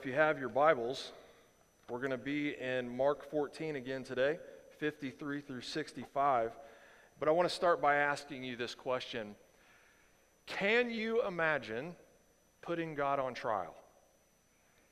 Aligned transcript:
if 0.00 0.06
you 0.06 0.14
have 0.14 0.38
your 0.38 0.48
Bibles, 0.48 1.12
we're 1.90 1.98
going 1.98 2.10
to 2.10 2.16
be 2.16 2.56
in 2.58 2.96
Mark 2.96 3.30
14 3.30 3.76
again 3.76 4.02
today, 4.02 4.38
53 4.78 5.42
through 5.42 5.60
65. 5.60 6.52
But 7.18 7.28
I 7.28 7.32
want 7.32 7.46
to 7.46 7.54
start 7.54 7.82
by 7.82 7.96
asking 7.96 8.42
you 8.42 8.56
this 8.56 8.74
question 8.74 9.34
Can 10.46 10.88
you 10.88 11.22
imagine 11.26 11.94
putting 12.62 12.94
God 12.94 13.18
on 13.20 13.34
trial? 13.34 13.74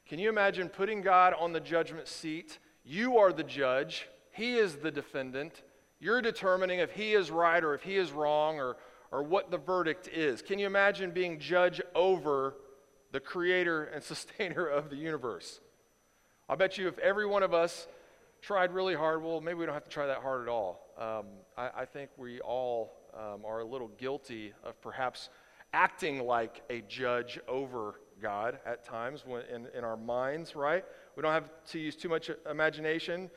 Can 0.07 0.19
you 0.19 0.29
imagine 0.29 0.69
putting 0.69 1.01
God 1.01 1.33
on 1.41 1.55
the 1.55 1.61
judgment 1.61 2.07
seat? 2.07 2.59
You 2.85 3.17
are 3.17 3.33
the 3.33 3.45
judge, 3.45 4.09
He 4.33 4.57
is 4.57 4.77
the 4.77 4.91
defendant. 4.91 5.63
You're 6.01 6.21
determining 6.21 6.81
if 6.81 6.91
He 6.91 7.15
is 7.15 7.31
right 7.31 7.65
or 7.65 7.73
if 7.73 7.83
He 7.83 7.97
is 7.97 8.13
wrong 8.13 8.61
or, 8.61 8.77
or 9.11 9.23
what 9.23 9.51
the 9.51 9.57
verdict 9.57 10.07
is. 10.09 10.43
Can 10.43 10.59
you 10.59 10.67
imagine 10.67 11.13
being 11.13 11.39
judge 11.39 11.81
over 11.95 12.57
the 13.13 13.21
creator 13.21 13.85
and 13.85 14.03
sustainer 14.15 14.67
of 14.67 14.91
the 14.91 14.97
universe? 14.97 15.61
I 16.49 16.55
bet 16.55 16.79
you 16.79 16.89
if 16.89 16.99
every 16.99 17.27
one 17.27 17.43
of 17.43 17.53
us 17.53 17.87
tried 18.41 18.73
really 18.73 18.95
hard, 18.95 19.23
well, 19.23 19.41
maybe 19.41 19.59
we 19.59 19.67
don't 19.67 19.75
have 19.75 19.85
to 19.85 19.91
try 19.91 20.07
that 20.07 20.23
hard 20.23 20.43
at 20.43 20.49
all. 20.49 20.81
Um, 20.99 21.27
I, 21.57 21.83
I, 21.83 21.85
think 21.85 22.11
we 22.17 22.41
all 22.41 22.93
um, 23.15 23.45
are 23.45 23.61
a 23.61 23.65
little 23.65 23.89
guilty 23.99 24.53
of 24.65 24.81
perhaps 24.81 25.29
acting 25.73 26.25
like 26.25 26.63
a 26.71 26.81
judge 26.83 27.39
over 27.47 28.01
God 28.21 28.59
at 28.65 28.85
times 28.85 29.25
when, 29.27 29.43
in, 29.53 29.69
in 29.77 29.85
our 29.85 29.97
minds, 29.97 30.57
right? 30.57 30.85
We 31.17 31.23
don't 31.23 31.33
have 31.33 31.51
to 31.71 31.79
use 31.79 31.97
too 31.97 32.09
much 32.09 32.31
imagination 32.51 33.31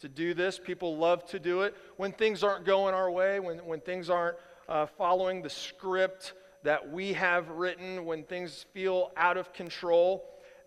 to 0.00 0.08
do 0.08 0.34
this. 0.34 0.58
People 0.58 0.96
love 0.96 1.24
to 1.26 1.38
do 1.38 1.62
it. 1.62 1.74
When 1.96 2.12
things 2.12 2.42
aren't 2.42 2.66
going 2.66 2.94
our 2.94 3.10
way, 3.10 3.40
when, 3.40 3.58
when 3.58 3.80
things 3.80 4.10
aren't 4.10 4.36
uh, 4.68 4.86
following 4.86 5.42
the 5.42 5.50
script 5.50 6.34
that 6.66 6.90
we 6.90 7.12
have 7.12 7.48
written, 7.50 8.04
when 8.04 8.24
things 8.24 8.66
feel 8.74 9.12
out 9.16 9.36
of 9.36 9.52
control, 9.52 10.24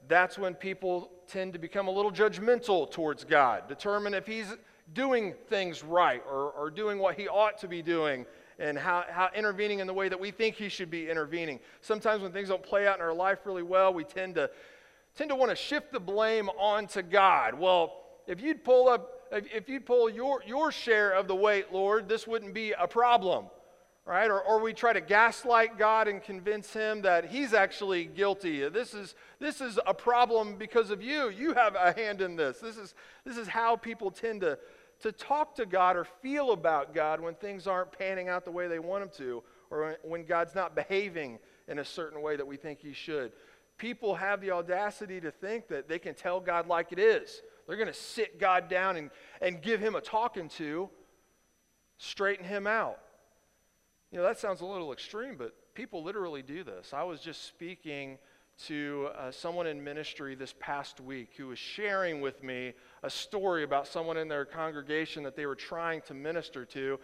that's 0.07 0.39
when 0.39 0.53
people 0.53 1.11
tend 1.27 1.51
to 1.51 1.59
become 1.59 1.89
a 1.89 1.91
little 1.91 2.09
judgmental 2.09 2.89
towards 2.89 3.25
God, 3.25 3.67
determine 3.67 4.13
if 4.13 4.25
He's 4.25 4.55
doing 4.93 5.33
things 5.49 5.83
right 5.83 6.23
or, 6.25 6.51
or 6.51 6.71
doing 6.71 6.99
what 6.99 7.19
He 7.19 7.27
ought 7.27 7.57
to 7.57 7.67
be 7.67 7.81
doing 7.81 8.25
and 8.59 8.77
how, 8.77 9.03
how 9.09 9.29
intervening 9.35 9.79
in 9.79 9.87
the 9.87 9.93
way 9.93 10.07
that 10.07 10.17
we 10.17 10.31
think 10.31 10.55
he 10.55 10.69
should 10.69 10.89
be 10.89 11.09
intervening. 11.09 11.59
Sometimes 11.81 12.21
when 12.21 12.31
things 12.31 12.47
don't 12.47 12.63
play 12.63 12.87
out 12.87 12.95
in 12.95 13.01
our 13.01 13.13
life 13.13 13.39
really 13.45 13.63
well, 13.63 13.93
we 13.93 14.05
tend 14.05 14.35
to 14.35 14.49
tend 15.15 15.29
to 15.31 15.35
want 15.35 15.49
to 15.49 15.55
shift 15.55 15.91
the 15.91 15.99
blame 15.99 16.47
onto 16.49 17.01
God. 17.01 17.53
Well, 17.53 18.03
if 18.25 18.39
you'd 18.39 18.63
pull 18.63 18.87
up 18.87 19.11
if 19.31 19.67
you'd 19.67 19.85
pull 19.85 20.09
your, 20.09 20.41
your 20.47 20.71
share 20.71 21.11
of 21.11 21.27
the 21.27 21.35
weight, 21.35 21.73
Lord, 21.73 22.07
this 22.07 22.25
wouldn't 22.25 22.53
be 22.53 22.71
a 22.71 22.87
problem. 22.87 23.47
Right? 24.09 24.31
Or, 24.31 24.41
or 24.41 24.59
we 24.59 24.73
try 24.73 24.91
to 24.91 25.01
gaslight 25.01 25.77
God 25.77 26.07
and 26.07 26.19
convince 26.19 26.73
him 26.73 27.03
that 27.03 27.25
he's 27.25 27.53
actually 27.53 28.05
guilty. 28.05 28.67
This 28.67 28.95
is, 28.95 29.13
this 29.37 29.61
is 29.61 29.77
a 29.85 29.93
problem 29.93 30.55
because 30.55 30.89
of 30.89 31.03
you. 31.03 31.29
You 31.29 31.53
have 31.53 31.75
a 31.75 31.93
hand 31.93 32.19
in 32.19 32.35
this. 32.35 32.57
This 32.57 32.75
is, 32.75 32.95
this 33.23 33.37
is 33.37 33.47
how 33.47 33.75
people 33.75 34.09
tend 34.09 34.41
to, 34.41 34.57
to 35.01 35.11
talk 35.11 35.53
to 35.57 35.65
God 35.67 35.95
or 35.95 36.05
feel 36.23 36.53
about 36.53 36.95
God 36.95 37.21
when 37.21 37.35
things 37.35 37.67
aren't 37.67 37.91
panning 37.91 38.29
out 38.29 38.45
the 38.45 38.51
way 38.51 38.67
they 38.67 38.79
want 38.79 39.03
them 39.03 39.11
to, 39.19 39.43
or 39.69 39.95
when 40.01 40.25
God's 40.25 40.55
not 40.55 40.73
behaving 40.73 41.37
in 41.67 41.77
a 41.77 41.85
certain 41.85 42.19
way 42.23 42.35
that 42.35 42.47
we 42.47 42.57
think 42.57 42.79
He 42.81 42.93
should. 42.93 43.31
People 43.77 44.15
have 44.15 44.41
the 44.41 44.49
audacity 44.49 45.21
to 45.21 45.29
think 45.29 45.67
that 45.67 45.87
they 45.87 45.99
can 45.99 46.15
tell 46.15 46.39
God 46.39 46.65
like 46.65 46.91
it 46.91 46.97
is. 46.97 47.43
They're 47.67 47.77
going 47.77 47.85
to 47.85 47.93
sit 47.93 48.39
God 48.39 48.69
down 48.69 48.97
and, 48.97 49.11
and 49.39 49.61
give 49.61 49.79
Him 49.79 49.93
a 49.93 50.01
talking 50.01 50.49
to, 50.57 50.89
straighten 51.99 52.45
Him 52.45 52.65
out. 52.65 52.97
You 54.11 54.17
know, 54.17 54.23
that 54.23 54.39
sounds 54.39 54.61
a 54.61 54.65
little 54.65 54.91
extreme, 54.91 55.35
but 55.37 55.53
people 55.75 56.03
literally 56.03 56.41
do 56.41 56.63
this. 56.63 56.93
I 56.95 57.03
was 57.03 57.19
just 57.19 57.45
speaking 57.45 58.17
to 58.65 59.09
uh, 59.15 59.29
someone 59.29 59.67
in 59.67 59.83
ministry 59.83 60.33
this 60.33 60.53
past 60.59 60.99
week 60.99 61.29
who 61.37 61.47
was 61.47 61.59
sharing 61.59 62.19
with 62.19 62.43
me 62.43 62.73
a 63.03 63.09
story 63.09 63.63
about 63.63 63.87
someone 63.87 64.17
in 64.17 64.27
their 64.27 64.45
congregation 64.45 65.21
that 65.23 65.35
they 65.35 65.45
were 65.45 65.55
trying 65.55 66.01
to 66.01 66.15
minister 66.15 66.65
to. 66.65 66.99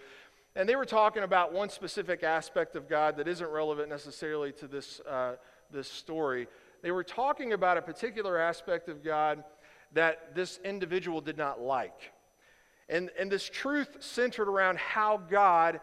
And 0.56 0.68
they 0.68 0.75
were 0.75 0.85
talking 0.85 1.22
about 1.22 1.53
one 1.53 1.69
specific 1.69 2.24
aspect 2.24 2.75
of 2.75 2.90
God 2.90 3.18
that 3.18 3.28
isn't 3.28 3.50
relevant 3.50 3.88
necessarily 3.88 4.52
to 4.53 4.68
this, 4.68 5.00
uh, 5.02 5.35
this 5.72 5.88
story. 5.88 6.47
They 6.81 6.90
were 6.91 7.03
talking 7.03 7.53
about 7.53 7.78
a 7.78 7.84
particular 7.84 8.40
aspect 8.40 8.90
of 8.90 9.03
God 9.03 9.44
that 9.94 10.34
this 10.34 10.59
individual 10.66 11.22
did 11.22 11.38
not 11.38 11.62
like. 11.62 12.13
And, 12.90 13.12
and 13.19 13.31
this 13.31 13.47
truth 13.47 13.97
centered 14.00 14.50
around 14.50 14.79
how 14.79 15.18
God 15.18 15.81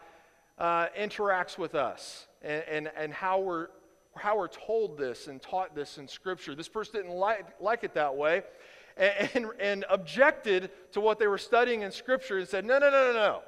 uh, 0.58 0.86
interacts 0.98 1.58
with 1.58 1.74
us 1.74 2.26
and, 2.42 2.64
and, 2.70 2.90
and 2.96 3.12
how 3.12 3.40
we're 3.40 3.68
how 4.14 4.36
we're 4.36 4.48
told 4.48 4.98
this 4.98 5.26
and 5.26 5.40
taught 5.40 5.74
this 5.74 5.96
in 5.96 6.06
Scripture. 6.06 6.54
This 6.54 6.68
person 6.68 6.96
didn't 6.96 7.16
like, 7.16 7.46
like 7.60 7.82
it 7.82 7.94
that 7.94 8.14
way 8.14 8.42
and, 8.96 9.30
and, 9.34 9.46
and 9.58 9.84
objected 9.88 10.70
to 10.92 11.00
what 11.00 11.18
they 11.18 11.26
were 11.26 11.38
studying 11.38 11.82
in 11.82 11.90
Scripture 11.90 12.38
and 12.38 12.48
said, 12.48 12.64
No, 12.64 12.78
no, 12.78 12.90
no, 12.90 13.06
no, 13.06 13.12
no. 13.12 13.42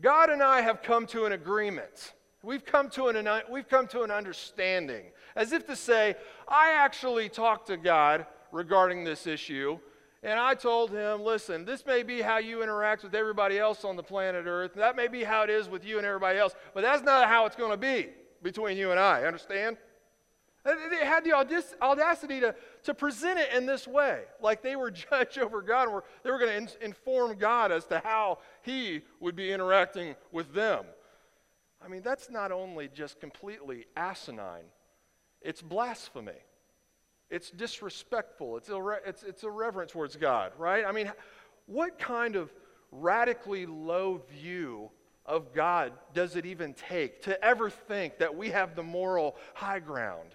God 0.00 0.30
and 0.30 0.42
I 0.42 0.60
have 0.62 0.82
come 0.82 1.06
to 1.08 1.24
an 1.24 1.32
agreement. 1.32 2.14
We've 2.42 2.64
come 2.64 2.88
to 2.90 3.08
an, 3.08 3.28
we've 3.50 3.68
come 3.68 3.86
to 3.88 4.02
an 4.02 4.10
understanding. 4.10 5.04
As 5.36 5.52
if 5.52 5.66
to 5.66 5.76
say, 5.76 6.16
I 6.48 6.72
actually 6.72 7.28
talked 7.28 7.66
to 7.66 7.76
God 7.76 8.26
regarding 8.50 9.04
this 9.04 9.26
issue, 9.26 9.78
and 10.22 10.38
I 10.38 10.54
told 10.54 10.90
him, 10.90 11.22
listen, 11.22 11.64
this 11.64 11.86
may 11.86 12.02
be 12.02 12.20
how 12.20 12.38
you 12.38 12.62
interact 12.62 13.02
with 13.02 13.14
everybody 13.14 13.58
else 13.58 13.84
on 13.84 13.96
the 13.96 14.02
planet 14.02 14.44
Earth. 14.46 14.74
That 14.74 14.94
may 14.94 15.08
be 15.08 15.24
how 15.24 15.44
it 15.44 15.50
is 15.50 15.68
with 15.68 15.84
you 15.84 15.96
and 15.96 16.06
everybody 16.06 16.38
else, 16.38 16.54
but 16.74 16.82
that's 16.82 17.02
not 17.02 17.28
how 17.28 17.46
it's 17.46 17.56
going 17.56 17.70
to 17.70 17.78
be 17.78 18.08
between 18.42 18.76
you 18.76 18.90
and 18.90 19.00
I, 19.00 19.24
understand? 19.24 19.78
They 20.62 21.06
had 21.06 21.24
the 21.24 21.32
audacity 21.80 22.40
to, 22.40 22.54
to 22.82 22.92
present 22.92 23.38
it 23.38 23.54
in 23.54 23.64
this 23.64 23.88
way, 23.88 24.24
like 24.42 24.62
they 24.62 24.76
were 24.76 24.90
judge 25.10 25.38
over 25.38 25.62
God, 25.62 25.88
or 25.88 26.04
they 26.22 26.30
were 26.30 26.38
going 26.38 26.50
to 26.50 26.56
in, 26.56 26.68
inform 26.82 27.38
God 27.38 27.72
as 27.72 27.86
to 27.86 28.00
how 28.04 28.40
He 28.62 29.00
would 29.20 29.34
be 29.34 29.50
interacting 29.52 30.16
with 30.32 30.52
them. 30.52 30.84
I 31.82 31.88
mean, 31.88 32.02
that's 32.02 32.28
not 32.28 32.52
only 32.52 32.88
just 32.88 33.20
completely 33.20 33.86
asinine, 33.96 34.66
it's 35.40 35.62
blasphemy. 35.62 36.32
It's 37.30 37.50
disrespectful. 37.50 38.56
It's, 38.56 38.68
irre- 38.68 39.06
it's, 39.06 39.22
it's 39.22 39.44
irreverent 39.44 39.90
towards 39.90 40.16
God, 40.16 40.52
right? 40.58 40.84
I 40.84 40.92
mean, 40.92 41.10
what 41.66 41.98
kind 41.98 42.36
of 42.36 42.52
radically 42.90 43.66
low 43.66 44.20
view 44.30 44.90
of 45.24 45.54
God 45.54 45.92
does 46.12 46.34
it 46.34 46.44
even 46.44 46.74
take 46.74 47.22
to 47.22 47.42
ever 47.44 47.70
think 47.70 48.18
that 48.18 48.34
we 48.34 48.50
have 48.50 48.74
the 48.74 48.82
moral 48.82 49.36
high 49.54 49.78
ground 49.78 50.34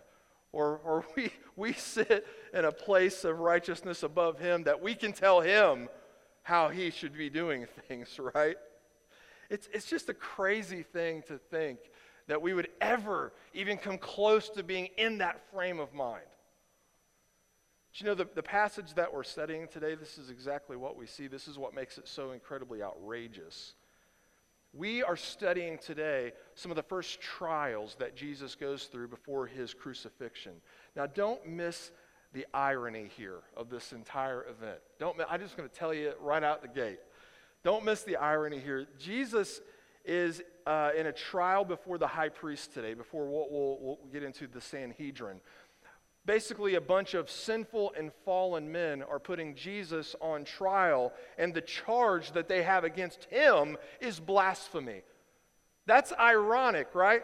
or, 0.53 0.79
or 0.85 1.05
we, 1.15 1.31
we 1.55 1.73
sit 1.73 2.25
in 2.53 2.65
a 2.65 2.71
place 2.71 3.25
of 3.25 3.39
righteousness 3.39 4.03
above 4.03 4.39
Him 4.39 4.63
that 4.63 4.81
we 4.81 4.95
can 4.95 5.11
tell 5.11 5.41
Him 5.41 5.89
how 6.43 6.69
He 6.69 6.89
should 6.89 7.15
be 7.15 7.29
doing 7.29 7.67
things, 7.87 8.17
right? 8.33 8.55
It's, 9.49 9.67
it's 9.73 9.85
just 9.85 10.09
a 10.09 10.13
crazy 10.13 10.81
thing 10.81 11.23
to 11.27 11.37
think 11.37 11.79
that 12.27 12.41
we 12.41 12.53
would 12.53 12.69
ever 12.81 13.33
even 13.53 13.77
come 13.77 13.97
close 13.99 14.49
to 14.49 14.63
being 14.63 14.89
in 14.97 15.19
that 15.19 15.41
frame 15.51 15.79
of 15.79 15.93
mind. 15.93 16.23
But 17.95 18.01
you 18.01 18.07
know, 18.07 18.15
the, 18.15 18.27
the 18.35 18.43
passage 18.43 18.93
that 18.95 19.13
we're 19.13 19.23
studying 19.23 19.69
today, 19.69 19.95
this 19.95 20.17
is 20.17 20.29
exactly 20.29 20.75
what 20.75 20.97
we 20.97 21.05
see. 21.05 21.27
This 21.27 21.47
is 21.47 21.57
what 21.57 21.73
makes 21.73 21.97
it 21.97 22.09
so 22.09 22.31
incredibly 22.31 22.83
outrageous. 22.83 23.75
We 24.73 25.01
are 25.01 25.15
studying 25.15 25.77
today 25.77 26.33
some 26.55 26.71
of 26.71 26.75
the 26.75 26.83
first 26.83 27.21
trials 27.21 27.95
that 27.99 28.13
Jesus 28.13 28.53
goes 28.55 28.85
through 28.85 29.07
before 29.07 29.47
his 29.47 29.73
crucifixion. 29.73 30.53
Now, 30.97 31.07
don't 31.07 31.47
miss 31.47 31.91
the 32.33 32.45
irony 32.53 33.09
here 33.15 33.39
of 33.55 33.69
this 33.69 33.93
entire 33.93 34.45
event. 34.49 34.79
Don't, 34.99 35.17
I'm 35.29 35.39
just 35.39 35.55
going 35.55 35.69
to 35.69 35.73
tell 35.73 35.93
you 35.93 36.11
right 36.19 36.43
out 36.43 36.61
the 36.61 36.67
gate. 36.67 36.99
Don't 37.63 37.85
miss 37.85 38.03
the 38.03 38.17
irony 38.17 38.59
here. 38.59 38.87
Jesus 38.99 39.61
is 40.03 40.41
uh, 40.67 40.91
in 40.97 41.07
a 41.07 41.13
trial 41.13 41.63
before 41.63 41.97
the 41.97 42.07
high 42.07 42.29
priest 42.29 42.73
today, 42.73 42.93
before 42.93 43.25
we'll, 43.25 43.47
we'll, 43.49 43.77
we'll 43.79 43.99
get 44.11 44.21
into 44.21 44.47
the 44.47 44.59
Sanhedrin 44.59 45.39
basically 46.25 46.75
a 46.75 46.81
bunch 46.81 47.13
of 47.13 47.29
sinful 47.29 47.93
and 47.97 48.11
fallen 48.23 48.71
men 48.71 49.03
are 49.03 49.19
putting 49.19 49.55
Jesus 49.55 50.15
on 50.21 50.43
trial, 50.43 51.13
and 51.37 51.53
the 51.53 51.61
charge 51.61 52.31
that 52.31 52.47
they 52.47 52.63
have 52.63 52.83
against 52.83 53.25
him 53.25 53.77
is 54.01 54.19
blasphemy. 54.19 55.01
That's 55.85 56.13
ironic, 56.19 56.87
right? 56.93 57.21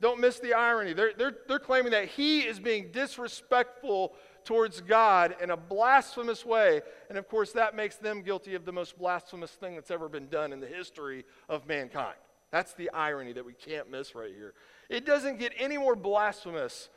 Don't 0.00 0.20
miss 0.20 0.40
the 0.40 0.54
irony. 0.54 0.94
They're, 0.94 1.12
they're, 1.16 1.36
they're 1.46 1.58
claiming 1.58 1.92
that 1.92 2.08
he 2.08 2.40
is 2.40 2.58
being 2.58 2.90
disrespectful 2.90 4.14
towards 4.44 4.80
God 4.80 5.36
in 5.42 5.50
a 5.50 5.56
blasphemous 5.56 6.44
way. 6.44 6.80
And 7.10 7.18
of 7.18 7.28
course, 7.28 7.52
that 7.52 7.76
makes 7.76 7.96
them 7.96 8.22
guilty 8.22 8.54
of 8.54 8.64
the 8.64 8.72
most 8.72 8.98
blasphemous 8.98 9.50
thing 9.50 9.74
that's 9.74 9.90
ever 9.90 10.08
been 10.08 10.28
done 10.28 10.52
in 10.52 10.60
the 10.60 10.66
history 10.66 11.24
of 11.48 11.66
mankind. 11.66 12.16
That's 12.50 12.72
the 12.72 12.90
irony 12.90 13.32
that 13.34 13.44
we 13.44 13.52
can't 13.52 13.90
miss 13.90 14.14
right 14.14 14.32
here. 14.34 14.54
It 14.88 15.04
doesn't 15.04 15.38
get 15.38 15.52
any 15.56 15.78
more 15.78 15.94
blasphemous 15.94 16.88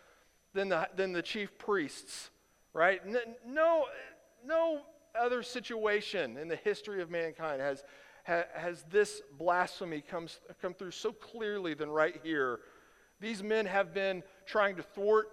than 0.53 0.69
the, 0.69 0.87
than 0.95 1.13
the 1.13 1.21
chief 1.21 1.57
priests, 1.57 2.29
right? 2.73 3.01
No, 3.45 3.85
no 4.45 4.81
other 5.19 5.43
situation 5.43 6.37
in 6.37 6.47
the 6.47 6.55
history 6.55 7.01
of 7.01 7.09
mankind 7.09 7.61
has, 7.61 7.83
has 8.23 8.83
this 8.91 9.21
blasphemy 9.37 10.01
comes, 10.01 10.39
come 10.61 10.73
through 10.73 10.91
so 10.91 11.11
clearly 11.11 11.73
than 11.73 11.89
right 11.89 12.19
here. 12.23 12.59
These 13.19 13.43
men 13.43 13.65
have 13.65 13.93
been 13.93 14.23
trying 14.45 14.75
to 14.75 14.83
thwart 14.83 15.27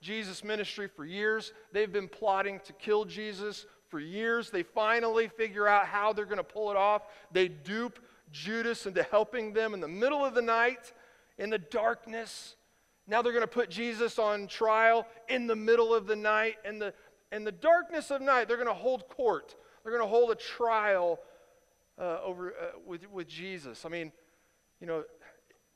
Jesus' 0.00 0.44
ministry 0.44 0.88
for 0.88 1.04
years. 1.04 1.52
They've 1.72 1.92
been 1.92 2.08
plotting 2.08 2.60
to 2.66 2.72
kill 2.74 3.04
Jesus 3.04 3.66
for 3.88 4.00
years. 4.00 4.50
They 4.50 4.62
finally 4.62 5.28
figure 5.28 5.66
out 5.66 5.86
how 5.86 6.12
they're 6.12 6.24
going 6.24 6.38
to 6.38 6.44
pull 6.44 6.70
it 6.70 6.76
off. 6.76 7.02
They 7.32 7.48
dupe 7.48 7.98
Judas 8.30 8.86
into 8.86 9.02
helping 9.02 9.52
them 9.52 9.74
in 9.74 9.80
the 9.80 9.88
middle 9.88 10.24
of 10.24 10.34
the 10.34 10.42
night, 10.42 10.92
in 11.38 11.50
the 11.50 11.58
darkness. 11.58 12.56
Now 13.06 13.20
they're 13.22 13.32
going 13.32 13.42
to 13.42 13.46
put 13.46 13.70
Jesus 13.70 14.18
on 14.18 14.46
trial 14.46 15.06
in 15.28 15.46
the 15.46 15.56
middle 15.56 15.94
of 15.94 16.06
the 16.06 16.16
night. 16.16 16.56
In 16.64 16.78
the, 16.78 16.94
in 17.32 17.44
the 17.44 17.52
darkness 17.52 18.10
of 18.10 18.22
night, 18.22 18.48
they're 18.48 18.56
going 18.56 18.68
to 18.68 18.74
hold 18.74 19.08
court. 19.08 19.54
They're 19.82 19.92
going 19.92 20.04
to 20.04 20.08
hold 20.08 20.30
a 20.30 20.34
trial 20.34 21.20
uh, 21.98 22.18
over, 22.24 22.50
uh, 22.50 22.78
with, 22.86 23.10
with 23.10 23.28
Jesus. 23.28 23.84
I 23.84 23.88
mean, 23.88 24.10
you 24.80 24.86
know, 24.86 25.04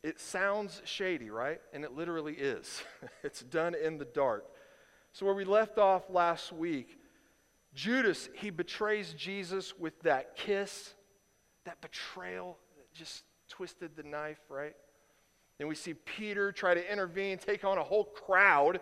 it 0.02 0.20
sounds 0.20 0.80
shady, 0.84 1.30
right? 1.30 1.60
And 1.72 1.84
it 1.84 1.92
literally 1.92 2.34
is. 2.34 2.82
it's 3.22 3.42
done 3.42 3.74
in 3.74 3.98
the 3.98 4.04
dark. 4.04 4.46
So, 5.12 5.26
where 5.26 5.34
we 5.34 5.44
left 5.44 5.78
off 5.78 6.08
last 6.08 6.52
week, 6.52 6.98
Judas, 7.74 8.28
he 8.34 8.50
betrays 8.50 9.12
Jesus 9.14 9.76
with 9.78 10.00
that 10.02 10.36
kiss, 10.36 10.94
that 11.64 11.80
betrayal 11.80 12.58
that 12.76 12.92
just 12.92 13.24
twisted 13.48 13.96
the 13.96 14.02
knife, 14.02 14.38
right? 14.48 14.74
Then 15.58 15.66
we 15.66 15.74
see 15.74 15.94
Peter 15.94 16.52
try 16.52 16.74
to 16.74 16.92
intervene, 16.92 17.36
take 17.36 17.64
on 17.64 17.78
a 17.78 17.82
whole 17.82 18.04
crowd, 18.04 18.80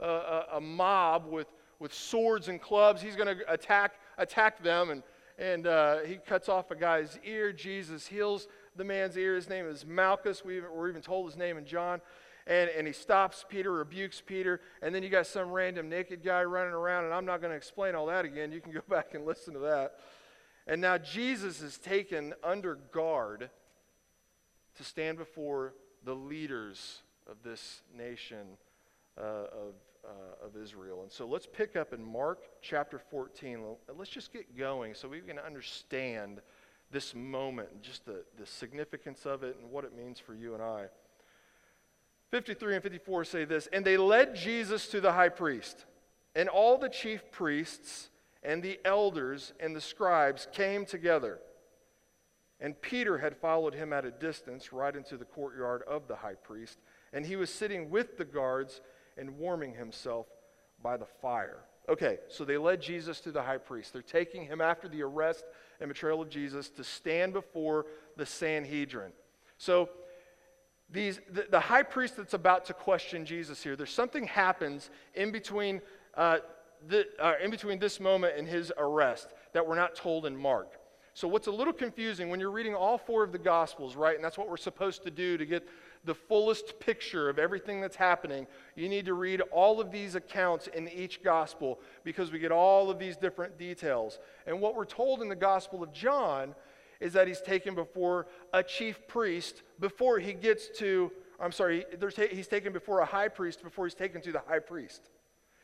uh, 0.00 0.06
a, 0.52 0.56
a, 0.56 0.60
mob 0.60 1.26
with, 1.26 1.46
with 1.78 1.94
swords 1.94 2.48
and 2.48 2.60
clubs. 2.60 3.00
He's 3.00 3.14
going 3.14 3.38
to 3.38 3.52
attack, 3.52 3.94
attack 4.18 4.62
them, 4.62 4.90
and, 4.90 5.02
and 5.38 5.68
uh, 5.68 5.98
he 6.00 6.16
cuts 6.16 6.48
off 6.48 6.72
a 6.72 6.76
guy's 6.76 7.18
ear. 7.24 7.52
Jesus 7.52 8.08
heals 8.08 8.48
the 8.74 8.82
man's 8.82 9.16
ear. 9.16 9.36
His 9.36 9.48
name 9.48 9.66
is 9.66 9.86
Malchus. 9.86 10.44
We 10.44 10.58
are 10.58 10.88
even 10.88 11.00
told 11.00 11.26
his 11.26 11.36
name 11.36 11.58
in 11.58 11.64
John. 11.64 12.00
And, 12.48 12.70
and 12.70 12.86
he 12.86 12.92
stops 12.92 13.44
Peter, 13.48 13.72
rebukes 13.72 14.22
Peter, 14.24 14.60
and 14.80 14.94
then 14.94 15.02
you 15.02 15.08
got 15.08 15.26
some 15.26 15.50
random 15.50 15.88
naked 15.88 16.22
guy 16.22 16.44
running 16.44 16.74
around, 16.74 17.04
and 17.04 17.12
I'm 17.12 17.24
not 17.24 17.40
going 17.40 17.50
to 17.50 17.56
explain 17.56 17.96
all 17.96 18.06
that 18.06 18.24
again. 18.24 18.52
You 18.52 18.60
can 18.60 18.72
go 18.72 18.82
back 18.88 19.14
and 19.14 19.24
listen 19.24 19.54
to 19.54 19.60
that. 19.60 19.94
And 20.66 20.80
now 20.80 20.98
Jesus 20.98 21.60
is 21.60 21.78
taken 21.78 22.34
under 22.42 22.76
guard 22.92 23.50
to 24.76 24.84
stand 24.84 25.18
before 25.18 25.74
the 26.06 26.14
leaders 26.14 27.02
of 27.28 27.36
this 27.44 27.82
nation 27.94 28.56
uh, 29.18 29.22
of, 29.22 29.74
uh, 30.04 30.46
of 30.46 30.56
Israel. 30.56 31.02
And 31.02 31.10
so 31.10 31.26
let's 31.26 31.46
pick 31.46 31.74
up 31.74 31.92
in 31.92 32.02
Mark 32.02 32.38
chapter 32.62 32.98
14. 32.98 33.62
Let's 33.98 34.08
just 34.08 34.32
get 34.32 34.56
going 34.56 34.94
so 34.94 35.08
we 35.08 35.20
can 35.20 35.38
understand 35.38 36.40
this 36.92 37.12
moment 37.12 37.68
and 37.72 37.82
just 37.82 38.06
the, 38.06 38.22
the 38.38 38.46
significance 38.46 39.26
of 39.26 39.42
it 39.42 39.58
and 39.60 39.70
what 39.70 39.84
it 39.84 39.96
means 39.96 40.20
for 40.20 40.34
you 40.34 40.54
and 40.54 40.62
I. 40.62 40.86
53 42.30 42.74
and 42.74 42.82
54 42.82 43.24
say 43.24 43.44
this 43.44 43.66
And 43.72 43.84
they 43.84 43.96
led 43.96 44.36
Jesus 44.36 44.86
to 44.88 45.00
the 45.00 45.12
high 45.12 45.28
priest, 45.28 45.86
and 46.36 46.48
all 46.48 46.78
the 46.78 46.88
chief 46.88 47.30
priests 47.32 48.10
and 48.44 48.62
the 48.62 48.78
elders 48.84 49.52
and 49.58 49.74
the 49.74 49.80
scribes 49.80 50.46
came 50.52 50.86
together. 50.86 51.40
And 52.60 52.80
Peter 52.80 53.18
had 53.18 53.36
followed 53.36 53.74
him 53.74 53.92
at 53.92 54.04
a 54.04 54.10
distance 54.10 54.72
right 54.72 54.94
into 54.96 55.16
the 55.16 55.24
courtyard 55.24 55.82
of 55.82 56.08
the 56.08 56.16
high 56.16 56.34
priest, 56.34 56.78
and 57.12 57.26
he 57.26 57.36
was 57.36 57.50
sitting 57.50 57.90
with 57.90 58.16
the 58.16 58.24
guards 58.24 58.80
and 59.18 59.38
warming 59.38 59.74
himself 59.74 60.26
by 60.82 60.96
the 60.96 61.06
fire. 61.20 61.64
Okay, 61.88 62.18
so 62.28 62.44
they 62.44 62.56
led 62.56 62.82
Jesus 62.82 63.20
to 63.20 63.30
the 63.30 63.42
high 63.42 63.58
priest. 63.58 63.92
They're 63.92 64.02
taking 64.02 64.44
him 64.44 64.60
after 64.60 64.88
the 64.88 65.02
arrest 65.02 65.44
and 65.80 65.88
betrayal 65.88 66.20
of 66.20 66.28
Jesus 66.28 66.68
to 66.70 66.82
stand 66.82 67.32
before 67.32 67.86
the 68.16 68.26
Sanhedrin. 68.26 69.12
So 69.58 69.90
these, 70.90 71.20
the, 71.30 71.46
the 71.50 71.60
high 71.60 71.82
priest 71.84 72.16
that's 72.16 72.34
about 72.34 72.64
to 72.66 72.74
question 72.74 73.24
Jesus 73.24 73.62
here, 73.62 73.76
there's 73.76 73.92
something 73.92 74.26
happens 74.26 74.90
in 75.14 75.30
between, 75.30 75.80
uh, 76.14 76.38
the, 76.88 77.06
uh, 77.20 77.34
in 77.42 77.50
between 77.50 77.78
this 77.78 78.00
moment 78.00 78.36
and 78.36 78.48
his 78.48 78.72
arrest 78.76 79.28
that 79.52 79.66
we're 79.66 79.76
not 79.76 79.94
told 79.94 80.26
in 80.26 80.36
Mark. 80.36 80.72
So, 81.16 81.26
what's 81.26 81.46
a 81.46 81.50
little 81.50 81.72
confusing 81.72 82.28
when 82.28 82.40
you're 82.40 82.50
reading 82.50 82.74
all 82.74 82.98
four 82.98 83.24
of 83.24 83.32
the 83.32 83.38
Gospels, 83.38 83.96
right? 83.96 84.14
And 84.14 84.22
that's 84.22 84.36
what 84.36 84.50
we're 84.50 84.58
supposed 84.58 85.02
to 85.04 85.10
do 85.10 85.38
to 85.38 85.46
get 85.46 85.66
the 86.04 86.14
fullest 86.14 86.78
picture 86.78 87.30
of 87.30 87.38
everything 87.38 87.80
that's 87.80 87.96
happening, 87.96 88.46
you 88.74 88.86
need 88.86 89.06
to 89.06 89.14
read 89.14 89.40
all 89.50 89.80
of 89.80 89.90
these 89.90 90.14
accounts 90.14 90.66
in 90.66 90.90
each 90.90 91.22
gospel 91.22 91.80
because 92.04 92.30
we 92.30 92.38
get 92.38 92.52
all 92.52 92.90
of 92.90 92.98
these 92.98 93.16
different 93.16 93.56
details. 93.56 94.18
And 94.46 94.60
what 94.60 94.76
we're 94.76 94.84
told 94.84 95.22
in 95.22 95.30
the 95.30 95.34
Gospel 95.34 95.82
of 95.82 95.90
John 95.90 96.54
is 97.00 97.14
that 97.14 97.26
he's 97.26 97.40
taken 97.40 97.74
before 97.74 98.26
a 98.52 98.62
chief 98.62 99.08
priest 99.08 99.62
before 99.80 100.18
he 100.18 100.34
gets 100.34 100.68
to, 100.80 101.10
I'm 101.40 101.50
sorry, 101.50 101.86
he's 102.30 102.46
taken 102.46 102.74
before 102.74 103.00
a 103.00 103.06
high 103.06 103.28
priest 103.28 103.62
before 103.62 103.86
he's 103.86 103.94
taken 103.94 104.20
to 104.20 104.32
the 104.32 104.42
high 104.46 104.58
priest. 104.58 105.08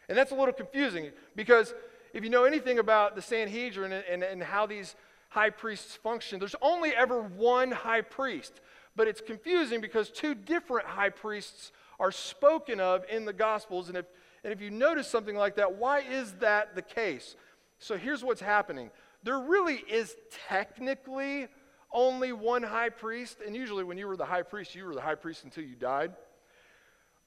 And 0.08 0.16
that's 0.16 0.32
a 0.32 0.34
little 0.34 0.54
confusing 0.54 1.10
because 1.37 1.75
if 2.14 2.25
you 2.25 2.31
know 2.31 2.44
anything 2.44 2.78
about 2.78 3.16
the 3.16 3.22
Sanhedrin 3.22 3.93
and, 3.93 4.04
and, 4.10 4.22
and 4.22 4.43
how 4.43 4.64
these 4.64 4.96
high 5.32 5.50
priests 5.50 5.96
function, 5.96 6.38
there's 6.38 6.55
only 6.61 6.90
ever 6.90 7.23
one 7.23 7.70
high 7.70 8.02
priest. 8.02 8.61
But 8.94 9.08
it's 9.08 9.23
confusing 9.23 9.81
because 9.81 10.11
two 10.11 10.34
different 10.34 10.87
high 10.87 11.08
priests 11.08 11.73
are 11.99 12.12
spoken 12.12 12.81
of 12.81 13.05
in 13.08 13.25
the 13.25 13.32
Gospels. 13.32 13.88
And 13.88 13.96
if, 13.96 14.05
and 14.44 14.52
if 14.52 14.61
you 14.61 14.70
notice 14.70 15.08
something 15.08 15.34
like 15.34 15.56
that, 15.56 15.75
why 15.76 16.00
is 16.00 16.32
that 16.40 16.75
the 16.75 16.82
case? 16.82 17.34
So 17.79 17.96
here's 17.96 18.23
what's 18.23 18.40
happening 18.40 18.90
there 19.25 19.38
really 19.38 19.76
is 19.88 20.17
technically 20.49 21.46
only 21.93 22.32
one 22.32 22.62
high 22.62 22.90
priest. 22.90 23.38
And 23.46 23.56
usually, 23.56 23.85
when 23.85 23.96
you 23.96 24.08
were 24.08 24.17
the 24.17 24.26
high 24.26 24.43
priest, 24.43 24.75
you 24.75 24.85
were 24.85 24.94
the 24.94 25.00
high 25.00 25.14
priest 25.14 25.44
until 25.44 25.64
you 25.64 25.76
died. 25.76 26.12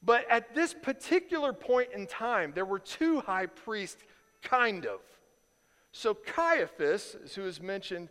But 0.03 0.29
at 0.29 0.53
this 0.53 0.73
particular 0.73 1.53
point 1.53 1.89
in 1.93 2.05
time, 2.05 2.51
there 2.53 2.65
were 2.65 2.79
two 2.79 3.21
high 3.21 3.47
priests, 3.47 4.03
kind 4.43 4.85
of. 4.85 4.99
So 5.95 6.13
Caiaphas, 6.13 7.15
who 7.35 7.45
is 7.45 7.61
mentioned 7.61 8.09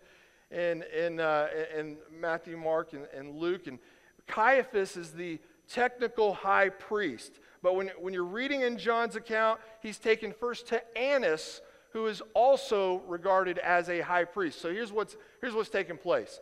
in, 0.51 0.83
in, 0.97 1.21
uh, 1.21 1.49
in 1.77 1.99
Matthew, 2.11 2.57
Mark, 2.57 2.95
and, 2.95 3.07
and 3.15 3.37
Luke. 3.37 3.67
And 3.67 3.79
Caiaphas 4.27 4.97
is 4.97 5.11
the 5.11 5.39
technical 5.69 6.33
high 6.33 6.71
priest. 6.71 7.41
But 7.63 7.77
when, 7.77 7.91
when 8.01 8.15
you're 8.15 8.25
reading 8.25 8.63
in 8.63 8.79
John's 8.79 9.17
account, 9.17 9.61
he's 9.83 9.99
taken 9.99 10.33
first 10.33 10.67
to 10.69 10.99
Annas, 10.99 11.61
who 11.93 12.07
is 12.07 12.23
also 12.33 13.03
regarded 13.07 13.59
as 13.59 13.91
a 13.91 14.01
high 14.01 14.25
priest. 14.25 14.63
So 14.63 14.73
here's 14.73 14.91
what's, 14.91 15.19
here's 15.43 15.53
what's 15.53 15.69
taking 15.69 15.99
place 15.99 16.41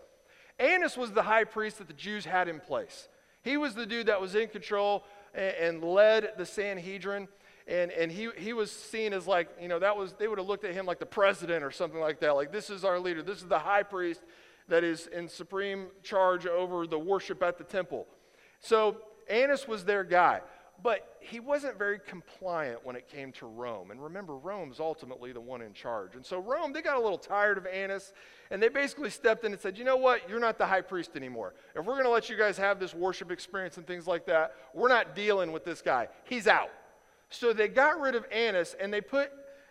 Annas 0.60 0.96
was 0.96 1.10
the 1.10 1.22
high 1.22 1.44
priest 1.44 1.78
that 1.78 1.88
the 1.88 1.92
Jews 1.92 2.24
had 2.24 2.46
in 2.46 2.60
place. 2.60 3.08
He 3.42 3.56
was 3.56 3.74
the 3.74 3.84
dude 3.84 4.06
that 4.06 4.20
was 4.20 4.36
in 4.36 4.46
control 4.46 5.02
and, 5.34 5.56
and 5.56 5.84
led 5.84 6.34
the 6.38 6.46
Sanhedrin 6.46 7.26
and, 7.66 7.90
and 7.92 8.10
he, 8.10 8.28
he 8.36 8.52
was 8.52 8.70
seen 8.70 9.12
as 9.12 9.26
like, 9.26 9.48
you 9.60 9.68
know, 9.68 9.78
that 9.78 9.96
was, 9.96 10.14
they 10.18 10.28
would 10.28 10.38
have 10.38 10.48
looked 10.48 10.64
at 10.64 10.74
him 10.74 10.86
like 10.86 10.98
the 10.98 11.06
president 11.06 11.62
or 11.62 11.70
something 11.70 12.00
like 12.00 12.20
that. 12.20 12.32
Like, 12.32 12.52
this 12.52 12.70
is 12.70 12.84
our 12.84 12.98
leader. 12.98 13.22
This 13.22 13.38
is 13.38 13.48
the 13.48 13.58
high 13.58 13.82
priest 13.82 14.20
that 14.68 14.84
is 14.84 15.06
in 15.08 15.28
supreme 15.28 15.88
charge 16.02 16.46
over 16.46 16.86
the 16.86 16.98
worship 16.98 17.42
at 17.42 17.58
the 17.58 17.64
temple. 17.64 18.06
So 18.60 18.96
Annas 19.28 19.66
was 19.68 19.84
their 19.84 20.04
guy, 20.04 20.40
but 20.82 21.16
he 21.20 21.40
wasn't 21.40 21.78
very 21.78 22.00
compliant 22.00 22.84
when 22.84 22.96
it 22.96 23.08
came 23.08 23.32
to 23.32 23.46
Rome. 23.46 23.90
And 23.90 24.02
remember, 24.02 24.36
Rome's 24.36 24.80
ultimately 24.80 25.32
the 25.32 25.40
one 25.40 25.62
in 25.62 25.72
charge. 25.72 26.16
And 26.16 26.26
so 26.26 26.38
Rome, 26.38 26.72
they 26.72 26.82
got 26.82 26.96
a 26.96 27.00
little 27.00 27.18
tired 27.18 27.58
of 27.58 27.66
Annas, 27.66 28.12
and 28.50 28.60
they 28.60 28.68
basically 28.68 29.10
stepped 29.10 29.44
in 29.44 29.52
and 29.52 29.60
said, 29.60 29.78
you 29.78 29.84
know 29.84 29.96
what? 29.96 30.28
You're 30.28 30.40
not 30.40 30.58
the 30.58 30.66
high 30.66 30.80
priest 30.80 31.12
anymore. 31.14 31.54
If 31.76 31.84
we're 31.84 31.94
going 31.94 32.04
to 32.04 32.10
let 32.10 32.28
you 32.28 32.36
guys 32.36 32.56
have 32.58 32.80
this 32.80 32.94
worship 32.94 33.30
experience 33.30 33.76
and 33.76 33.86
things 33.86 34.06
like 34.06 34.26
that, 34.26 34.54
we're 34.74 34.88
not 34.88 35.14
dealing 35.14 35.52
with 35.52 35.64
this 35.64 35.82
guy. 35.82 36.08
He's 36.24 36.48
out. 36.48 36.70
So 37.32 37.52
they 37.52 37.68
got 37.68 38.00
rid 38.00 38.14
of 38.14 38.24
Annas 38.30 38.74
and 38.80 38.92
they 38.92 39.00
put, 39.00 39.30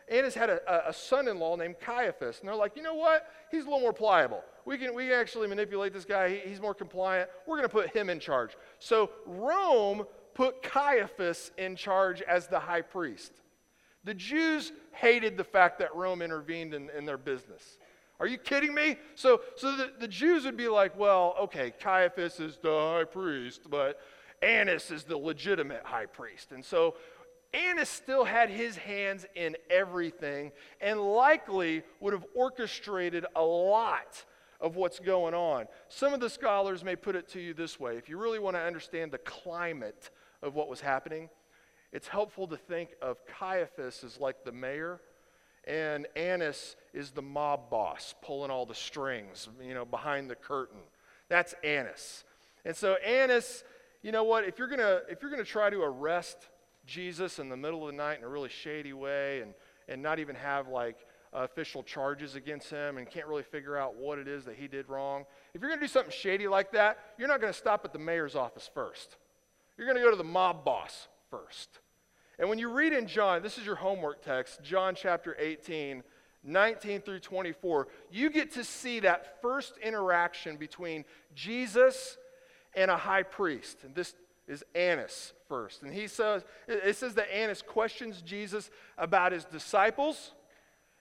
Annas 0.10 0.34
had 0.34 0.50
a, 0.50 0.90
a 0.90 0.94
son 0.94 1.28
in 1.28 1.40
law 1.40 1.56
named 1.56 1.76
Caiaphas. 1.80 2.40
And 2.40 2.48
they're 2.48 2.56
like, 2.56 2.76
you 2.76 2.84
know 2.84 2.96
what? 2.96 3.28
He's 3.50 3.62
a 3.62 3.66
little 3.66 3.80
more 3.80 3.94
pliable. 3.94 4.44
We 4.66 4.78
can, 4.78 4.94
we 4.94 5.06
can 5.06 5.14
actually 5.14 5.48
manipulate 5.48 5.94
this 5.94 6.06
guy. 6.06 6.30
He, 6.30 6.50
he's 6.50 6.62
more 6.62 6.74
compliant. 6.74 7.30
We're 7.48 7.58
going 7.58 7.70
to 7.70 7.74
put 7.74 7.96
him 7.96 8.10
in 8.10 8.20
charge. 8.20 8.52
So 8.80 9.12
Rome 9.26 10.06
put 10.34 10.64
Caiaphas 10.64 11.52
in 11.58 11.76
charge 11.76 12.22
as 12.22 12.48
the 12.48 12.60
high 12.60 12.82
priest. 12.82 13.32
The 14.04 14.14
Jews 14.14 14.72
hated 14.94 15.38
the 15.38 15.44
fact 15.44 15.80
that 15.80 15.96
Rome 15.96 16.22
intervened 16.22 16.74
in, 16.74 16.90
in 16.98 17.06
their 17.06 17.18
business. 17.18 17.78
Are 18.20 18.28
you 18.28 18.38
kidding 18.38 18.74
me? 18.74 18.98
So, 19.16 19.42
so 19.56 19.76
the, 19.76 19.92
the 20.00 20.08
Jews 20.08 20.46
would 20.46 20.58
be 20.58 20.68
like, 20.68 20.98
well, 20.98 21.36
okay, 21.42 21.74
Caiaphas 21.80 22.40
is 22.40 22.58
the 22.62 22.70
high 22.70 23.04
priest, 23.04 23.62
but 23.70 24.00
Annas 24.42 24.92
is 24.92 25.04
the 25.04 25.18
legitimate 25.18 25.84
high 25.84 26.06
priest. 26.06 26.52
And 26.52 26.64
so 26.64 26.96
Annas 27.54 27.90
still 27.90 28.24
had 28.24 28.50
his 28.50 28.78
hands 28.78 29.26
in 29.36 29.58
everything 29.70 30.52
and 30.80 31.00
likely 31.00 31.84
would 32.00 32.14
have 32.14 32.26
orchestrated 32.34 33.26
a 33.36 33.44
lot 33.44 34.24
of 34.62 34.76
what's 34.76 35.00
going 35.00 35.34
on. 35.34 35.66
Some 35.90 36.14
of 36.14 36.20
the 36.20 36.30
scholars 36.30 36.84
may 36.84 36.96
put 36.96 37.16
it 37.16 37.28
to 37.30 37.42
you 37.42 37.54
this 37.54 37.80
way 37.80 37.98
if 37.98 38.08
you 38.08 38.18
really 38.18 38.40
want 38.40 38.56
to 38.56 38.62
understand 38.62 39.12
the 39.12 39.18
climate 39.20 40.12
of 40.42 40.56
what 40.56 40.70
was 40.70 40.80
happening, 40.80 41.30
it's 41.92 42.08
helpful 42.08 42.48
to 42.48 42.58
think 42.58 42.92
of 43.02 43.18
Caiaphas 43.26 44.04
as 44.04 44.20
like 44.20 44.46
the 44.46 44.52
mayor. 44.52 45.02
And 45.68 46.08
Annas 46.16 46.76
is 46.92 47.12
the 47.12 47.22
mob 47.22 47.70
boss, 47.70 48.16
pulling 48.24 48.50
all 48.50 48.66
the 48.66 48.74
strings, 48.74 49.48
you 49.62 49.76
know, 49.76 49.86
behind 49.86 50.30
the 50.30 50.36
curtain. 50.36 50.80
That's 51.30 51.54
Annas. 51.64 52.24
And 52.66 52.76
so 52.76 52.96
Annas, 52.96 53.64
you 54.02 54.12
know 54.12 54.24
what? 54.24 54.44
If 54.46 54.58
you're 54.58 54.68
gonna 54.68 55.02
if 55.10 55.22
you're 55.22 55.30
gonna 55.30 55.44
try 55.44 55.70
to 55.70 55.82
arrest 55.82 56.38
Jesus 56.92 57.40
in 57.40 57.48
the 57.48 57.58
middle 57.58 57.88
of 57.88 57.92
the 57.92 57.98
night 57.98 58.18
in 58.18 58.24
a 58.24 58.28
really 58.28 58.50
shady 58.50 58.94
way 58.94 59.42
and, 59.42 59.54
and 59.88 60.02
not 60.02 60.20
even 60.20 60.36
have 60.36 60.68
like 60.68 60.98
official 61.34 61.82
charges 61.82 62.36
against 62.36 62.70
him 62.70 62.98
and 62.98 63.10
can't 63.10 63.28
really 63.28 63.44
figure 63.44 63.78
out 63.78 63.96
what 63.96 64.20
it 64.20 64.28
is 64.28 64.44
that 64.46 64.56
he 64.56 64.68
did 64.68 64.90
wrong. 64.90 65.26
If 65.54 65.62
you're 65.62 65.70
going 65.70 65.80
to 65.80 65.86
do 65.86 65.92
something 65.92 66.12
shady 66.12 66.48
like 66.48 66.74
that, 66.74 67.00
you're 67.18 67.30
not 67.30 67.40
going 67.40 67.54
to 67.54 67.58
stop 67.58 67.86
at 67.86 67.94
the 67.94 68.00
mayor's 68.00 68.36
office 68.36 68.70
first. 68.74 69.16
You're 69.78 69.88
going 69.88 69.98
to 69.98 70.04
go 70.04 70.12
to 70.12 70.18
the 70.18 70.24
mob 70.24 70.66
boss 70.66 71.08
first. 71.30 71.80
And 72.38 72.50
when 72.50 72.60
you 72.60 72.70
read 72.70 72.92
in 72.92 73.08
John, 73.08 73.42
this 73.42 73.58
is 73.58 73.66
your 73.66 73.76
homework 73.76 74.24
text, 74.24 74.62
John 74.62 74.94
chapter 74.94 75.36
18, 75.40 76.04
19 76.44 77.02
through 77.02 77.20
24, 77.20 77.88
you 78.12 78.30
get 78.30 78.52
to 78.54 78.64
see 78.64 79.00
that 79.02 79.42
first 79.42 79.78
interaction 79.78 80.58
between 80.58 81.06
Jesus 81.36 82.18
and 82.74 82.90
a 82.92 82.98
high 82.98 83.24
priest. 83.24 83.78
And 83.84 83.94
this 83.96 84.16
is 84.48 84.64
Annas 84.76 85.34
first. 85.48 85.84
And 85.84 85.94
he 85.94 86.08
says, 86.08 86.44
it 86.68 86.96
says 86.96 87.14
that 87.16 87.34
Annas 87.34 87.62
questions 87.62 88.22
Jesus 88.22 88.70
about 88.98 89.32
his 89.32 89.46
disciples 89.46 90.32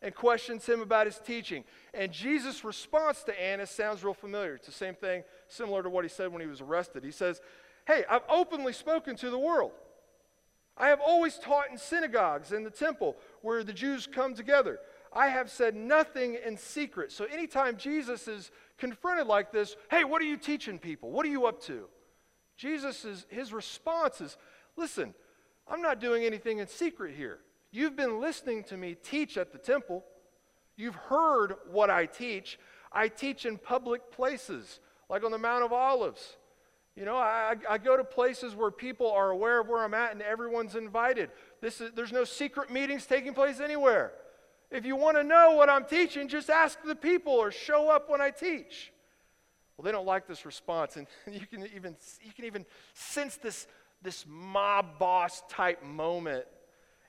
and 0.02 0.14
questions 0.14 0.66
him 0.66 0.80
about 0.80 1.06
his 1.06 1.18
teaching. 1.18 1.64
And 1.92 2.12
Jesus' 2.12 2.64
response 2.64 3.22
to 3.24 3.42
Annas 3.42 3.70
sounds 3.70 4.02
real 4.02 4.14
familiar. 4.14 4.54
It's 4.54 4.66
the 4.66 4.72
same 4.72 4.94
thing, 4.94 5.24
similar 5.48 5.82
to 5.82 5.90
what 5.90 6.04
he 6.04 6.08
said 6.08 6.32
when 6.32 6.40
he 6.40 6.46
was 6.46 6.60
arrested. 6.60 7.04
He 7.04 7.10
says, 7.10 7.40
Hey, 7.86 8.04
I've 8.08 8.22
openly 8.28 8.72
spoken 8.72 9.16
to 9.16 9.30
the 9.30 9.38
world. 9.38 9.72
I 10.76 10.88
have 10.88 11.00
always 11.00 11.38
taught 11.38 11.70
in 11.70 11.76
synagogues 11.76 12.52
in 12.52 12.64
the 12.64 12.70
temple 12.70 13.16
where 13.42 13.62
the 13.64 13.72
Jews 13.72 14.06
come 14.06 14.34
together. 14.34 14.78
I 15.12 15.28
have 15.28 15.50
said 15.50 15.74
nothing 15.74 16.38
in 16.46 16.56
secret. 16.56 17.12
So 17.12 17.24
anytime 17.24 17.76
Jesus 17.76 18.28
is 18.28 18.50
confronted 18.78 19.26
like 19.26 19.50
this, 19.52 19.76
hey, 19.90 20.04
what 20.04 20.22
are 20.22 20.26
you 20.26 20.36
teaching 20.36 20.78
people? 20.78 21.10
What 21.10 21.26
are 21.26 21.30
you 21.30 21.46
up 21.46 21.60
to? 21.64 21.88
Jesus 22.60 23.06
is 23.06 23.24
his 23.30 23.54
response 23.54 24.20
is, 24.20 24.36
listen, 24.76 25.14
I'm 25.66 25.80
not 25.80 25.98
doing 25.98 26.24
anything 26.24 26.58
in 26.58 26.66
secret 26.66 27.14
here. 27.16 27.38
You've 27.70 27.96
been 27.96 28.20
listening 28.20 28.64
to 28.64 28.76
me 28.76 28.96
teach 29.02 29.38
at 29.38 29.50
the 29.50 29.56
temple. 29.56 30.04
You've 30.76 30.94
heard 30.94 31.54
what 31.70 31.88
I 31.88 32.04
teach. 32.04 32.58
I 32.92 33.08
teach 33.08 33.46
in 33.46 33.56
public 33.56 34.12
places, 34.12 34.80
like 35.08 35.24
on 35.24 35.30
the 35.30 35.38
Mount 35.38 35.64
of 35.64 35.72
Olives. 35.72 36.36
You 36.96 37.06
know, 37.06 37.16
I, 37.16 37.54
I 37.66 37.78
go 37.78 37.96
to 37.96 38.04
places 38.04 38.54
where 38.54 38.70
people 38.70 39.10
are 39.10 39.30
aware 39.30 39.60
of 39.60 39.68
where 39.68 39.82
I'm 39.82 39.94
at 39.94 40.12
and 40.12 40.20
everyone's 40.20 40.74
invited. 40.74 41.30
This 41.62 41.80
is, 41.80 41.92
there's 41.92 42.12
no 42.12 42.24
secret 42.24 42.70
meetings 42.70 43.06
taking 43.06 43.32
place 43.32 43.60
anywhere. 43.60 44.12
If 44.70 44.84
you 44.84 44.96
want 44.96 45.16
to 45.16 45.24
know 45.24 45.52
what 45.52 45.70
I'm 45.70 45.86
teaching, 45.86 46.28
just 46.28 46.50
ask 46.50 46.78
the 46.84 46.94
people 46.94 47.32
or 47.32 47.50
show 47.50 47.88
up 47.88 48.10
when 48.10 48.20
I 48.20 48.28
teach. 48.28 48.92
Well, 49.80 49.86
they 49.86 49.92
don't 49.92 50.04
like 50.04 50.26
this 50.26 50.44
response, 50.44 50.98
and 50.98 51.06
you 51.32 51.46
can 51.46 51.66
even, 51.74 51.96
you 52.20 52.32
can 52.36 52.44
even 52.44 52.66
sense 52.92 53.36
this, 53.36 53.66
this 54.02 54.26
mob 54.28 54.98
boss 54.98 55.42
type 55.48 55.82
moment 55.82 56.44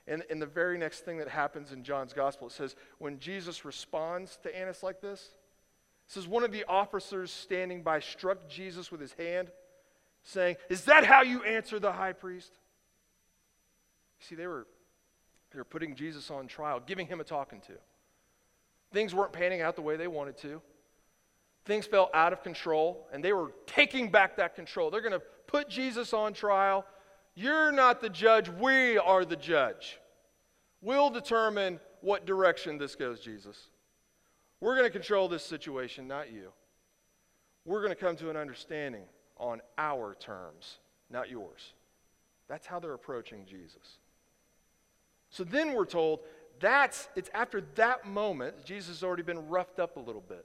and, 0.06 0.22
and 0.30 0.40
the 0.40 0.46
very 0.46 0.78
next 0.78 1.00
thing 1.00 1.18
that 1.18 1.28
happens 1.28 1.72
in 1.72 1.84
John's 1.84 2.14
gospel, 2.14 2.46
it 2.46 2.54
says, 2.54 2.74
when 2.96 3.18
Jesus 3.18 3.66
responds 3.66 4.38
to 4.42 4.58
Annas 4.58 4.82
like 4.82 5.02
this, 5.02 5.20
it 5.20 6.12
says, 6.12 6.26
one 6.26 6.44
of 6.44 6.50
the 6.50 6.64
officers 6.64 7.30
standing 7.30 7.82
by 7.82 8.00
struck 8.00 8.48
Jesus 8.48 8.90
with 8.90 9.02
his 9.02 9.12
hand, 9.12 9.50
saying, 10.22 10.56
Is 10.70 10.84
that 10.86 11.04
how 11.04 11.20
you 11.20 11.42
answer 11.42 11.78
the 11.78 11.92
high 11.92 12.14
priest? 12.14 12.52
See, 14.18 14.34
they 14.34 14.46
were, 14.46 14.66
they 15.52 15.58
were 15.58 15.64
putting 15.66 15.94
Jesus 15.94 16.30
on 16.30 16.46
trial, 16.46 16.80
giving 16.80 17.06
him 17.06 17.20
a 17.20 17.24
talking 17.24 17.60
to. 17.66 17.74
Things 18.94 19.14
weren't 19.14 19.34
panning 19.34 19.60
out 19.60 19.76
the 19.76 19.82
way 19.82 19.98
they 19.98 20.08
wanted 20.08 20.38
to. 20.38 20.62
Things 21.64 21.86
fell 21.86 22.10
out 22.12 22.32
of 22.32 22.42
control, 22.42 23.06
and 23.12 23.24
they 23.24 23.32
were 23.32 23.52
taking 23.66 24.10
back 24.10 24.36
that 24.36 24.54
control. 24.54 24.90
They're 24.90 25.00
going 25.00 25.12
to 25.12 25.22
put 25.46 25.68
Jesus 25.68 26.12
on 26.12 26.32
trial. 26.32 26.84
You're 27.34 27.72
not 27.72 28.00
the 28.00 28.10
judge, 28.10 28.48
we 28.48 28.98
are 28.98 29.24
the 29.24 29.36
judge. 29.36 29.98
We'll 30.80 31.10
determine 31.10 31.78
what 32.00 32.26
direction 32.26 32.78
this 32.78 32.96
goes, 32.96 33.20
Jesus. 33.20 33.68
We're 34.60 34.74
going 34.74 34.86
to 34.86 34.90
control 34.90 35.28
this 35.28 35.44
situation, 35.44 36.08
not 36.08 36.32
you. 36.32 36.52
We're 37.64 37.80
going 37.80 37.90
to 37.90 37.96
come 37.96 38.16
to 38.16 38.30
an 38.30 38.36
understanding 38.36 39.04
on 39.36 39.60
our 39.78 40.14
terms, 40.18 40.78
not 41.10 41.30
yours. 41.30 41.72
That's 42.48 42.66
how 42.66 42.80
they're 42.80 42.94
approaching 42.94 43.46
Jesus. 43.48 43.98
So 45.30 45.44
then 45.44 45.74
we're 45.74 45.86
told 45.86 46.20
that's 46.60 47.08
it's 47.16 47.30
after 47.32 47.62
that 47.76 48.06
moment, 48.06 48.64
Jesus 48.64 48.88
has 48.88 49.02
already 49.02 49.22
been 49.22 49.48
roughed 49.48 49.78
up 49.78 49.96
a 49.96 50.00
little 50.00 50.20
bit. 50.20 50.44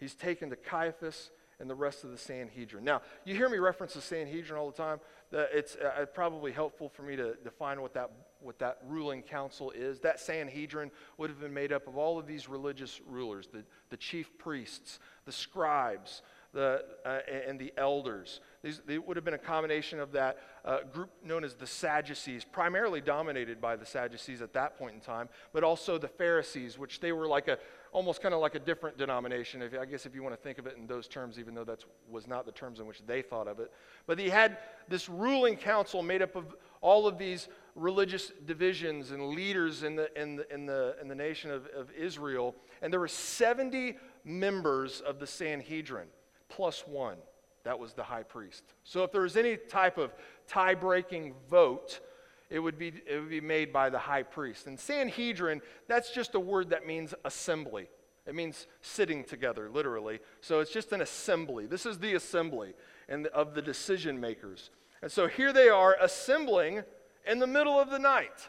He's 0.00 0.14
taken 0.14 0.50
to 0.50 0.56
Caiaphas 0.56 1.30
and 1.60 1.68
the 1.68 1.74
rest 1.74 2.04
of 2.04 2.10
the 2.10 2.16
Sanhedrin. 2.16 2.82
Now, 2.82 3.02
you 3.24 3.34
hear 3.34 3.48
me 3.48 3.58
reference 3.58 3.92
the 3.92 4.00
Sanhedrin 4.00 4.58
all 4.58 4.70
the 4.70 4.76
time. 4.76 4.98
It's 5.30 5.76
uh, 5.76 6.06
probably 6.06 6.52
helpful 6.52 6.88
for 6.88 7.02
me 7.02 7.16
to 7.16 7.34
define 7.44 7.82
what 7.82 7.92
that, 7.94 8.10
what 8.40 8.58
that 8.60 8.78
ruling 8.86 9.22
council 9.22 9.70
is. 9.70 10.00
That 10.00 10.18
Sanhedrin 10.18 10.90
would 11.18 11.28
have 11.28 11.38
been 11.38 11.54
made 11.54 11.70
up 11.70 11.86
of 11.86 11.98
all 11.98 12.18
of 12.18 12.26
these 12.26 12.48
religious 12.48 13.00
rulers 13.06 13.46
the, 13.52 13.62
the 13.90 13.98
chief 13.98 14.36
priests, 14.38 14.98
the 15.26 15.32
scribes, 15.32 16.22
the, 16.52 16.84
uh, 17.04 17.18
and 17.46 17.58
the 17.58 17.72
elders. 17.76 18.40
These, 18.62 18.80
would 19.06 19.16
have 19.16 19.24
been 19.24 19.34
a 19.34 19.38
combination 19.38 20.00
of 20.00 20.12
that 20.12 20.38
uh, 20.64 20.78
group 20.92 21.10
known 21.24 21.44
as 21.44 21.54
the 21.54 21.66
Sadducees, 21.66 22.44
primarily 22.44 23.00
dominated 23.00 23.60
by 23.60 23.76
the 23.76 23.86
Sadducees 23.86 24.42
at 24.42 24.52
that 24.54 24.76
point 24.78 24.94
in 24.94 25.00
time, 25.00 25.28
but 25.52 25.62
also 25.62 25.98
the 25.98 26.08
Pharisees, 26.08 26.78
which 26.78 27.00
they 27.00 27.12
were 27.12 27.28
like 27.28 27.48
a 27.48 27.58
almost 27.92 28.22
kind 28.22 28.34
of 28.34 28.40
like 28.40 28.54
a 28.54 28.58
different 28.58 28.96
denomination. 28.96 29.62
If, 29.62 29.74
I 29.78 29.84
guess 29.84 30.06
if 30.06 30.14
you 30.14 30.22
want 30.22 30.34
to 30.34 30.40
think 30.40 30.58
of 30.58 30.66
it 30.66 30.76
in 30.76 30.86
those 30.86 31.08
terms, 31.08 31.38
even 31.38 31.54
though 31.54 31.64
that 31.64 31.84
was 32.08 32.26
not 32.26 32.46
the 32.46 32.52
terms 32.52 32.80
in 32.80 32.86
which 32.86 33.02
they 33.06 33.22
thought 33.22 33.48
of 33.48 33.58
it. 33.58 33.72
But 34.06 34.18
he 34.18 34.28
had 34.28 34.58
this 34.88 35.08
ruling 35.08 35.56
council 35.56 36.02
made 36.02 36.22
up 36.22 36.36
of 36.36 36.54
all 36.80 37.06
of 37.06 37.18
these 37.18 37.48
religious 37.74 38.32
divisions 38.46 39.10
and 39.10 39.30
leaders 39.30 39.82
in 39.82 39.96
the, 39.96 40.20
in 40.20 40.36
the, 40.36 40.54
in 40.54 40.66
the, 40.66 40.96
in 41.00 41.08
the 41.08 41.14
nation 41.14 41.50
of, 41.50 41.66
of 41.76 41.90
Israel. 41.92 42.54
And 42.82 42.92
there 42.92 43.00
were 43.00 43.08
70 43.08 43.96
members 44.24 45.00
of 45.00 45.18
the 45.18 45.26
Sanhedrin 45.26 46.08
plus 46.48 46.86
one. 46.86 47.16
That 47.64 47.78
was 47.78 47.92
the 47.92 48.02
high 48.02 48.22
priest. 48.22 48.64
So 48.84 49.04
if 49.04 49.12
there 49.12 49.22
was 49.22 49.36
any 49.36 49.56
type 49.56 49.98
of 49.98 50.14
tie 50.46 50.74
breaking 50.74 51.34
vote, 51.48 52.00
it 52.50 52.58
would, 52.58 52.78
be, 52.78 52.92
it 53.06 53.20
would 53.20 53.30
be 53.30 53.40
made 53.40 53.72
by 53.72 53.90
the 53.90 53.98
high 53.98 54.24
priest. 54.24 54.66
And 54.66 54.78
Sanhedrin, 54.78 55.62
that's 55.88 56.10
just 56.10 56.34
a 56.34 56.40
word 56.40 56.70
that 56.70 56.86
means 56.86 57.14
assembly. 57.24 57.88
It 58.26 58.34
means 58.34 58.66
sitting 58.82 59.24
together, 59.24 59.70
literally. 59.70 60.20
So 60.40 60.60
it's 60.60 60.72
just 60.72 60.92
an 60.92 61.00
assembly. 61.00 61.66
This 61.66 61.86
is 61.86 61.98
the 61.98 62.14
assembly 62.14 62.74
and 63.08 63.26
of 63.28 63.54
the 63.54 63.62
decision 63.62 64.20
makers. 64.20 64.70
And 65.02 65.10
so 65.10 65.26
here 65.26 65.52
they 65.52 65.68
are 65.68 65.96
assembling 66.00 66.82
in 67.26 67.38
the 67.38 67.46
middle 67.46 67.78
of 67.78 67.90
the 67.90 67.98
night, 67.98 68.48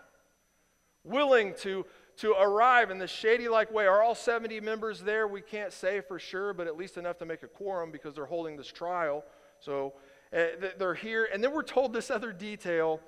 willing 1.03 1.53
to 1.59 1.85
to 2.17 2.33
arrive 2.39 2.91
in 2.91 2.99
this 2.99 3.09
shady 3.09 3.47
like 3.47 3.71
way. 3.71 3.87
Are 3.87 4.03
all 4.03 4.13
70 4.13 4.59
members 4.59 4.99
there? 4.99 5.27
We 5.27 5.41
can't 5.41 5.73
say 5.73 6.01
for 6.01 6.19
sure, 6.19 6.53
but 6.53 6.67
at 6.67 6.77
least 6.77 6.97
enough 6.97 7.17
to 7.19 7.25
make 7.25 7.41
a 7.41 7.47
quorum 7.47 7.91
because 7.91 8.13
they're 8.13 8.25
holding 8.25 8.57
this 8.57 8.67
trial. 8.67 9.23
So 9.59 9.93
uh, 10.35 10.69
they're 10.77 10.93
here. 10.93 11.29
And 11.33 11.43
then 11.43 11.51
we're 11.51 11.63
told 11.63 11.93
this 11.93 12.11
other 12.11 12.31
detail 12.31 12.99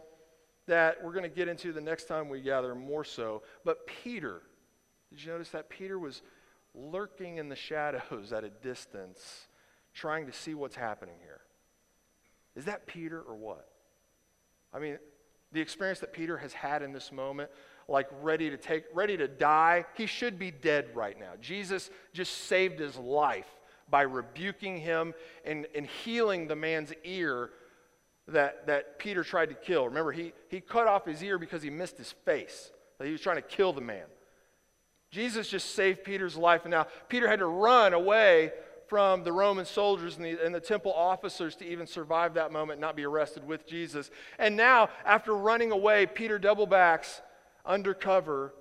that 0.68 1.04
we're 1.04 1.12
going 1.12 1.24
to 1.24 1.36
get 1.36 1.48
into 1.48 1.74
the 1.74 1.82
next 1.82 2.06
time 2.06 2.30
we 2.30 2.42
gather 2.42 2.74
more 2.76 3.04
so. 3.04 3.44
But 3.66 3.86
Peter, 3.86 4.42
did 5.10 5.24
you 5.24 5.32
notice 5.32 5.50
that 5.50 5.70
Peter 5.70 6.00
was 6.00 6.22
lurking 6.74 7.38
in 7.38 7.50
the 7.50 7.56
shadows 7.56 8.32
at 8.34 8.44
a 8.44 8.50
distance, 8.50 9.48
trying 9.94 10.26
to 10.26 10.34
see 10.34 10.54
what's 10.54 10.76
happening 10.76 11.16
here? 11.22 11.42
Is 12.56 12.66
that 12.66 12.88
Peter 12.88 13.22
or 13.22 13.36
what? 13.36 13.68
I 14.74 14.80
mean, 14.80 14.98
the 15.52 15.62
experience 15.62 16.00
that 16.00 16.14
Peter 16.14 16.38
has 16.38 16.54
had 16.54 16.82
in 16.82 16.94
this 16.94 17.12
moment 17.12 17.50
like 17.88 18.08
ready 18.22 18.50
to 18.50 18.58
take, 18.58 18.86
ready 18.94 19.18
to 19.18 19.28
die. 19.28 19.86
He 19.96 20.06
should 20.06 20.40
be 20.40 20.52
dead 20.52 20.88
right 20.96 21.20
now. 21.20 21.34
Jesus 21.42 21.90
just 22.14 22.46
saved 22.46 22.80
his 22.80 22.98
life 22.98 23.48
by 23.90 24.04
rebuking 24.04 24.78
him 24.78 25.14
and, 25.46 25.68
and 25.76 25.86
healing 25.86 26.48
the 26.48 26.56
man's 26.56 26.94
ear 27.04 27.52
that, 28.28 28.68
that 28.68 29.00
Peter 29.00 29.24
tried 29.24 29.50
to 29.50 29.56
kill. 29.56 29.86
Remember, 29.86 30.12
he, 30.12 30.34
he 30.50 30.62
cut 30.62 30.88
off 30.88 31.06
his 31.06 31.22
ear 31.24 31.38
because 31.38 31.62
he 31.62 31.70
missed 31.70 31.98
his 31.98 32.12
face. 32.26 32.72
He 33.02 33.12
was 33.12 33.22
trying 33.22 33.36
to 33.36 33.42
kill 33.42 33.74
the 33.74 33.82
man. 33.82 34.06
Jesus 35.12 35.50
just 35.50 35.76
saved 35.76 36.04
Peter's 36.04 36.36
life, 36.36 36.62
and 36.64 36.72
now 36.72 36.88
Peter 37.10 37.28
had 37.28 37.40
to 37.40 37.46
run 37.46 37.94
away 37.94 38.52
from 38.88 39.24
the 39.24 39.32
Roman 39.32 39.66
soldiers 39.66 40.18
and 40.18 40.26
the, 40.26 40.44
and 40.44 40.54
the, 40.54 40.60
temple 40.60 40.94
officers 40.94 41.56
to 41.58 41.66
even 41.66 41.88
survive 41.88 42.36
that 42.36 42.52
moment, 42.52 42.80
not 42.80 42.96
be 42.96 43.06
arrested 43.06 43.46
with 43.46 43.68
Jesus. 43.68 44.12
And 44.40 44.56
now, 44.56 44.90
after 45.06 45.34
running 45.34 45.72
away, 45.72 46.06
Peter 46.06 46.40
doublebacks 46.40 47.22
undercover, 47.66 48.54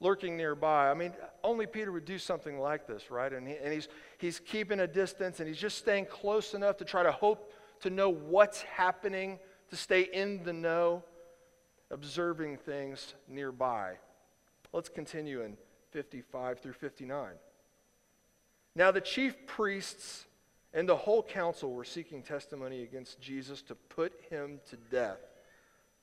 lurking 0.00 0.36
nearby. 0.36 0.90
I 0.90 0.94
mean, 0.94 1.12
only 1.42 1.66
Peter 1.66 1.92
would 1.92 2.04
do 2.04 2.18
something 2.18 2.58
like 2.58 2.86
this, 2.86 3.10
right? 3.10 3.32
And, 3.32 3.46
he, 3.46 3.54
and 3.56 3.72
he's, 3.72 3.88
he's 4.18 4.38
keeping 4.38 4.80
a 4.80 4.86
distance 4.86 5.40
and 5.40 5.48
he's 5.48 5.58
just 5.58 5.78
staying 5.78 6.06
close 6.06 6.52
enough 6.52 6.76
to 6.78 6.84
try 6.84 7.02
to 7.02 7.12
hope 7.12 7.52
to 7.84 7.90
know 7.90 8.10
what's 8.10 8.60
happening, 8.62 9.38
to 9.70 9.76
stay 9.76 10.02
in 10.02 10.42
the 10.44 10.52
know, 10.52 11.02
observing 11.90 12.58
things 12.58 13.14
nearby. 13.28 13.94
Let's 14.72 14.88
continue 14.88 15.40
in 15.42 15.56
55 15.92 16.58
through 16.58 16.72
59. 16.74 17.30
Now, 18.74 18.90
the 18.90 19.00
chief 19.00 19.46
priests 19.46 20.26
and 20.74 20.88
the 20.88 20.96
whole 20.96 21.22
council 21.22 21.72
were 21.72 21.84
seeking 21.84 22.22
testimony 22.22 22.82
against 22.82 23.20
Jesus 23.20 23.62
to 23.62 23.74
put 23.74 24.12
him 24.28 24.60
to 24.68 24.76
death 24.76 25.20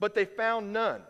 but 0.02 0.16
they 0.16 0.26
found 0.26 0.74
none. 0.74 1.04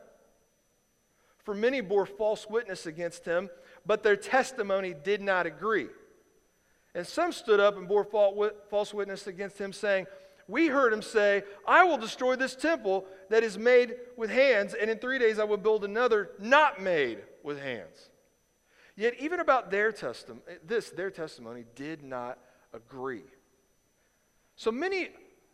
For 1.40 1.56
many 1.56 1.82
bore 1.82 2.06
false 2.06 2.48
witness 2.48 2.86
against 2.86 3.26
him, 3.26 3.50
but 3.86 4.04
their 4.04 4.18
testimony 4.18 4.94
did 4.94 5.22
not 5.22 5.48
agree. 5.48 5.88
And 6.94 7.08
some 7.08 7.32
stood 7.32 7.62
up 7.62 7.78
and 7.78 7.88
bore 7.88 8.04
false 8.70 8.94
witness 8.94 9.26
against 9.26 9.58
him, 9.58 9.72
saying, 9.72 10.08
We 10.52 10.68
heard 10.68 10.92
him 10.92 11.02
say, 11.02 11.44
I 11.66 11.86
will 11.86 11.98
destroy 11.98 12.36
this 12.36 12.58
temple 12.58 13.06
that 13.30 13.42
is 13.42 13.58
made 13.58 13.96
with 14.18 14.30
hands, 14.30 14.74
and 14.74 14.92
in 14.92 14.98
three 14.98 15.18
days 15.18 15.40
I 15.40 15.46
will 15.46 15.56
build 15.56 15.86
another 15.86 16.32
not 16.40 16.82
made 16.82 17.20
with 17.42 17.58
hands. 17.58 18.10
Yet 18.98 19.14
even 19.18 19.40
about 19.40 19.72
their 19.72 19.94
testimony, 19.94 20.42
this, 20.68 20.90
their 20.90 21.10
testimony 21.10 21.64
did 21.74 22.04
not 22.04 22.38
agree. 22.74 23.24
So 24.58 24.74
many, 24.74 25.12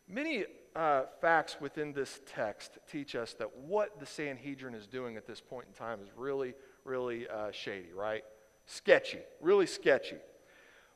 many 0.10 0.46
uh, 0.76 1.04
facts 1.22 1.58
within 1.62 1.94
this 1.94 2.20
text 2.26 2.80
teach 2.92 3.16
us 3.16 3.36
that 3.36 3.56
what 3.56 4.00
the 4.00 4.06
Sanhedrin 4.08 4.74
is 4.74 4.88
doing 4.88 5.16
at 5.16 5.28
this 5.28 5.42
point 5.42 5.68
in 5.68 5.74
time 5.74 6.00
is 6.02 6.10
really, 6.16 6.56
really 6.84 7.28
uh, 7.28 7.52
shady, 7.52 7.94
right? 7.94 8.24
Sketchy, 8.66 9.20
really 9.42 9.68
sketchy. 9.68 10.18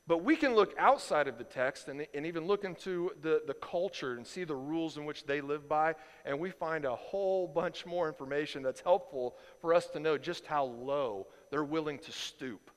But 0.08 0.24
we 0.24 0.36
can 0.36 0.56
look 0.56 0.74
outside 0.78 1.28
of 1.28 1.38
the 1.38 1.44
text 1.44 1.88
and, 1.88 2.06
and 2.14 2.26
even 2.26 2.46
look 2.46 2.64
into 2.64 3.12
the, 3.22 3.44
the 3.46 3.54
culture 3.54 4.16
and 4.16 4.26
see 4.26 4.44
the 4.44 4.56
rules 4.56 4.98
in 4.98 5.06
which 5.06 5.26
they 5.26 5.42
live 5.42 5.70
by, 5.70 5.96
and 6.26 6.40
we 6.40 6.50
find 6.50 6.86
a 6.86 6.96
whole 6.96 7.48
bunch 7.48 7.86
more 7.86 8.08
information 8.08 8.64
that's 8.64 8.82
helpful 8.82 9.36
for 9.60 9.74
us 9.74 9.88
to 9.88 10.00
know 10.00 10.18
just 10.18 10.48
how 10.48 10.66
low 10.66 11.28
they're 11.52 11.64
willing 11.64 12.00
to 12.00 12.12
stoop 12.12 12.72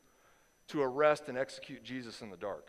to 0.68 0.82
arrest 0.82 1.24
and 1.28 1.36
execute 1.38 1.82
Jesus 1.82 2.20
in 2.20 2.30
the 2.30 2.36
dark. 2.36 2.68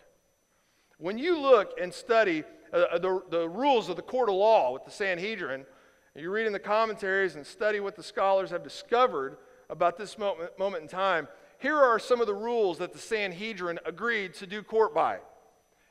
When 0.98 1.18
you 1.18 1.40
look 1.40 1.74
and 1.82 1.94
study 1.94 2.44
uh, 2.74 2.78
uh 2.94 2.98
the, 2.98 3.22
the 3.30 3.50
rules 3.50 3.90
of 3.90 3.96
the 3.98 4.02
court 4.02 4.30
of 4.30 4.36
law 4.36 4.72
with 4.72 4.86
the 4.86 4.92
Sanhedrin, 4.92 5.66
and 6.14 6.24
you 6.24 6.32
read 6.32 6.48
in 6.48 6.54
the 6.54 6.60
commentaries 6.60 7.36
and 7.36 7.46
study 7.46 7.82
what 7.82 7.96
the 7.96 8.04
scholars 8.04 8.50
have 8.50 8.64
discovered 8.64 9.38
about 9.70 9.98
this 9.98 10.18
moment, 10.18 10.58
moment 10.58 10.84
in 10.84 10.90
time, 10.90 11.28
here 11.66 11.82
are 11.82 11.98
some 11.98 12.22
of 12.22 12.28
the 12.28 12.34
rules 12.36 12.78
that 12.78 12.94
the 12.94 13.00
Sanhedrin 13.00 13.80
agreed 13.86 14.36
to 14.36 14.46
do 14.46 14.62
court 14.62 14.94
by. 14.94 15.18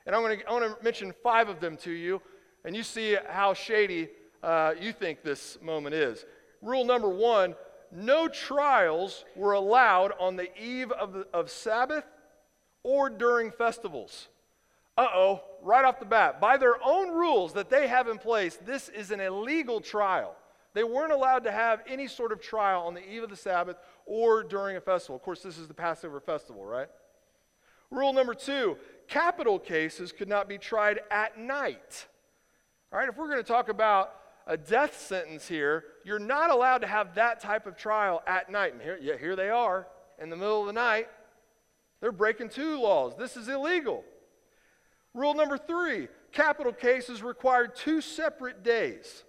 And 0.06 0.14
I'm 0.14 0.22
going 0.22 0.38
to, 0.38 0.76
mention 0.84 1.12
five 1.20 1.48
of 1.48 1.58
them 1.58 1.76
to 1.78 1.90
you, 1.90 2.22
and 2.64 2.76
you 2.76 2.84
see 2.84 3.16
how 3.28 3.54
shady 3.54 4.08
uh, 4.40 4.74
you 4.80 4.92
think 4.92 5.24
this 5.24 5.58
moment 5.60 5.96
is. 5.96 6.24
Rule 6.62 6.84
number 6.84 7.08
one 7.08 7.56
no 7.90 8.28
trials 8.28 9.24
were 9.34 9.54
allowed 9.54 10.12
on 10.20 10.36
the 10.36 10.48
eve 10.56 10.92
of, 10.92 11.12
the, 11.12 11.26
of 11.34 11.50
Sabbath 11.50 12.04
or 12.84 13.10
during 13.10 13.50
festivals. 13.50 14.28
Uh 14.96 15.08
oh, 15.12 15.42
right 15.60 15.84
off 15.84 15.98
the 15.98 16.06
bat, 16.06 16.40
by 16.40 16.56
their 16.56 16.76
own 16.84 17.08
rules 17.10 17.52
that 17.54 17.68
they 17.68 17.88
have 17.88 18.06
in 18.06 18.18
place, 18.18 18.60
this 18.64 18.88
is 18.90 19.10
an 19.10 19.18
illegal 19.18 19.80
trial. 19.80 20.36
They 20.72 20.84
weren't 20.84 21.12
allowed 21.12 21.44
to 21.44 21.52
have 21.52 21.82
any 21.88 22.06
sort 22.06 22.30
of 22.30 22.40
trial 22.40 22.82
on 22.82 22.94
the 22.94 23.08
eve 23.08 23.24
of 23.24 23.30
the 23.30 23.36
Sabbath 23.36 23.76
or 24.06 24.42
during 24.42 24.76
a 24.76 24.80
festival. 24.80 25.16
Of 25.16 25.22
course, 25.22 25.42
this 25.42 25.58
is 25.58 25.68
the 25.68 25.74
Passover 25.74 26.20
festival, 26.20 26.64
right? 26.64 26.88
Rule 27.90 28.12
number 28.12 28.34
two 28.34 28.76
capital 29.08 29.58
cases 29.58 30.12
could 30.12 30.28
not 30.28 30.48
be 30.48 30.58
tried 30.58 31.00
at 31.10 31.38
night. 31.38 32.06
All 32.92 32.98
right, 32.98 33.08
if 33.08 33.16
we're 33.16 33.28
going 33.28 33.42
to 33.42 33.48
talk 33.48 33.68
about 33.68 34.14
a 34.46 34.56
death 34.56 35.00
sentence 35.00 35.48
here, 35.48 35.84
you're 36.04 36.18
not 36.18 36.50
allowed 36.50 36.78
to 36.78 36.86
have 36.86 37.14
that 37.14 37.40
type 37.40 37.66
of 37.66 37.76
trial 37.76 38.22
at 38.26 38.50
night. 38.50 38.72
And 38.72 38.82
here, 38.82 38.98
yeah, 39.00 39.16
here 39.16 39.36
they 39.36 39.48
are 39.48 39.86
in 40.20 40.30
the 40.30 40.36
middle 40.36 40.60
of 40.60 40.66
the 40.66 40.72
night. 40.72 41.08
They're 42.00 42.12
breaking 42.12 42.50
two 42.50 42.80
laws. 42.80 43.14
This 43.16 43.36
is 43.36 43.48
illegal. 43.48 44.04
Rule 45.14 45.34
number 45.34 45.56
three 45.56 46.08
capital 46.32 46.72
cases 46.72 47.22
required 47.22 47.76
two 47.76 48.00
separate 48.00 48.62
days 48.62 49.24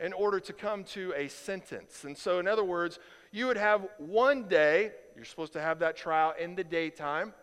in 0.00 0.12
order 0.12 0.38
to 0.40 0.52
come 0.52 0.84
to 0.84 1.12
a 1.16 1.28
sentence. 1.28 2.04
And 2.04 2.16
so, 2.16 2.38
in 2.38 2.46
other 2.46 2.64
words, 2.64 2.98
you 3.32 3.46
would 3.46 3.56
have 3.56 3.86
one 3.98 4.48
day, 4.48 4.92
you're 5.16 5.24
supposed 5.24 5.52
to 5.54 5.60
have 5.60 5.80
that 5.80 5.96
trial 5.96 6.34
in 6.38 6.54
the 6.54 6.64
daytime, 6.64 7.34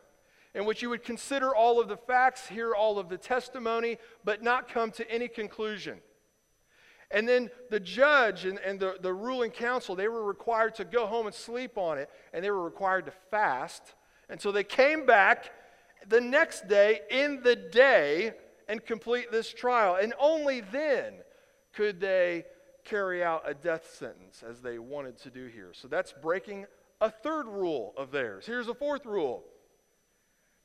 in 0.53 0.65
which 0.65 0.81
you 0.81 0.89
would 0.89 1.03
consider 1.03 1.53
all 1.53 1.81
of 1.81 1.87
the 1.87 1.97
facts, 1.97 2.47
hear 2.47 2.73
all 2.73 2.97
of 2.97 3.09
the 3.09 3.17
testimony, 3.17 3.97
but 4.23 4.41
not 4.41 4.69
come 4.69 4.91
to 4.91 5.09
any 5.11 5.27
conclusion. 5.27 5.99
And 7.11 7.27
then 7.27 7.49
the 7.69 7.79
judge 7.79 8.45
and, 8.45 8.57
and 8.59 8.79
the, 8.79 8.95
the 9.01 9.13
ruling 9.13 9.51
council, 9.51 9.95
they 9.95 10.07
were 10.07 10.23
required 10.23 10.75
to 10.75 10.85
go 10.85 11.05
home 11.05 11.27
and 11.27 11.35
sleep 11.35 11.77
on 11.77 11.97
it, 11.97 12.09
and 12.33 12.43
they 12.43 12.51
were 12.51 12.63
required 12.63 13.05
to 13.05 13.13
fast. 13.29 13.95
And 14.29 14.41
so 14.41 14.51
they 14.51 14.63
came 14.63 15.05
back 15.05 15.51
the 16.07 16.21
next 16.21 16.67
day 16.67 17.01
in 17.09 17.41
the 17.43 17.55
day 17.55 18.33
and 18.67 18.83
complete 18.83 19.31
this 19.31 19.53
trial. 19.53 19.97
And 20.01 20.13
only 20.19 20.61
then 20.61 21.15
could 21.73 21.99
they 21.99 22.45
carry 22.85 23.23
out 23.23 23.43
a 23.45 23.53
death 23.53 23.93
sentence 23.97 24.43
as 24.47 24.61
they 24.61 24.79
wanted 24.79 25.17
to 25.17 25.29
do 25.29 25.47
here. 25.47 25.71
So 25.73 25.87
that's 25.87 26.13
breaking 26.13 26.65
a 27.01 27.09
third 27.09 27.47
rule 27.47 27.93
of 27.97 28.11
theirs. 28.11 28.45
Here's 28.45 28.67
a 28.67 28.73
fourth 28.73 29.05
rule 29.05 29.43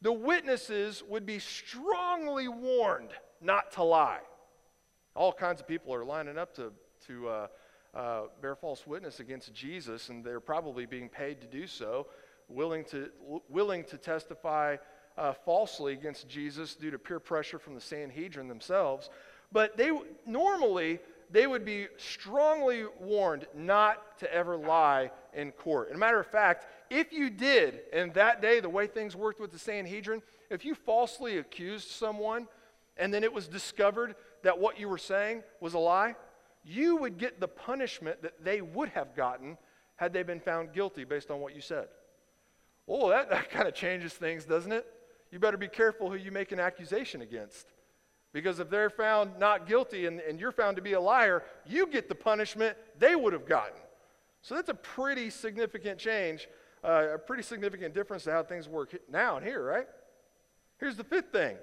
the 0.02 0.12
witnesses 0.12 1.02
would 1.08 1.26
be 1.26 1.38
strongly 1.38 2.48
warned 2.48 3.10
not 3.40 3.72
to 3.72 3.82
lie. 3.82 4.20
All 5.14 5.32
kinds 5.32 5.60
of 5.60 5.68
people 5.68 5.92
are 5.94 6.04
lining 6.04 6.38
up 6.38 6.54
to, 6.56 6.72
to 7.06 7.28
uh, 7.28 7.46
uh, 7.94 8.20
bear 8.40 8.54
false 8.54 8.86
witness 8.86 9.20
against 9.20 9.52
Jesus, 9.52 10.08
and 10.08 10.24
they're 10.24 10.40
probably 10.40 10.86
being 10.86 11.08
paid 11.08 11.40
to 11.42 11.46
do 11.46 11.66
so, 11.66 12.06
willing 12.48 12.84
to, 12.84 13.10
willing 13.48 13.84
to 13.84 13.98
testify 13.98 14.76
uh, 15.18 15.32
falsely 15.32 15.92
against 15.92 16.28
Jesus 16.28 16.74
due 16.74 16.90
to 16.90 16.98
peer 16.98 17.20
pressure 17.20 17.58
from 17.58 17.74
the 17.74 17.80
Sanhedrin 17.80 18.48
themselves. 18.48 19.10
But 19.52 19.76
they 19.76 19.90
normally 20.24 21.00
they 21.30 21.46
would 21.46 21.64
be 21.64 21.86
strongly 21.96 22.84
warned 22.98 23.46
not 23.54 24.18
to 24.18 24.32
ever 24.34 24.56
lie 24.56 25.10
in 25.32 25.52
court. 25.52 25.88
And 25.88 25.96
a 25.96 25.98
matter 25.98 26.18
of 26.18 26.26
fact, 26.26 26.66
if 26.90 27.12
you 27.12 27.30
did, 27.30 27.80
and 27.92 28.12
that 28.14 28.42
day, 28.42 28.60
the 28.60 28.68
way 28.68 28.86
things 28.86 29.14
worked 29.14 29.40
with 29.40 29.52
the 29.52 29.58
Sanhedrin, 29.58 30.22
if 30.50 30.64
you 30.64 30.74
falsely 30.74 31.38
accused 31.38 31.88
someone 31.88 32.48
and 32.96 33.14
then 33.14 33.22
it 33.22 33.32
was 33.32 33.46
discovered 33.46 34.16
that 34.42 34.58
what 34.58 34.78
you 34.78 34.88
were 34.88 34.98
saying 34.98 35.42
was 35.60 35.74
a 35.74 35.78
lie, 35.78 36.16
you 36.64 36.96
would 36.96 37.16
get 37.16 37.40
the 37.40 37.48
punishment 37.48 38.20
that 38.22 38.44
they 38.44 38.60
would 38.60 38.88
have 38.90 39.14
gotten 39.14 39.56
had 39.96 40.12
they 40.12 40.22
been 40.22 40.40
found 40.40 40.72
guilty 40.72 41.04
based 41.04 41.30
on 41.30 41.40
what 41.40 41.54
you 41.54 41.60
said. 41.60 41.86
Oh, 42.88 43.08
that, 43.10 43.30
that 43.30 43.50
kind 43.50 43.68
of 43.68 43.74
changes 43.74 44.14
things, 44.14 44.44
doesn't 44.44 44.72
it? 44.72 44.86
You 45.30 45.38
better 45.38 45.56
be 45.56 45.68
careful 45.68 46.10
who 46.10 46.16
you 46.16 46.32
make 46.32 46.50
an 46.50 46.58
accusation 46.58 47.22
against. 47.22 47.66
Because 48.32 48.60
if 48.60 48.70
they're 48.70 48.90
found 48.90 49.38
not 49.38 49.66
guilty 49.66 50.06
and, 50.06 50.20
and 50.20 50.38
you're 50.38 50.52
found 50.52 50.76
to 50.76 50.82
be 50.82 50.92
a 50.92 51.00
liar, 51.00 51.42
you 51.66 51.86
get 51.86 52.08
the 52.08 52.14
punishment 52.14 52.76
they 52.98 53.16
would 53.16 53.32
have 53.32 53.46
gotten. 53.46 53.80
So 54.42 54.54
that's 54.54 54.68
a 54.68 54.74
pretty 54.74 55.30
significant 55.30 55.98
change, 55.98 56.48
uh, 56.84 57.08
a 57.14 57.18
pretty 57.18 57.42
significant 57.42 57.92
difference 57.92 58.24
to 58.24 58.32
how 58.32 58.42
things 58.42 58.68
work 58.68 58.94
now 59.10 59.36
and 59.36 59.44
here, 59.44 59.62
right? 59.62 59.86
Here's 60.78 60.96
the 60.96 61.04
fifth 61.04 61.32
thing 61.32 61.56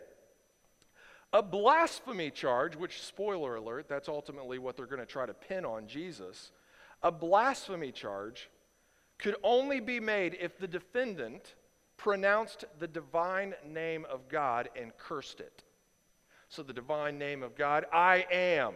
a 1.34 1.42
blasphemy 1.42 2.32
charge, 2.32 2.76
which, 2.76 3.02
spoiler 3.02 3.56
alert, 3.56 3.88
that's 3.90 4.08
ultimately 4.08 4.60
what 4.60 4.78
they're 4.78 4.86
going 4.86 5.00
to 5.00 5.06
try 5.06 5.26
to 5.26 5.34
pin 5.34 5.66
on 5.66 5.88
Jesus. 5.88 6.52
A 7.04 7.12
blasphemy 7.12 7.92
charge 7.92 8.50
could 9.18 9.36
only 9.44 9.80
be 9.80 10.00
made 10.00 10.38
if 10.40 10.58
the 10.58 10.68
defendant 10.68 11.56
pronounced 11.98 12.66
the 12.80 12.88
divine 12.88 13.56
name 13.66 14.06
of 14.10 14.30
God 14.30 14.70
and 14.76 14.96
cursed 14.98 15.40
it. 15.40 15.64
So 16.50 16.64
the 16.64 16.74
divine 16.74 17.18
name 17.18 17.44
of 17.44 17.56
God, 17.56 17.86
I 17.92 18.26
am. 18.32 18.74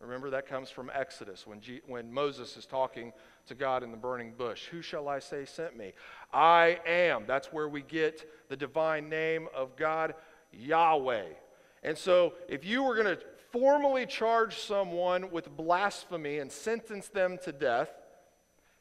Remember, 0.00 0.30
that 0.30 0.46
comes 0.46 0.70
from 0.70 0.90
Exodus 0.94 1.46
when, 1.46 1.60
G- 1.60 1.82
when 1.86 2.10
Moses 2.10 2.56
is 2.56 2.64
talking 2.64 3.12
to 3.46 3.54
God 3.54 3.82
in 3.82 3.90
the 3.90 3.98
burning 3.98 4.32
bush. 4.36 4.66
Who 4.66 4.80
shall 4.80 5.08
I 5.08 5.18
say 5.18 5.44
sent 5.44 5.76
me? 5.76 5.92
I 6.32 6.80
am. 6.86 7.24
That's 7.26 7.52
where 7.52 7.68
we 7.68 7.82
get 7.82 8.26
the 8.48 8.56
divine 8.56 9.10
name 9.10 9.48
of 9.54 9.76
God, 9.76 10.14
Yahweh. 10.52 11.26
And 11.82 11.98
so, 11.98 12.34
if 12.48 12.64
you 12.64 12.82
were 12.82 12.94
going 12.94 13.14
to 13.14 13.22
formally 13.52 14.06
charge 14.06 14.58
someone 14.58 15.30
with 15.30 15.54
blasphemy 15.54 16.38
and 16.38 16.50
sentence 16.50 17.08
them 17.08 17.38
to 17.44 17.52
death, 17.52 17.90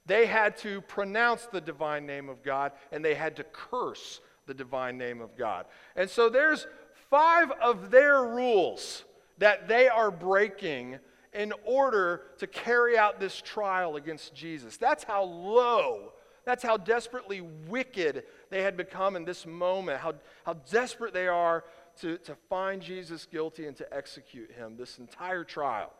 they 0.05 0.25
had 0.25 0.55
to 0.57 0.79
pronounce 0.81 1.45
the 1.47 1.61
divine 1.61 2.05
name 2.05 2.29
of 2.29 2.43
God 2.43 2.71
and 2.93 3.03
they 3.03 3.15
had 3.15 3.35
to 3.35 3.43
curse 3.43 4.21
the 4.47 4.53
divine 4.53 4.97
name 4.97 5.19
of 5.19 5.37
God. 5.37 5.65
And 5.97 6.09
so, 6.09 6.29
there's 6.29 6.65
five 7.09 7.51
of 7.61 7.91
their 7.91 8.23
rules 8.23 9.03
that 9.37 9.67
they 9.67 9.87
are 9.87 10.11
breaking 10.11 10.99
in 11.33 11.53
order 11.65 12.23
to 12.37 12.47
carry 12.47 12.97
out 12.97 13.19
this 13.19 13.41
trial 13.41 13.95
against 13.95 14.33
Jesus. 14.33 14.77
That's 14.77 15.03
how 15.03 15.23
low, 15.23 16.13
that's 16.45 16.63
how 16.63 16.77
desperately 16.77 17.41
wicked 17.41 18.23
they 18.49 18.63
had 18.63 18.75
become 18.75 19.15
in 19.15 19.25
this 19.25 19.45
moment, 19.45 19.99
how, 19.99 20.15
how 20.45 20.53
desperate 20.69 21.13
they 21.13 21.27
are 21.27 21.63
to, 22.01 22.17
to 22.19 22.35
find 22.49 22.81
Jesus 22.81 23.25
guilty 23.25 23.67
and 23.67 23.75
to 23.77 23.93
execute 23.93 24.51
him. 24.51 24.75
This 24.77 24.97
entire 24.97 25.43
trial 25.43 25.93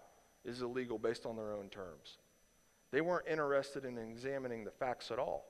is 0.43 0.62
illegal 0.62 0.98
based 0.98 1.26
on 1.26 1.36
their 1.36 1.54
own 1.54 1.69
terms. 1.69 2.17
They 2.91 3.02
weren't 3.02 3.28
interested 3.28 3.86
in 3.86 3.98
examining 3.98 4.63
the 4.63 4.72
facts 4.72 5.12
at 5.12 5.19
all. 5.19 5.45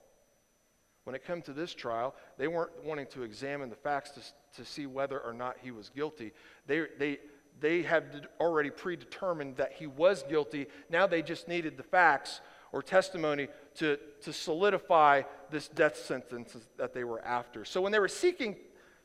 When 1.09 1.15
it 1.15 1.25
came 1.25 1.41
to 1.41 1.53
this 1.53 1.73
trial, 1.73 2.13
they 2.37 2.47
weren't 2.47 2.85
wanting 2.85 3.07
to 3.13 3.23
examine 3.23 3.71
the 3.71 3.75
facts 3.75 4.11
to, 4.11 4.21
to 4.61 4.63
see 4.63 4.85
whether 4.85 5.19
or 5.19 5.33
not 5.33 5.55
he 5.59 5.71
was 5.71 5.89
guilty. 5.89 6.33
They, 6.67 6.85
they, 6.99 7.17
they 7.59 7.81
had 7.81 8.27
already 8.39 8.69
predetermined 8.69 9.57
that 9.57 9.73
he 9.73 9.87
was 9.87 10.23
guilty. 10.29 10.67
Now 10.87 11.07
they 11.07 11.23
just 11.23 11.47
needed 11.47 11.77
the 11.77 11.83
facts 11.83 12.41
or 12.71 12.83
testimony 12.83 13.47
to, 13.77 13.97
to 14.21 14.31
solidify 14.31 15.23
this 15.49 15.67
death 15.67 15.97
sentence 15.97 16.55
that 16.77 16.93
they 16.93 17.03
were 17.03 17.25
after. 17.25 17.65
So 17.65 17.81
when 17.81 17.91
they 17.91 17.97
were 17.97 18.07
seeking 18.07 18.55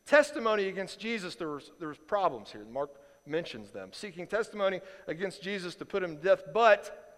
testimony 0.04 0.68
against 0.68 1.00
Jesus, 1.00 1.36
there 1.36 1.48
was, 1.48 1.72
there 1.78 1.88
was 1.88 1.96
problems 1.96 2.52
here. 2.52 2.66
Mark 2.70 2.90
mentions 3.26 3.70
them. 3.70 3.88
Seeking 3.94 4.26
testimony 4.26 4.82
against 5.08 5.40
Jesus 5.42 5.74
to 5.76 5.86
put 5.86 6.02
him 6.02 6.18
to 6.18 6.22
death, 6.22 6.42
but 6.52 7.16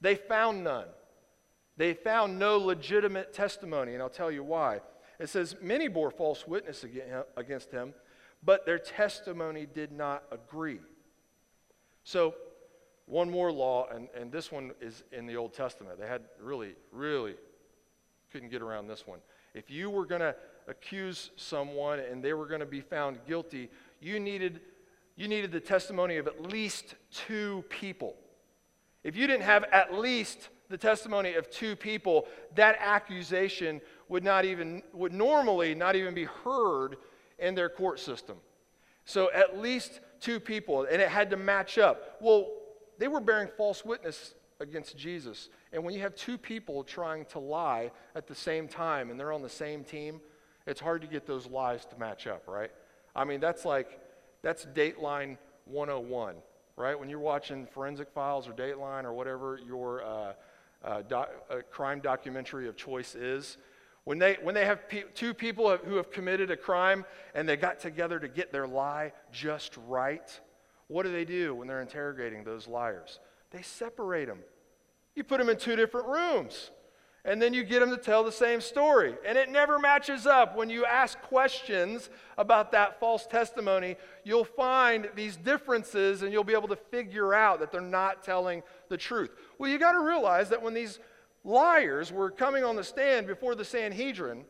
they 0.00 0.16
found 0.16 0.64
none. 0.64 0.86
They 1.76 1.94
found 1.94 2.38
no 2.38 2.58
legitimate 2.58 3.32
testimony, 3.32 3.94
and 3.94 4.02
I'll 4.02 4.08
tell 4.08 4.30
you 4.30 4.44
why. 4.44 4.80
It 5.18 5.28
says, 5.28 5.56
Many 5.60 5.88
bore 5.88 6.10
false 6.10 6.46
witness 6.46 6.84
against 7.36 7.70
him, 7.70 7.94
but 8.42 8.64
their 8.66 8.78
testimony 8.78 9.66
did 9.66 9.92
not 9.92 10.24
agree. 10.30 10.80
So, 12.04 12.34
one 13.06 13.30
more 13.30 13.52
law, 13.52 13.88
and, 13.88 14.08
and 14.18 14.32
this 14.32 14.50
one 14.50 14.72
is 14.80 15.04
in 15.12 15.26
the 15.26 15.36
Old 15.36 15.52
Testament. 15.52 15.98
They 15.98 16.06
had 16.06 16.22
really, 16.40 16.74
really 16.90 17.34
couldn't 18.32 18.50
get 18.50 18.62
around 18.62 18.88
this 18.88 19.06
one. 19.06 19.20
If 19.54 19.70
you 19.70 19.90
were 19.90 20.06
going 20.06 20.20
to 20.20 20.34
accuse 20.66 21.30
someone 21.36 22.00
and 22.00 22.22
they 22.22 22.32
were 22.32 22.46
going 22.46 22.60
to 22.60 22.66
be 22.66 22.80
found 22.80 23.18
guilty, 23.26 23.70
you 24.00 24.18
needed, 24.18 24.60
you 25.16 25.28
needed 25.28 25.52
the 25.52 25.60
testimony 25.60 26.16
of 26.16 26.26
at 26.26 26.42
least 26.42 26.94
two 27.12 27.64
people. 27.68 28.16
If 29.04 29.16
you 29.16 29.26
didn't 29.26 29.44
have 29.44 29.64
at 29.64 29.94
least 29.94 30.48
the 30.70 30.78
testimony 30.78 31.34
of 31.34 31.50
two 31.50 31.76
people, 31.76 32.26
that 32.54 32.76
accusation 32.80 33.80
would 34.08 34.24
not 34.24 34.44
even 34.44 34.82
would 34.92 35.12
normally 35.12 35.74
not 35.74 35.96
even 35.96 36.14
be 36.14 36.24
heard 36.24 36.96
in 37.38 37.54
their 37.54 37.68
court 37.68 38.00
system. 38.00 38.36
So 39.04 39.30
at 39.32 39.58
least 39.58 40.00
two 40.20 40.40
people, 40.40 40.86
and 40.90 41.00
it 41.00 41.08
had 41.08 41.30
to 41.30 41.36
match 41.36 41.78
up. 41.78 42.16
Well, 42.20 42.50
they 42.98 43.08
were 43.08 43.20
bearing 43.20 43.48
false 43.56 43.84
witness 43.84 44.34
against 44.60 44.96
Jesus. 44.96 45.50
And 45.72 45.84
when 45.84 45.94
you 45.94 46.00
have 46.00 46.14
two 46.14 46.38
people 46.38 46.84
trying 46.84 47.24
to 47.26 47.38
lie 47.38 47.90
at 48.14 48.26
the 48.26 48.34
same 48.34 48.68
time 48.68 49.10
and 49.10 49.18
they're 49.18 49.32
on 49.32 49.42
the 49.42 49.48
same 49.48 49.84
team, 49.84 50.20
it's 50.66 50.80
hard 50.80 51.02
to 51.02 51.08
get 51.08 51.26
those 51.26 51.46
lies 51.46 51.84
to 51.86 51.98
match 51.98 52.26
up, 52.26 52.44
right? 52.46 52.70
I 53.14 53.24
mean, 53.24 53.40
that's 53.40 53.64
like, 53.64 54.00
that's 54.42 54.64
Dateline 54.66 55.36
101, 55.66 56.36
right? 56.76 56.98
When 56.98 57.08
you're 57.08 57.18
watching 57.18 57.66
Forensic 57.66 58.10
Files 58.10 58.48
or 58.48 58.52
Dateline 58.52 59.04
or 59.04 59.12
whatever 59.12 59.58
your 59.66 60.04
uh, 60.04 60.32
uh, 60.84 61.02
doc, 61.02 61.30
crime 61.70 62.00
documentary 62.00 62.68
of 62.68 62.76
choice 62.76 63.14
is, 63.14 63.56
when 64.04 64.18
they, 64.18 64.36
when 64.42 64.54
they 64.54 64.66
have 64.66 64.88
pe- 64.88 65.04
two 65.14 65.32
people 65.32 65.76
who 65.78 65.96
have 65.96 66.10
committed 66.10 66.50
a 66.50 66.56
crime 66.56 67.04
and 67.34 67.48
they 67.48 67.56
got 67.56 67.80
together 67.80 68.18
to 68.18 68.28
get 68.28 68.52
their 68.52 68.66
lie 68.66 69.12
just 69.32 69.76
right, 69.86 70.40
what 70.88 71.04
do 71.04 71.12
they 71.12 71.24
do 71.24 71.54
when 71.54 71.66
they're 71.66 71.80
interrogating 71.80 72.44
those 72.44 72.68
liars? 72.68 73.18
They 73.50 73.62
separate 73.62 74.26
them. 74.26 74.40
You 75.14 75.24
put 75.24 75.38
them 75.38 75.48
in 75.48 75.56
two 75.56 75.76
different 75.76 76.08
rooms, 76.08 76.70
and 77.24 77.40
then 77.40 77.54
you 77.54 77.64
get 77.64 77.80
them 77.80 77.90
to 77.90 77.96
tell 77.96 78.22
the 78.22 78.32
same 78.32 78.60
story. 78.60 79.14
And 79.26 79.38
it 79.38 79.48
never 79.48 79.78
matches 79.78 80.26
up. 80.26 80.56
When 80.56 80.68
you 80.68 80.84
ask 80.84 81.20
questions 81.22 82.10
about 82.36 82.72
that 82.72 83.00
false 83.00 83.26
testimony, 83.26 83.96
you'll 84.24 84.44
find 84.44 85.08
these 85.14 85.36
differences 85.36 86.22
and 86.22 86.32
you'll 86.32 86.44
be 86.44 86.52
able 86.52 86.68
to 86.68 86.76
figure 86.76 87.32
out 87.32 87.60
that 87.60 87.72
they're 87.72 87.80
not 87.80 88.22
telling 88.22 88.62
the 88.90 88.98
truth. 88.98 89.30
Well, 89.58 89.70
you 89.70 89.78
got 89.78 89.92
to 89.92 90.00
realize 90.00 90.50
that 90.50 90.60
when 90.60 90.74
these 90.74 90.98
liars 91.44 92.12
were 92.12 92.30
coming 92.30 92.62
on 92.62 92.76
the 92.76 92.84
stand 92.84 93.26
before 93.26 93.54
the 93.54 93.64
Sanhedrin, 93.64 94.44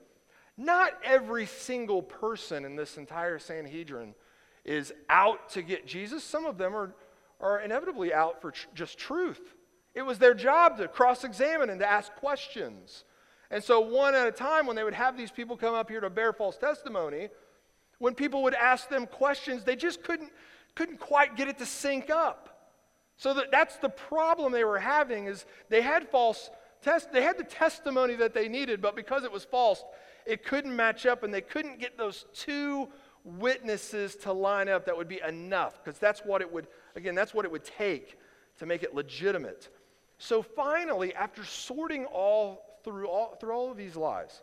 not 0.57 0.99
every 1.05 1.47
single 1.47 2.03
person 2.03 2.65
in 2.65 2.75
this 2.75 2.97
entire 2.97 3.39
Sanhedrin 3.39 4.15
is 4.65 4.93
out 5.09 5.49
to 5.51 5.63
get 5.63 5.87
Jesus. 5.87 6.25
Some 6.25 6.45
of 6.45 6.59
them 6.59 6.75
are, 6.75 6.93
are 7.41 7.61
inevitably 7.61 8.13
out 8.13 8.41
for 8.41 8.51
tr- 8.51 8.67
just 8.75 8.99
truth. 8.99 9.54
It 9.95 10.03
was 10.03 10.19
their 10.19 10.35
job 10.35 10.79
to 10.79 10.89
cross 10.89 11.25
examine 11.25 11.71
and 11.71 11.81
to 11.81 11.89
ask 11.89 12.13
questions. 12.17 13.05
And 13.51 13.63
so, 13.63 13.81
one 13.81 14.15
at 14.15 14.27
a 14.27 14.33
time, 14.33 14.67
when 14.67 14.75
they 14.75 14.85
would 14.85 14.95
have 14.95 15.17
these 15.17 15.31
people 15.31 15.57
come 15.57 15.75
up 15.75 15.89
here 15.89 16.01
to 16.01 16.11
bear 16.11 16.33
false 16.33 16.57
testimony, 16.57 17.29
when 17.99 18.15
people 18.15 18.43
would 18.43 18.55
ask 18.55 18.89
them 18.89 19.07
questions, 19.07 19.65
they 19.65 19.77
just 19.77 20.03
couldn't, 20.03 20.33
couldn't 20.75 20.99
quite 20.99 21.37
get 21.37 21.49
it 21.49 21.59
to 21.59 21.67
sync 21.67 22.11
up. 22.11 22.73
So 23.17 23.35
that, 23.35 23.53
that's 23.53 23.77
the 23.77 23.89
problem 23.89 24.53
they 24.53 24.65
were 24.65 24.81
having 24.81 25.27
is 25.27 25.47
they 25.69 25.83
had 25.83 26.09
false 26.09 26.51
test, 26.83 27.13
they 27.13 27.23
had 27.23 27.39
the 27.39 27.45
testimony 27.45 28.17
that 28.17 28.35
they 28.35 28.49
needed, 28.49 28.83
but 28.83 28.97
because 28.97 29.25
it 29.25 29.31
was 29.31 29.45
false, 29.45 29.85
it 30.27 30.45
couldn't 30.45 30.75
match 30.75 31.07
up 31.07 31.23
and 31.23 31.33
they 31.33 31.41
couldn't 31.41 31.79
get 31.79 31.97
those 31.97 32.27
two 32.35 32.89
witnesses 33.25 34.17
to 34.17 34.33
line 34.33 34.69
up 34.69 34.85
that 34.85 34.97
would 34.97 35.09
be 35.09 35.21
enough 35.27 35.83
because 35.83 35.99
that's 35.99 36.21
what 36.21 36.43
it 36.43 36.53
would 36.53 36.67
again 36.95 37.15
that's 37.15 37.33
what 37.33 37.47
it 37.47 37.51
would 37.51 37.65
take 37.65 38.19
to 38.59 38.67
make 38.67 38.83
it 38.83 38.95
legitimate 38.95 39.71
so 40.19 40.43
finally 40.43 41.15
after 41.15 41.45
sorting 41.45 42.05
all 42.07 42.81
through 42.85 43.07
all 43.07 43.37
through 43.41 43.53
all 43.53 43.71
of 43.71 43.77
these 43.77 43.97
lies 43.97 44.43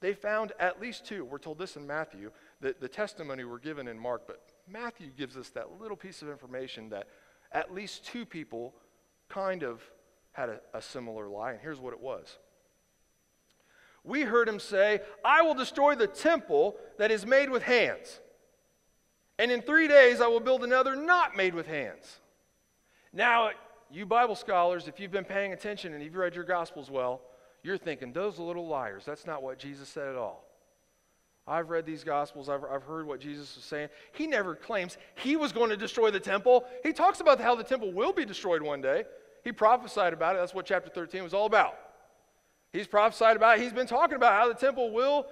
they 0.00 0.12
found 0.12 0.52
at 0.58 0.80
least 0.80 1.04
two 1.04 1.24
we're 1.24 1.38
told 1.38 1.58
this 1.58 1.76
in 1.76 1.86
matthew 1.86 2.30
the, 2.60 2.74
the 2.80 2.88
testimony 2.88 3.44
were 3.44 3.58
given 3.58 3.88
in 3.88 3.98
mark 3.98 4.26
but 4.26 4.40
matthew 4.68 5.08
gives 5.16 5.36
us 5.36 5.50
that 5.50 5.80
little 5.80 5.96
piece 5.96 6.22
of 6.22 6.28
information 6.28 6.88
that 6.88 7.06
at 7.52 7.72
least 7.74 8.04
two 8.04 8.24
people 8.24 8.74
kind 9.28 9.62
of 9.62 9.82
had 10.32 10.48
a, 10.48 10.60
a 10.74 10.82
similar 10.82 11.28
lie, 11.28 11.52
and 11.52 11.60
here's 11.60 11.80
what 11.80 11.92
it 11.92 12.00
was. 12.00 12.38
We 14.04 14.22
heard 14.22 14.48
him 14.48 14.58
say, 14.58 15.00
I 15.24 15.42
will 15.42 15.54
destroy 15.54 15.94
the 15.94 16.06
temple 16.06 16.76
that 16.98 17.10
is 17.10 17.24
made 17.24 17.50
with 17.50 17.62
hands, 17.62 18.20
and 19.38 19.50
in 19.50 19.62
three 19.62 19.88
days 19.88 20.20
I 20.20 20.26
will 20.26 20.40
build 20.40 20.64
another 20.64 20.96
not 20.96 21.36
made 21.36 21.54
with 21.54 21.66
hands. 21.66 22.18
Now, 23.12 23.50
you 23.92 24.06
Bible 24.06 24.34
scholars, 24.34 24.88
if 24.88 24.98
you've 24.98 25.10
been 25.10 25.24
paying 25.24 25.52
attention 25.52 25.92
and 25.92 26.02
you've 26.02 26.14
read 26.14 26.34
your 26.34 26.44
Gospels 26.44 26.90
well, 26.90 27.20
you're 27.62 27.78
thinking, 27.78 28.12
those 28.12 28.38
are 28.38 28.42
little 28.42 28.66
liars. 28.66 29.04
That's 29.04 29.26
not 29.26 29.42
what 29.42 29.58
Jesus 29.58 29.88
said 29.88 30.08
at 30.08 30.16
all. 30.16 30.44
I've 31.46 31.70
read 31.70 31.84
these 31.84 32.04
Gospels, 32.04 32.48
I've, 32.48 32.64
I've 32.64 32.84
heard 32.84 33.06
what 33.06 33.20
Jesus 33.20 33.56
was 33.56 33.64
saying. 33.64 33.88
He 34.12 34.26
never 34.26 34.54
claims 34.54 34.96
he 35.16 35.36
was 35.36 35.52
going 35.52 35.70
to 35.70 35.76
destroy 35.76 36.10
the 36.10 36.20
temple. 36.20 36.64
He 36.84 36.92
talks 36.92 37.20
about 37.20 37.40
how 37.40 37.54
the 37.54 37.64
temple 37.64 37.92
will 37.92 38.12
be 38.12 38.24
destroyed 38.24 38.62
one 38.62 38.80
day. 38.80 39.04
He 39.42 39.50
prophesied 39.50 40.12
about 40.12 40.36
it. 40.36 40.38
That's 40.38 40.54
what 40.54 40.66
chapter 40.66 40.88
13 40.88 41.22
was 41.24 41.34
all 41.34 41.46
about. 41.46 41.74
He's 42.72 42.86
prophesied 42.86 43.36
about 43.36 43.58
it. 43.58 43.62
He's 43.62 43.72
been 43.72 43.88
talking 43.88 44.16
about 44.16 44.32
how 44.32 44.48
the 44.48 44.54
temple 44.54 44.92
will 44.92 45.26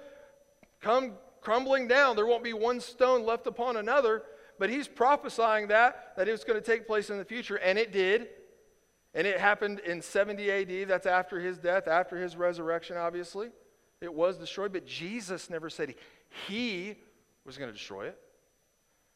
come 0.81 1.13
crumbling 1.39 1.87
down. 1.87 2.15
There 2.15 2.25
won't 2.25 2.43
be 2.43 2.53
one 2.53 2.81
stone 2.81 3.25
left 3.25 3.47
upon 3.47 3.77
another. 3.77 4.23
But 4.59 4.69
he's 4.69 4.87
prophesying 4.87 5.69
that, 5.69 6.13
that 6.17 6.27
it 6.27 6.31
was 6.31 6.43
going 6.43 6.61
to 6.61 6.65
take 6.65 6.85
place 6.85 7.09
in 7.09 7.17
the 7.17 7.25
future, 7.25 7.55
and 7.55 7.79
it 7.79 7.91
did. 7.91 8.27
And 9.13 9.27
it 9.27 9.39
happened 9.39 9.79
in 9.79 10.01
70 10.01 10.51
AD. 10.51 10.87
That's 10.87 11.05
after 11.05 11.39
his 11.39 11.57
death, 11.57 11.87
after 11.87 12.17
his 12.17 12.35
resurrection, 12.35 12.97
obviously. 12.97 13.49
It 13.99 14.13
was 14.13 14.37
destroyed, 14.37 14.73
but 14.73 14.85
Jesus 14.85 15.49
never 15.49 15.69
said 15.69 15.95
he 16.47 16.95
was 17.45 17.57
going 17.57 17.69
to 17.69 17.77
destroy 17.77 18.07
it. 18.07 18.17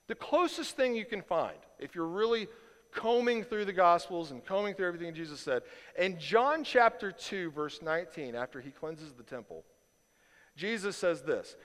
The 0.07 0.15
closest 0.15 0.75
thing 0.75 0.95
you 0.95 1.05
can 1.05 1.21
find, 1.21 1.57
if 1.79 1.95
you're 1.95 2.05
really 2.05 2.47
combing 2.95 3.43
through 3.43 3.65
the 3.65 3.73
Gospels 3.73 4.31
and 4.31 4.43
combing 4.43 4.73
through 4.73 4.87
everything 4.87 5.13
Jesus 5.13 5.39
said. 5.39 5.63
In 5.99 6.17
John 6.17 6.63
chapter 6.63 7.11
2, 7.11 7.51
verse 7.51 7.81
19, 7.81 8.35
after 8.35 8.61
he 8.61 8.71
cleanses 8.71 9.11
the 9.13 9.23
temple, 9.23 9.63
Jesus 10.55 10.95
says 10.95 11.21
this 11.21 11.55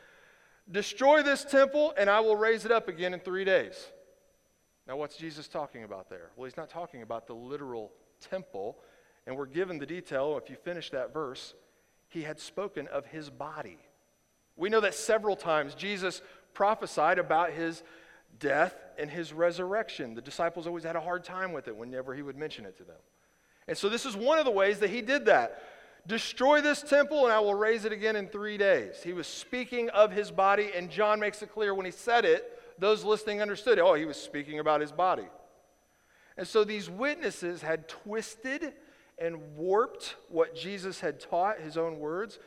Destroy 0.71 1.23
this 1.23 1.45
temple, 1.45 1.95
and 1.97 2.11
I 2.11 2.21
will 2.21 2.37
raise 2.37 2.65
it 2.65 2.73
up 2.73 2.89
again 2.89 3.15
in 3.15 3.21
three 3.21 3.45
days. 3.45 3.87
Now, 4.87 4.97
what's 4.97 5.17
Jesus 5.17 5.47
talking 5.47 5.85
about 5.85 6.11
there? 6.11 6.31
Well, 6.37 6.47
he's 6.47 6.57
not 6.57 6.69
talking 6.69 7.03
about 7.03 7.27
the 7.27 7.35
literal 7.35 7.93
temple, 8.21 8.79
and 9.27 9.37
we're 9.37 9.47
given 9.47 9.79
the 9.79 9.87
detail. 9.87 10.39
If 10.43 10.51
you 10.51 10.57
finish 10.57 10.91
that 10.91 11.13
verse, 11.13 11.55
he 12.09 12.23
had 12.23 12.39
spoken 12.39 12.89
of 12.89 13.07
his 13.07 13.31
body. 13.31 13.79
We 14.57 14.69
know 14.69 14.81
that 14.81 14.95
several 14.95 15.37
times 15.37 15.75
Jesus 15.75 16.23
prophesied 16.53 17.19
about 17.19 17.53
his 17.53 17.83
death 18.39 18.75
and 18.99 19.11
his 19.11 19.33
resurrection. 19.33 20.15
The 20.15 20.23
disciples 20.23 20.67
always 20.67 20.85
had 20.85 20.97
a 20.97 21.01
hard 21.01 21.25
time 21.25 21.53
with 21.53 21.69
it 21.69 21.77
whenever 21.77 22.15
he 22.15 22.23
would 22.23 22.37
mention 22.37 22.65
it 22.65 22.77
to 22.79 22.85
them. 22.85 22.97
And 23.69 23.77
so, 23.77 23.89
this 23.89 24.05
is 24.05 24.17
one 24.17 24.39
of 24.39 24.45
the 24.45 24.51
ways 24.51 24.81
that 24.81 24.91
he 24.91 25.01
did 25.03 25.27
that. 25.27 25.63
Destroy 26.07 26.61
this 26.61 26.83
temple, 26.83 27.25
and 27.25 27.33
I 27.33 27.41
will 27.41 27.55
raise 27.55 27.85
it 27.85 27.93
again 27.93 28.17
in 28.17 28.27
three 28.27 28.57
days. 28.57 29.03
He 29.03 29.13
was 29.13 29.27
speaking 29.27 29.91
of 29.91 30.11
his 30.11 30.31
body, 30.31 30.71
and 30.75 30.91
John 30.91 31.21
makes 31.21 31.43
it 31.43 31.53
clear 31.53 31.75
when 31.75 31.85
he 31.85 31.93
said 31.93 32.25
it, 32.25 32.59
those 32.79 33.05
listening 33.05 33.43
understood. 33.43 33.79
Oh, 33.79 33.95
he 33.95 34.07
was 34.07 34.17
speaking 34.17 34.59
about 34.59 34.81
his 34.81 34.93
body. 34.93 35.27
And 36.41 36.49
so, 36.49 36.65
these 36.65 36.89
witnesses 36.89 37.61
had 37.61 37.87
twisted 37.87 38.73
and 39.19 39.55
warped 39.57 40.17
what 40.31 40.57
Jesus 40.57 40.99
had 40.99 41.21
taught, 41.21 41.61
his 41.61 41.77
own 41.77 41.99
words, 41.99 42.39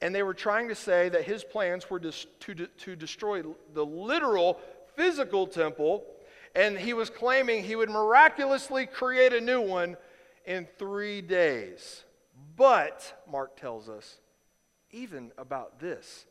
and 0.00 0.14
they 0.14 0.22
were 0.22 0.32
trying 0.32 0.68
to 0.68 0.74
say 0.74 1.10
that 1.10 1.24
his 1.24 1.44
plans 1.44 1.90
were 1.90 2.00
to, 2.00 2.12
to, 2.40 2.66
to 2.66 2.96
destroy 2.96 3.42
the 3.74 3.84
literal 3.84 4.58
physical 4.96 5.46
temple, 5.46 6.02
and 6.54 6.78
he 6.78 6.94
was 6.94 7.10
claiming 7.10 7.62
he 7.62 7.76
would 7.76 7.90
miraculously 7.90 8.86
create 8.86 9.34
a 9.34 9.40
new 9.42 9.60
one 9.60 9.98
in 10.46 10.66
three 10.78 11.20
days. 11.20 12.04
But, 12.56 13.22
Mark 13.30 13.60
tells 13.60 13.90
us, 13.90 14.16
even 14.92 15.30
about 15.36 15.78
this, 15.78 16.24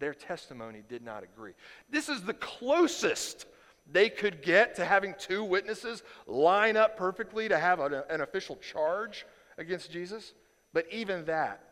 their 0.00 0.12
testimony 0.12 0.82
did 0.86 1.02
not 1.02 1.24
agree. 1.24 1.52
This 1.88 2.10
is 2.10 2.24
the 2.24 2.34
closest 2.34 3.46
they 3.90 4.10
could 4.10 4.42
get 4.42 4.74
to 4.76 4.84
having 4.84 5.14
two 5.18 5.42
witnesses 5.42 6.02
line 6.26 6.76
up 6.76 6.96
perfectly 6.96 7.48
to 7.48 7.58
have 7.58 7.80
an, 7.80 8.02
an 8.10 8.20
official 8.20 8.56
charge 8.56 9.26
against 9.56 9.90
Jesus. 9.90 10.34
But 10.72 10.86
even 10.92 11.24
that 11.24 11.62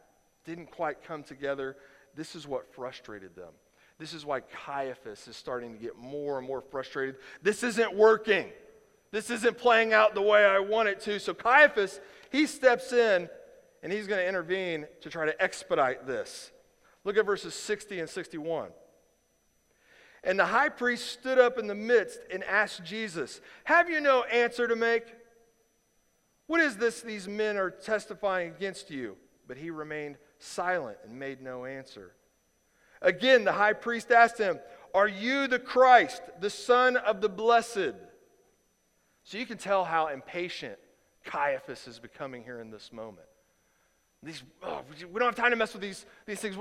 didn't 0.44 0.70
quite 0.70 1.02
come 1.05 1.22
together. 1.22 1.76
This 2.14 2.35
is 2.35 2.46
what 2.46 2.72
frustrated 2.74 3.35
them. 3.37 3.52
This 3.98 4.12
is 4.12 4.24
why 4.24 4.40
Caiaphas 4.40 5.26
is 5.29 5.37
starting 5.37 5.72
to 5.72 5.79
get 5.79 5.96
more 5.96 6.38
and 6.38 6.46
more 6.46 6.61
frustrated. 6.61 7.16
This 7.42 7.62
isn't 7.62 7.94
working. 7.94 8.48
This 9.11 9.31
isn't 9.31 9.59
playing 9.59 9.92
out 9.92 10.14
the 10.14 10.22
way 10.22 10.44
I 10.44 10.59
want 10.59 10.88
it 10.88 11.00
to. 11.02 11.18
So 11.18 11.35
Caiaphas, 11.35 12.00
he 12.31 12.46
steps 12.46 12.92
in 12.92 13.29
and 13.83 13.92
he's 13.92 14.07
going 14.07 14.20
to 14.20 14.29
intervene 14.29 14.87
to 15.02 15.11
try 15.11 15.26
to 15.26 15.42
expedite 15.42 16.07
this. 16.07 16.50
Look 17.05 17.16
at 17.16 17.24
verses 17.24 17.55
60 17.55 18.00
and 18.00 18.11
61. 18.11 18.70
And 20.27 20.37
the 20.37 20.47
high 20.47 20.69
priest 20.69 21.12
stood 21.12 21.39
up 21.39 21.57
in 21.57 21.69
the 21.69 21.75
midst 21.75 22.19
and 22.33 22.43
asked 22.43 22.83
Jesus, 22.83 23.41
Have 23.62 23.89
you 23.89 24.01
no 24.01 24.25
answer 24.25 24.67
to 24.67 24.75
make? 24.75 25.05
What 26.49 26.61
is 26.61 26.77
this 26.77 27.01
these 27.01 27.29
men 27.29 27.57
are 27.57 27.71
testifying 27.71 28.49
against 28.49 28.91
you? 28.91 29.17
But 29.47 29.57
he 29.57 29.71
remained 29.71 30.19
silent 30.41 30.99
and 31.05 31.17
made 31.17 31.41
no 31.41 31.65
answer. 31.65 32.12
Again, 33.01 33.45
the 33.45 33.53
high 33.53 33.73
priest 33.73 34.11
asked 34.11 34.37
him, 34.37 34.59
Are 34.93 35.07
you 35.07 35.47
the 35.47 35.61
Christ, 35.61 36.23
the 36.41 36.51
Son 36.51 36.97
of 36.97 37.21
the 37.21 37.29
Blessed? 37.29 37.95
So 39.23 39.39
you 39.39 39.47
can 39.47 39.59
tell 39.59 39.85
how 39.85 40.09
impatient 40.09 40.77
Caiaphas 41.25 41.87
is 41.87 42.01
becoming 42.01 42.43
here 42.43 42.61
in 42.61 42.73
this 42.73 42.93
moment. 42.93 43.29
These, 44.25 44.43
oh, 44.65 44.81
we 44.91 45.21
don't 45.21 45.29
have 45.29 45.37
time 45.37 45.51
to 45.51 45.57
mess 45.57 45.73
with 45.73 45.83
these, 45.83 46.05
these 46.27 46.41
things. 46.41 46.57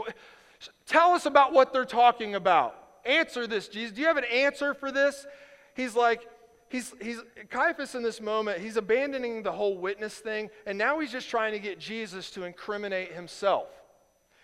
Tell 0.86 1.14
us 1.14 1.26
about 1.26 1.52
what 1.52 1.74
they're 1.74 1.84
talking 1.84 2.36
about. 2.36 2.85
Answer 3.06 3.48
this, 3.48 3.68
Jesus. 3.68 3.96
Do 3.96 4.02
you 4.02 4.08
have 4.08 4.18
an 4.18 4.26
answer 4.26 4.74
for 4.74 4.92
this? 4.92 5.26
He's 5.76 5.96
like, 5.96 6.28
he's, 6.70 6.94
he's 7.02 7.22
Caiaphas 7.50 7.96
in 7.96 8.04
this 8.04 8.20
moment, 8.20 8.60
he's 8.60 8.78
abandoning 8.78 9.44
the 9.44 9.52
whole 9.52 9.78
witness 9.78 10.16
thing, 10.16 10.50
and 10.66 10.78
now 10.78 11.00
he's 11.00 11.12
just 11.12 11.30
trying 11.30 11.54
to 11.54 11.60
get 11.60 11.80
Jesus 11.80 12.32
to 12.32 12.44
incriminate 12.44 13.14
himself. 13.14 13.68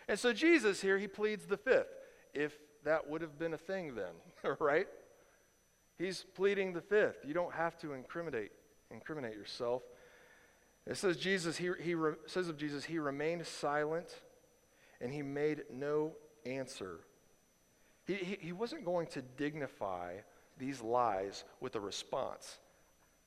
And 0.07 0.19
so 0.19 0.33
Jesus 0.33 0.81
here, 0.81 0.97
he 0.97 1.07
pleads 1.07 1.45
the 1.45 1.57
fifth, 1.57 1.87
if 2.33 2.57
that 2.83 3.09
would 3.09 3.21
have 3.21 3.37
been 3.39 3.53
a 3.53 3.57
thing 3.57 3.95
then, 3.95 4.55
right? 4.59 4.87
He's 5.97 6.25
pleading 6.35 6.73
the 6.73 6.81
fifth. 6.81 7.17
You 7.25 7.33
don't 7.33 7.53
have 7.53 7.77
to 7.79 7.93
incriminate, 7.93 8.51
incriminate 8.89 9.33
yourself. 9.33 9.83
It 10.87 10.97
says 10.97 11.17
Jesus, 11.17 11.57
he, 11.57 11.69
he 11.79 11.93
re, 11.93 12.13
says 12.25 12.49
of 12.49 12.57
Jesus, 12.57 12.83
he 12.83 12.97
remained 12.97 13.45
silent 13.45 14.21
and 14.99 15.13
he 15.13 15.21
made 15.21 15.63
no 15.71 16.13
answer. 16.45 17.01
He, 18.05 18.37
he, 18.39 18.51
wasn't 18.51 18.83
going 18.83 19.07
to 19.07 19.21
dignify 19.37 20.15
these 20.57 20.81
lies 20.81 21.43
with 21.59 21.75
a 21.75 21.79
response. 21.79 22.57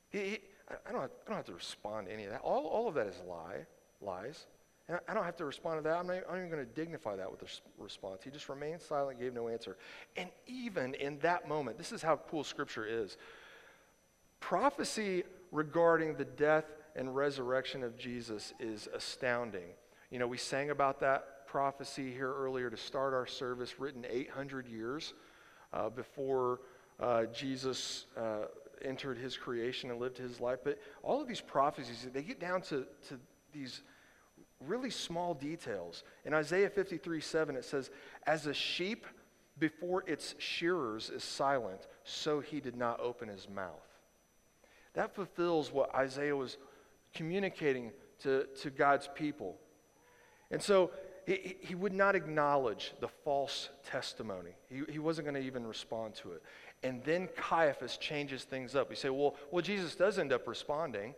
He, 0.09 0.19
he, 0.19 0.39
I, 0.87 0.91
don't 0.91 1.01
have, 1.01 1.11
I 1.25 1.29
don't 1.29 1.37
have 1.37 1.45
to 1.45 1.53
respond 1.53 2.07
to 2.07 2.13
any 2.13 2.25
of 2.25 2.31
that. 2.31 2.41
All, 2.41 2.65
all 2.67 2.87
of 2.87 2.95
that 2.95 3.07
is 3.07 3.21
lie, 3.27 3.65
lies. 4.01 4.45
And 4.87 4.99
I 5.07 5.13
don't 5.13 5.23
have 5.23 5.37
to 5.37 5.45
respond 5.45 5.79
to 5.79 5.89
that. 5.89 5.97
I'm 5.97 6.05
not, 6.05 6.17
I'm 6.17 6.23
not 6.27 6.37
even 6.37 6.49
going 6.49 6.65
to 6.65 6.71
dignify 6.73 7.15
that 7.15 7.31
with 7.31 7.41
a 7.41 7.81
response. 7.81 8.21
He 8.23 8.29
just 8.29 8.49
remained 8.49 8.81
silent, 8.81 9.19
gave 9.19 9.33
no 9.33 9.47
answer. 9.47 9.77
And 10.15 10.29
even 10.45 10.93
in 10.95 11.17
that 11.19 11.47
moment, 11.47 11.77
this 11.77 11.91
is 11.91 12.01
how 12.01 12.17
cool 12.29 12.43
Scripture 12.43 12.85
is. 12.85 13.17
Prophecy 14.39 15.23
regarding 15.51 16.15
the 16.15 16.25
death 16.25 16.65
and 16.95 17.15
resurrection 17.15 17.83
of 17.83 17.97
Jesus 17.97 18.53
is 18.59 18.87
astounding. 18.93 19.69
You 20.11 20.19
know, 20.19 20.27
we 20.27 20.37
sang 20.37 20.69
about 20.69 20.99
that 20.99 21.34
prophecy 21.55 22.11
here 22.11 22.33
earlier 22.33 22.69
to 22.69 22.75
start 22.75 23.13
our 23.13 23.25
service, 23.25 23.79
written 23.79 24.05
800 24.09 24.67
years 24.67 25.13
uh, 25.71 25.87
before 25.87 26.59
uh, 26.99 27.27
Jesus 27.27 28.07
uh, 28.17 28.47
entered 28.83 29.17
his 29.17 29.37
creation 29.37 29.89
and 29.89 29.97
lived 29.97 30.17
his 30.17 30.41
life. 30.41 30.59
But 30.65 30.79
all 31.01 31.21
of 31.21 31.29
these 31.29 31.39
prophecies, 31.39 32.05
they 32.13 32.23
get 32.23 32.41
down 32.41 32.61
to, 32.63 32.85
to 33.07 33.17
these 33.53 33.83
really 34.59 34.89
small 34.89 35.33
details. 35.33 36.03
In 36.25 36.33
Isaiah 36.33 36.69
53 36.69 37.21
7, 37.21 37.55
it 37.55 37.63
says, 37.63 37.89
As 38.27 38.47
a 38.47 38.53
sheep 38.53 39.05
before 39.57 40.03
its 40.07 40.35
shearers 40.37 41.09
is 41.09 41.23
silent, 41.23 41.87
so 42.03 42.41
he 42.41 42.59
did 42.59 42.75
not 42.75 42.99
open 42.99 43.29
his 43.29 43.47
mouth. 43.47 43.87
That 44.93 45.15
fulfills 45.15 45.71
what 45.71 45.95
Isaiah 45.95 46.35
was 46.35 46.57
communicating 47.13 47.93
to, 48.23 48.45
to 48.61 48.69
God's 48.69 49.07
people. 49.15 49.55
And 50.51 50.61
so 50.61 50.91
he, 51.25 51.57
he 51.59 51.75
would 51.75 51.93
not 51.93 52.15
acknowledge 52.15 52.93
the 52.99 53.07
false 53.07 53.69
testimony. 53.83 54.51
He, 54.69 54.81
he 54.93 54.99
wasn't 54.99 55.27
going 55.27 55.41
to 55.41 55.45
even 55.45 55.65
respond 55.65 56.15
to 56.15 56.33
it. 56.33 56.43
And 56.83 57.03
then 57.03 57.29
Caiaphas 57.35 57.97
changes 57.97 58.43
things 58.43 58.75
up. 58.75 58.89
We 58.89 58.95
say, 58.95 59.09
well, 59.09 59.35
well, 59.51 59.61
Jesus 59.61 59.95
does 59.95 60.19
end 60.19 60.31
up 60.31 60.47
responding. 60.47 61.15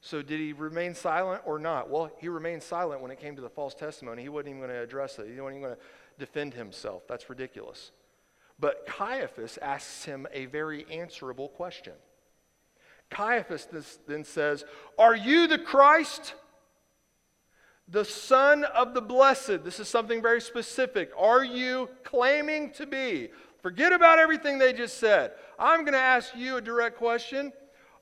So 0.00 0.22
did 0.22 0.40
he 0.40 0.52
remain 0.52 0.94
silent 0.94 1.42
or 1.44 1.58
not? 1.58 1.90
Well, 1.90 2.10
he 2.18 2.28
remained 2.28 2.62
silent 2.62 3.00
when 3.00 3.10
it 3.10 3.20
came 3.20 3.36
to 3.36 3.42
the 3.42 3.48
false 3.48 3.74
testimony. 3.74 4.22
He 4.22 4.28
wasn't 4.28 4.48
even 4.48 4.60
going 4.60 4.70
to 4.70 4.82
address 4.82 5.18
it. 5.18 5.26
He 5.32 5.40
wasn't 5.40 5.58
even 5.58 5.62
going 5.62 5.74
to 5.76 5.80
defend 6.18 6.54
himself. 6.54 7.06
That's 7.08 7.28
ridiculous. 7.28 7.90
But 8.60 8.86
Caiaphas 8.86 9.58
asks 9.58 10.04
him 10.04 10.26
a 10.32 10.46
very 10.46 10.86
answerable 10.90 11.48
question. 11.48 11.94
Caiaphas 13.10 13.68
then 14.06 14.24
says, 14.24 14.64
Are 14.98 15.16
you 15.16 15.46
the 15.46 15.58
Christ? 15.58 16.34
The 17.90 18.04
Son 18.04 18.64
of 18.64 18.94
the 18.94 19.00
Blessed. 19.00 19.64
This 19.64 19.80
is 19.80 19.88
something 19.88 20.20
very 20.20 20.40
specific. 20.40 21.10
Are 21.16 21.44
you 21.44 21.88
claiming 22.04 22.70
to 22.72 22.86
be? 22.86 23.30
Forget 23.62 23.92
about 23.92 24.18
everything 24.18 24.58
they 24.58 24.72
just 24.72 24.98
said. 24.98 25.32
I'm 25.58 25.80
going 25.80 25.94
to 25.94 25.98
ask 25.98 26.36
you 26.36 26.56
a 26.56 26.60
direct 26.60 26.98
question. 26.98 27.52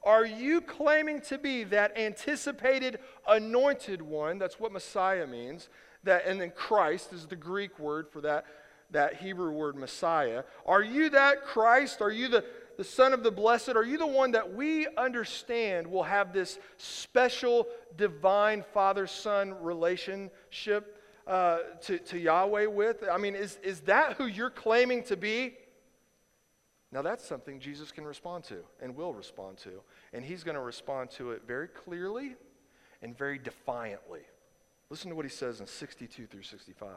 Are 0.03 0.27
you 0.27 0.61
claiming 0.61 1.21
to 1.23 1.39
be 1.39 1.65
that 1.65 1.97
anticipated 1.97 2.99
anointed 3.27 4.03
one? 4.03 4.39
That's 4.39 4.61
what 4.61 4.73
Messiah 4.73 5.27
means. 5.27 5.69
That, 6.05 6.27
and 6.27 6.41
then 6.41 6.51
Christ 6.51 7.13
is 7.13 7.27
the 7.27 7.37
Greek 7.37 7.79
word 7.79 8.09
for 8.09 8.21
that, 8.21 8.45
that 8.91 9.17
Hebrew 9.17 9.51
word 9.51 9.77
Messiah. 9.77 10.45
Are 10.65 10.83
you 10.83 11.11
that 11.11 11.45
Christ? 11.45 12.01
Are 12.01 12.13
you 12.13 12.29
the, 12.29 12.45
the 12.77 12.85
Son 12.85 13.13
of 13.13 13.23
the 13.23 13.31
Blessed, 13.31 13.71
are 13.71 13.85
you 13.85 13.99
the 13.99 14.07
one 14.07 14.33
that 14.33 14.55
we 14.55 14.87
understand 14.97 15.87
will 15.87 16.03
have 16.03 16.33
this 16.33 16.59
special 16.77 17.67
divine 17.97 18.65
Father 18.75 19.07
Son 19.07 19.55
relationship 19.63 21.03
uh, 21.27 21.59
to, 21.83 21.99
to 21.99 22.19
Yahweh 22.19 22.67
with? 22.67 23.05
I 23.11 23.19
mean, 23.19 23.35
is, 23.35 23.59
is 23.63 23.81
that 23.83 24.15
who 24.15 24.27
you're 24.27 24.51
claiming 24.51 25.03
to 25.05 25.17
be? 25.17 25.55
Now, 26.93 27.03
that's 27.03 27.27
something 27.27 27.59
Jesus 27.59 27.91
can 27.91 28.05
respond 28.05 28.45
to 28.45 28.59
and 28.81 28.95
will 28.95 29.13
respond 29.13 29.59
to. 29.59 29.83
And 30.13 30.25
he's 30.25 30.45
going 30.45 30.55
to 30.55 30.61
respond 30.61 31.11
to 31.13 31.33
it 31.33 31.43
very 31.47 31.69
clearly 31.69 32.37
and 33.03 33.17
very 33.17 33.39
defiantly. 33.39 34.23
Listen 34.89 35.11
to 35.11 35.17
what 35.17 35.25
he 35.25 35.31
says 35.31 35.61
in 35.61 35.67
62 35.67 36.27
through 36.27 36.43
65. 36.43 36.91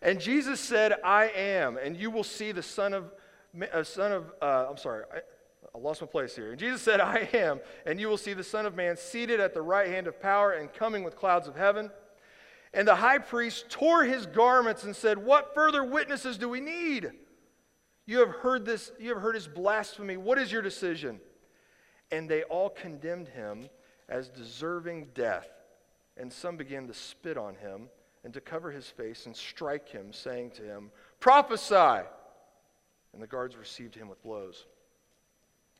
And 0.00 0.20
Jesus 0.20 0.60
said, 0.60 0.94
I 1.04 1.26
am, 1.26 1.76
and 1.76 1.96
you 1.96 2.10
will 2.10 2.24
see 2.24 2.52
the 2.52 2.62
Son 2.62 2.94
of 2.94 3.12
a 3.72 3.84
son 3.84 4.12
of, 4.12 4.32
uh, 4.40 4.66
I'm 4.68 4.76
sorry, 4.76 5.04
I, 5.12 5.18
I 5.74 5.78
lost 5.78 6.00
my 6.00 6.06
place 6.06 6.34
here. 6.34 6.50
And 6.50 6.58
Jesus 6.58 6.82
said, 6.82 7.00
I 7.00 7.28
am, 7.32 7.60
and 7.86 8.00
you 8.00 8.08
will 8.08 8.16
see 8.16 8.32
the 8.32 8.44
Son 8.44 8.66
of 8.66 8.74
Man 8.74 8.96
seated 8.96 9.40
at 9.40 9.54
the 9.54 9.62
right 9.62 9.88
hand 9.88 10.06
of 10.06 10.20
power 10.20 10.52
and 10.52 10.72
coming 10.72 11.04
with 11.04 11.16
clouds 11.16 11.48
of 11.48 11.56
heaven. 11.56 11.90
And 12.74 12.86
the 12.86 12.96
high 12.96 13.18
priest 13.18 13.70
tore 13.70 14.04
his 14.04 14.26
garments 14.26 14.84
and 14.84 14.94
said, 14.94 15.18
What 15.18 15.54
further 15.54 15.84
witnesses 15.84 16.38
do 16.38 16.48
we 16.48 16.60
need? 16.60 17.10
You 18.06 18.20
have 18.20 18.30
heard 18.30 18.64
this, 18.64 18.92
you 18.98 19.10
have 19.10 19.22
heard 19.22 19.34
his 19.34 19.48
blasphemy. 19.48 20.16
What 20.16 20.38
is 20.38 20.50
your 20.50 20.62
decision? 20.62 21.20
And 22.10 22.28
they 22.28 22.42
all 22.44 22.70
condemned 22.70 23.28
him 23.28 23.68
as 24.08 24.28
deserving 24.28 25.08
death. 25.14 25.48
And 26.16 26.32
some 26.32 26.56
began 26.56 26.86
to 26.86 26.94
spit 26.94 27.36
on 27.36 27.54
him 27.56 27.88
and 28.24 28.32
to 28.34 28.40
cover 28.40 28.70
his 28.70 28.86
face 28.86 29.26
and 29.26 29.36
strike 29.36 29.88
him, 29.88 30.12
saying 30.12 30.52
to 30.52 30.62
him, 30.62 30.90
Prophesy 31.20 32.06
and 33.12 33.22
the 33.22 33.26
guards 33.26 33.56
received 33.56 33.94
him 33.94 34.08
with 34.08 34.22
blows. 34.22 34.66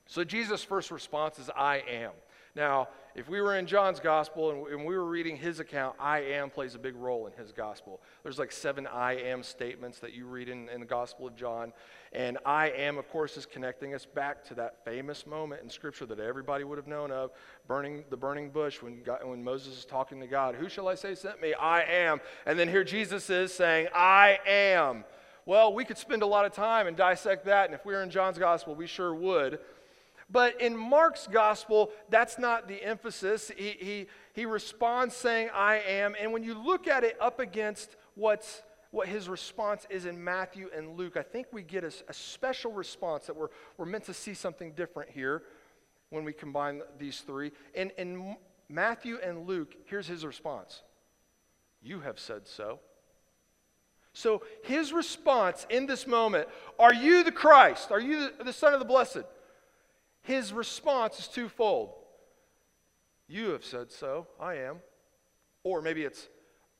So 0.06 0.24
Jesus' 0.24 0.64
first 0.64 0.90
response 0.90 1.38
is, 1.38 1.50
I 1.54 1.82
am. 1.88 2.12
Now, 2.56 2.88
if 3.14 3.28
we 3.28 3.40
were 3.40 3.56
in 3.56 3.66
John's 3.66 4.00
gospel 4.00 4.66
and, 4.66 4.84
we 4.84 4.96
were 4.96 5.04
reading 5.04 5.36
his 5.36 5.60
account, 5.60 5.96
I 6.00 6.20
am 6.20 6.50
plays 6.50 6.74
a 6.74 6.78
big 6.78 6.96
role 6.96 7.26
in 7.26 7.32
his 7.34 7.52
gospel. 7.52 8.00
There's 8.22 8.38
like 8.38 8.50
seven 8.50 8.86
I 8.86 9.12
am 9.14 9.42
statements 9.42 9.98
that 10.00 10.12
you 10.14 10.26
read 10.26 10.48
in, 10.48 10.68
in 10.70 10.80
the 10.80 10.86
gospel 10.86 11.26
of 11.26 11.36
John. 11.36 11.72
And 12.12 12.38
I 12.46 12.70
am, 12.70 12.96
of 12.96 13.08
course, 13.10 13.36
is 13.36 13.44
connecting 13.44 13.94
us 13.94 14.06
back 14.06 14.44
to 14.46 14.54
that 14.54 14.84
famous 14.84 15.26
moment 15.26 15.62
in 15.62 15.70
scripture 15.70 16.06
that 16.06 16.18
everybody 16.18 16.64
would 16.64 16.78
have 16.78 16.86
known 16.86 17.12
of 17.12 17.30
burning 17.66 18.04
the 18.08 18.16
burning 18.16 18.50
bush 18.50 18.82
when, 18.82 19.02
God, 19.02 19.20
when 19.24 19.44
Moses 19.44 19.78
is 19.78 19.84
talking 19.84 20.18
to 20.20 20.26
God. 20.26 20.54
Who 20.54 20.68
shall 20.68 20.88
I 20.88 20.94
say 20.94 21.14
sent 21.14 21.40
me? 21.40 21.54
I 21.54 21.82
am. 21.82 22.20
And 22.46 22.58
then 22.58 22.68
here 22.68 22.82
Jesus 22.82 23.28
is 23.30 23.52
saying, 23.52 23.88
I 23.94 24.38
am. 24.46 25.04
Well, 25.48 25.72
we 25.72 25.86
could 25.86 25.96
spend 25.96 26.20
a 26.20 26.26
lot 26.26 26.44
of 26.44 26.52
time 26.52 26.86
and 26.88 26.94
dissect 26.94 27.46
that, 27.46 27.64
and 27.64 27.74
if 27.74 27.86
we 27.86 27.94
were 27.94 28.02
in 28.02 28.10
John's 28.10 28.36
gospel, 28.36 28.74
we 28.74 28.86
sure 28.86 29.14
would. 29.14 29.58
But 30.28 30.60
in 30.60 30.76
Mark's 30.76 31.26
gospel, 31.26 31.90
that's 32.10 32.38
not 32.38 32.68
the 32.68 32.84
emphasis. 32.84 33.50
He, 33.56 33.70
he, 33.80 34.06
he 34.34 34.44
responds 34.44 35.16
saying, 35.16 35.48
I 35.54 35.76
am. 35.78 36.14
And 36.20 36.34
when 36.34 36.42
you 36.42 36.52
look 36.52 36.86
at 36.86 37.02
it 37.02 37.16
up 37.18 37.40
against 37.40 37.96
what's 38.14 38.60
what 38.90 39.08
his 39.08 39.26
response 39.26 39.86
is 39.88 40.04
in 40.04 40.22
Matthew 40.22 40.68
and 40.76 40.98
Luke, 40.98 41.16
I 41.16 41.22
think 41.22 41.46
we 41.50 41.62
get 41.62 41.82
a, 41.82 41.92
a, 42.08 42.12
special 42.12 42.72
response 42.72 43.24
that 43.26 43.36
we're, 43.36 43.48
we're 43.78 43.86
meant 43.86 44.04
to 44.04 44.14
see 44.14 44.34
something 44.34 44.72
different 44.72 45.10
here 45.10 45.44
when 46.10 46.24
we 46.24 46.34
combine 46.34 46.82
these 46.98 47.20
three. 47.20 47.52
In, 47.74 47.90
in 47.96 48.36
Matthew 48.68 49.18
and 49.24 49.46
Luke, 49.46 49.76
here's 49.86 50.06
his 50.06 50.26
response 50.26 50.82
You 51.82 52.00
have 52.00 52.18
said 52.18 52.46
so. 52.46 52.80
So 54.18 54.42
his 54.64 54.92
response 54.92 55.64
in 55.70 55.86
this 55.86 56.04
moment, 56.04 56.48
Are 56.76 56.92
you 56.92 57.22
the 57.22 57.30
Christ? 57.30 57.92
Are 57.92 58.00
you 58.00 58.30
the, 58.44 58.52
Son 58.52 58.72
of 58.72 58.80
the 58.80 58.84
Blessed? 58.84 59.22
His 60.22 60.52
response 60.52 61.20
is 61.20 61.28
twofold. 61.28 61.94
You 63.28 63.50
have 63.50 63.64
said 63.64 63.92
so. 63.92 64.26
I 64.40 64.56
am. 64.56 64.80
Or 65.62 65.80
maybe 65.80 66.02
it's, 66.02 66.26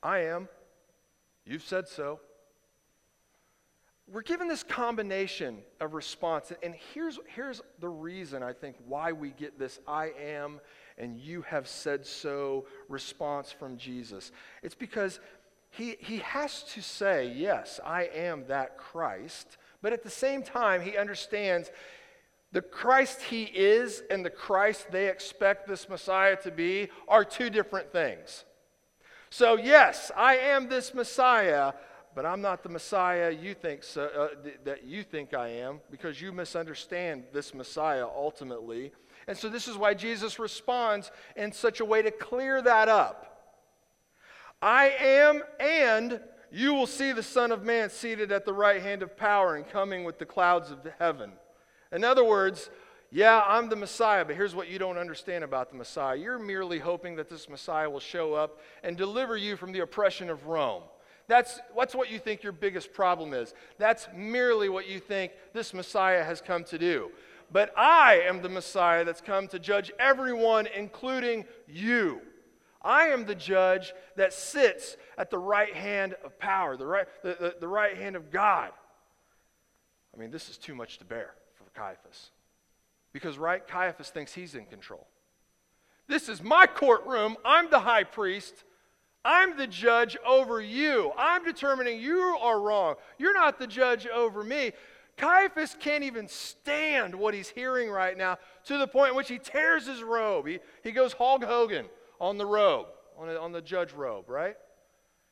I 0.02 0.22
am. 0.22 0.48
You've 1.46 1.62
said 1.62 1.86
so. 1.86 2.18
We're 4.10 4.22
given 4.22 4.48
this 4.48 4.64
combination 4.64 5.58
of 5.80 5.94
response. 5.94 6.52
And 6.64 6.74
here's, 6.92 7.20
here's 7.28 7.62
the 7.78 7.88
reason 7.88 8.42
I 8.42 8.52
think 8.52 8.74
why 8.84 9.12
we 9.12 9.30
get 9.30 9.60
this 9.60 9.78
I 9.86 10.10
am 10.20 10.60
and 10.98 11.16
you 11.16 11.42
have 11.42 11.68
said 11.68 12.04
so 12.04 12.66
response 12.88 13.52
from 13.52 13.76
Jesus. 13.76 14.32
It's 14.62 14.74
because 14.74 15.20
he, 15.78 15.96
he 16.00 16.16
has 16.18 16.64
to 16.74 16.82
say, 16.82 17.32
Yes, 17.34 17.78
I 17.84 18.04
am 18.12 18.44
that 18.48 18.76
Christ. 18.76 19.56
But 19.80 19.92
at 19.92 20.02
the 20.02 20.10
same 20.10 20.42
time, 20.42 20.82
he 20.82 20.96
understands 20.96 21.70
the 22.50 22.62
Christ 22.62 23.22
he 23.22 23.44
is 23.44 24.02
and 24.10 24.24
the 24.24 24.30
Christ 24.30 24.90
they 24.90 25.08
expect 25.08 25.68
this 25.68 25.88
Messiah 25.88 26.36
to 26.42 26.50
be 26.50 26.88
are 27.06 27.24
two 27.24 27.48
different 27.48 27.92
things. 27.92 28.44
So, 29.30 29.56
yes, 29.56 30.10
I 30.16 30.36
am 30.36 30.68
this 30.68 30.94
Messiah, 30.94 31.74
but 32.14 32.26
I'm 32.26 32.40
not 32.40 32.64
the 32.64 32.70
Messiah 32.70 33.30
you 33.30 33.54
think 33.54 33.84
so, 33.84 34.06
uh, 34.06 34.42
th- 34.42 34.58
that 34.64 34.84
you 34.84 35.04
think 35.04 35.32
I 35.32 35.48
am 35.48 35.80
because 35.92 36.20
you 36.20 36.32
misunderstand 36.32 37.24
this 37.32 37.54
Messiah 37.54 38.06
ultimately. 38.06 38.90
And 39.28 39.36
so, 39.36 39.48
this 39.48 39.68
is 39.68 39.76
why 39.76 39.94
Jesus 39.94 40.40
responds 40.40 41.12
in 41.36 41.52
such 41.52 41.78
a 41.78 41.84
way 41.84 42.02
to 42.02 42.10
clear 42.10 42.62
that 42.62 42.88
up. 42.88 43.27
I 44.60 44.88
am, 45.00 45.42
and 45.60 46.20
you 46.50 46.74
will 46.74 46.86
see 46.86 47.12
the 47.12 47.22
Son 47.22 47.52
of 47.52 47.62
Man 47.62 47.90
seated 47.90 48.32
at 48.32 48.44
the 48.44 48.52
right 48.52 48.82
hand 48.82 49.02
of 49.02 49.16
power 49.16 49.54
and 49.54 49.68
coming 49.68 50.04
with 50.04 50.18
the 50.18 50.26
clouds 50.26 50.70
of 50.70 50.80
heaven. 50.98 51.32
In 51.92 52.04
other 52.04 52.24
words, 52.24 52.70
yeah, 53.10 53.42
I'm 53.46 53.68
the 53.68 53.76
Messiah, 53.76 54.24
but 54.24 54.36
here's 54.36 54.54
what 54.54 54.68
you 54.68 54.78
don't 54.78 54.98
understand 54.98 55.44
about 55.44 55.70
the 55.70 55.76
Messiah. 55.76 56.16
You're 56.16 56.38
merely 56.38 56.78
hoping 56.78 57.16
that 57.16 57.30
this 57.30 57.48
Messiah 57.48 57.88
will 57.88 58.00
show 58.00 58.34
up 58.34 58.60
and 58.82 58.96
deliver 58.96 59.36
you 59.36 59.56
from 59.56 59.72
the 59.72 59.80
oppression 59.80 60.28
of 60.28 60.46
Rome. 60.46 60.82
That's, 61.26 61.60
that's 61.76 61.94
what 61.94 62.10
you 62.10 62.18
think 62.18 62.42
your 62.42 62.52
biggest 62.52 62.92
problem 62.92 63.32
is. 63.34 63.54
That's 63.78 64.08
merely 64.14 64.68
what 64.68 64.88
you 64.88 64.98
think 64.98 65.32
this 65.52 65.72
Messiah 65.72 66.24
has 66.24 66.40
come 66.40 66.64
to 66.64 66.78
do. 66.78 67.10
But 67.50 67.72
I 67.78 68.22
am 68.26 68.42
the 68.42 68.48
Messiah 68.48 69.04
that's 69.04 69.20
come 69.20 69.48
to 69.48 69.58
judge 69.58 69.90
everyone, 69.98 70.66
including 70.66 71.44
you. 71.66 72.20
I 72.82 73.08
am 73.08 73.24
the 73.24 73.34
judge 73.34 73.92
that 74.16 74.32
sits 74.32 74.96
at 75.16 75.30
the 75.30 75.38
right 75.38 75.74
hand 75.74 76.14
of 76.24 76.38
power, 76.38 76.76
the 76.76 76.86
right, 76.86 77.06
the, 77.22 77.36
the, 77.40 77.54
the 77.60 77.68
right 77.68 77.96
hand 77.96 78.14
of 78.14 78.30
God. 78.30 78.70
I 80.14 80.20
mean, 80.20 80.30
this 80.30 80.48
is 80.48 80.56
too 80.56 80.74
much 80.74 80.98
to 80.98 81.04
bear 81.04 81.34
for 81.54 81.64
Caiaphas. 81.78 82.30
Because, 83.12 83.38
right, 83.38 83.66
Caiaphas 83.66 84.10
thinks 84.10 84.34
he's 84.34 84.54
in 84.54 84.66
control. 84.66 85.06
This 86.06 86.28
is 86.28 86.42
my 86.42 86.66
courtroom. 86.66 87.36
I'm 87.44 87.68
the 87.70 87.80
high 87.80 88.04
priest. 88.04 88.64
I'm 89.24 89.56
the 89.56 89.66
judge 89.66 90.16
over 90.24 90.60
you. 90.60 91.12
I'm 91.18 91.44
determining 91.44 92.00
you 92.00 92.20
are 92.40 92.60
wrong. 92.60 92.94
You're 93.18 93.34
not 93.34 93.58
the 93.58 93.66
judge 93.66 94.06
over 94.06 94.44
me. 94.44 94.72
Caiaphas 95.16 95.76
can't 95.80 96.04
even 96.04 96.28
stand 96.28 97.14
what 97.14 97.34
he's 97.34 97.48
hearing 97.48 97.90
right 97.90 98.16
now 98.16 98.38
to 98.66 98.78
the 98.78 98.86
point 98.86 99.10
in 99.10 99.16
which 99.16 99.28
he 99.28 99.38
tears 99.38 99.86
his 99.86 100.02
robe. 100.02 100.46
He, 100.46 100.60
he 100.84 100.92
goes 100.92 101.12
Hulk 101.12 101.42
Hogan 101.42 101.86
on 102.20 102.38
the 102.38 102.46
robe, 102.46 102.86
on, 103.18 103.28
on 103.36 103.52
the 103.52 103.62
judge 103.62 103.92
robe, 103.92 104.28
right? 104.28 104.56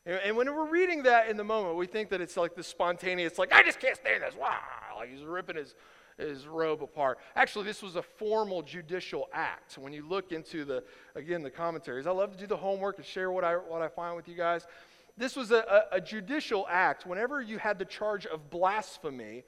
And, 0.04 0.20
and 0.24 0.36
when 0.36 0.52
we're 0.54 0.68
reading 0.68 1.02
that 1.04 1.28
in 1.28 1.36
the 1.36 1.44
moment, 1.44 1.76
we 1.76 1.86
think 1.86 2.10
that 2.10 2.20
it's 2.20 2.36
like 2.36 2.54
this 2.54 2.66
spontaneous, 2.66 3.38
like, 3.38 3.52
I 3.52 3.62
just 3.62 3.80
can't 3.80 3.96
stand 3.96 4.22
this. 4.22 4.34
Wow. 4.34 4.56
Like 4.96 5.10
he's 5.10 5.24
ripping 5.24 5.56
his, 5.56 5.74
his 6.16 6.46
robe 6.46 6.82
apart. 6.82 7.18
Actually, 7.34 7.64
this 7.64 7.82
was 7.82 7.96
a 7.96 8.02
formal 8.02 8.62
judicial 8.62 9.28
act. 9.32 9.78
When 9.78 9.92
you 9.92 10.08
look 10.08 10.32
into 10.32 10.64
the, 10.64 10.82
again, 11.14 11.42
the 11.42 11.50
commentaries, 11.50 12.06
I 12.06 12.12
love 12.12 12.32
to 12.32 12.38
do 12.38 12.46
the 12.46 12.56
homework 12.56 12.96
and 12.96 13.04
share 13.04 13.30
what 13.30 13.44
I, 13.44 13.54
what 13.54 13.82
I 13.82 13.88
find 13.88 14.16
with 14.16 14.28
you 14.28 14.36
guys. 14.36 14.66
This 15.18 15.34
was 15.34 15.50
a, 15.50 15.86
a, 15.92 15.96
a 15.96 16.00
judicial 16.00 16.66
act. 16.70 17.06
Whenever 17.06 17.42
you 17.42 17.58
had 17.58 17.78
the 17.78 17.84
charge 17.84 18.26
of 18.26 18.50
blasphemy, 18.50 19.44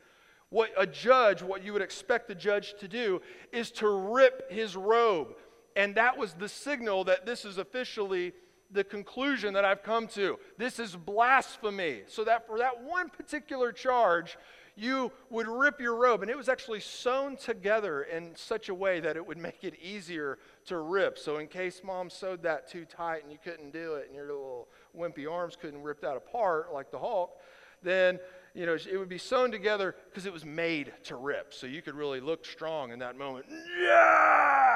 what 0.50 0.70
a 0.78 0.86
judge, 0.86 1.42
what 1.42 1.62
you 1.62 1.72
would 1.74 1.82
expect 1.82 2.26
the 2.26 2.34
judge 2.34 2.74
to 2.80 2.88
do, 2.88 3.20
is 3.52 3.70
to 3.72 3.88
rip 3.88 4.50
his 4.50 4.76
robe. 4.76 5.34
And 5.78 5.94
that 5.94 6.18
was 6.18 6.32
the 6.32 6.48
signal 6.48 7.04
that 7.04 7.24
this 7.24 7.44
is 7.44 7.56
officially 7.56 8.32
the 8.72 8.82
conclusion 8.82 9.54
that 9.54 9.64
I've 9.64 9.84
come 9.84 10.08
to. 10.08 10.36
This 10.58 10.80
is 10.80 10.96
blasphemy. 10.96 12.02
So 12.08 12.24
that 12.24 12.48
for 12.48 12.58
that 12.58 12.82
one 12.82 13.08
particular 13.08 13.70
charge, 13.70 14.36
you 14.74 15.12
would 15.30 15.46
rip 15.46 15.80
your 15.80 15.94
robe, 15.94 16.22
and 16.22 16.30
it 16.30 16.36
was 16.36 16.48
actually 16.48 16.80
sewn 16.80 17.36
together 17.36 18.02
in 18.02 18.34
such 18.34 18.68
a 18.68 18.74
way 18.74 18.98
that 19.00 19.16
it 19.16 19.24
would 19.24 19.38
make 19.38 19.62
it 19.62 19.74
easier 19.80 20.38
to 20.66 20.78
rip. 20.78 21.16
So, 21.16 21.38
in 21.38 21.46
case 21.48 21.80
mom 21.84 22.10
sewed 22.10 22.42
that 22.42 22.68
too 22.68 22.84
tight 22.84 23.22
and 23.24 23.32
you 23.32 23.38
couldn't 23.42 23.72
do 23.72 23.94
it, 23.94 24.06
and 24.06 24.14
your 24.14 24.26
little 24.26 24.68
wimpy 24.96 25.30
arms 25.30 25.56
couldn't 25.60 25.82
rip 25.82 26.00
that 26.02 26.16
apart 26.16 26.72
like 26.72 26.92
the 26.92 26.98
Hulk, 26.98 27.40
then 27.82 28.20
you 28.54 28.66
know 28.66 28.74
it 28.74 28.96
would 28.96 29.08
be 29.08 29.18
sewn 29.18 29.50
together 29.50 29.96
because 30.10 30.26
it 30.26 30.32
was 30.32 30.44
made 30.44 30.92
to 31.04 31.16
rip. 31.16 31.54
So 31.54 31.66
you 31.66 31.82
could 31.82 31.94
really 31.94 32.20
look 32.20 32.44
strong 32.44 32.92
in 32.92 33.00
that 33.00 33.16
moment. 33.18 33.46
Yeah, 33.48 34.67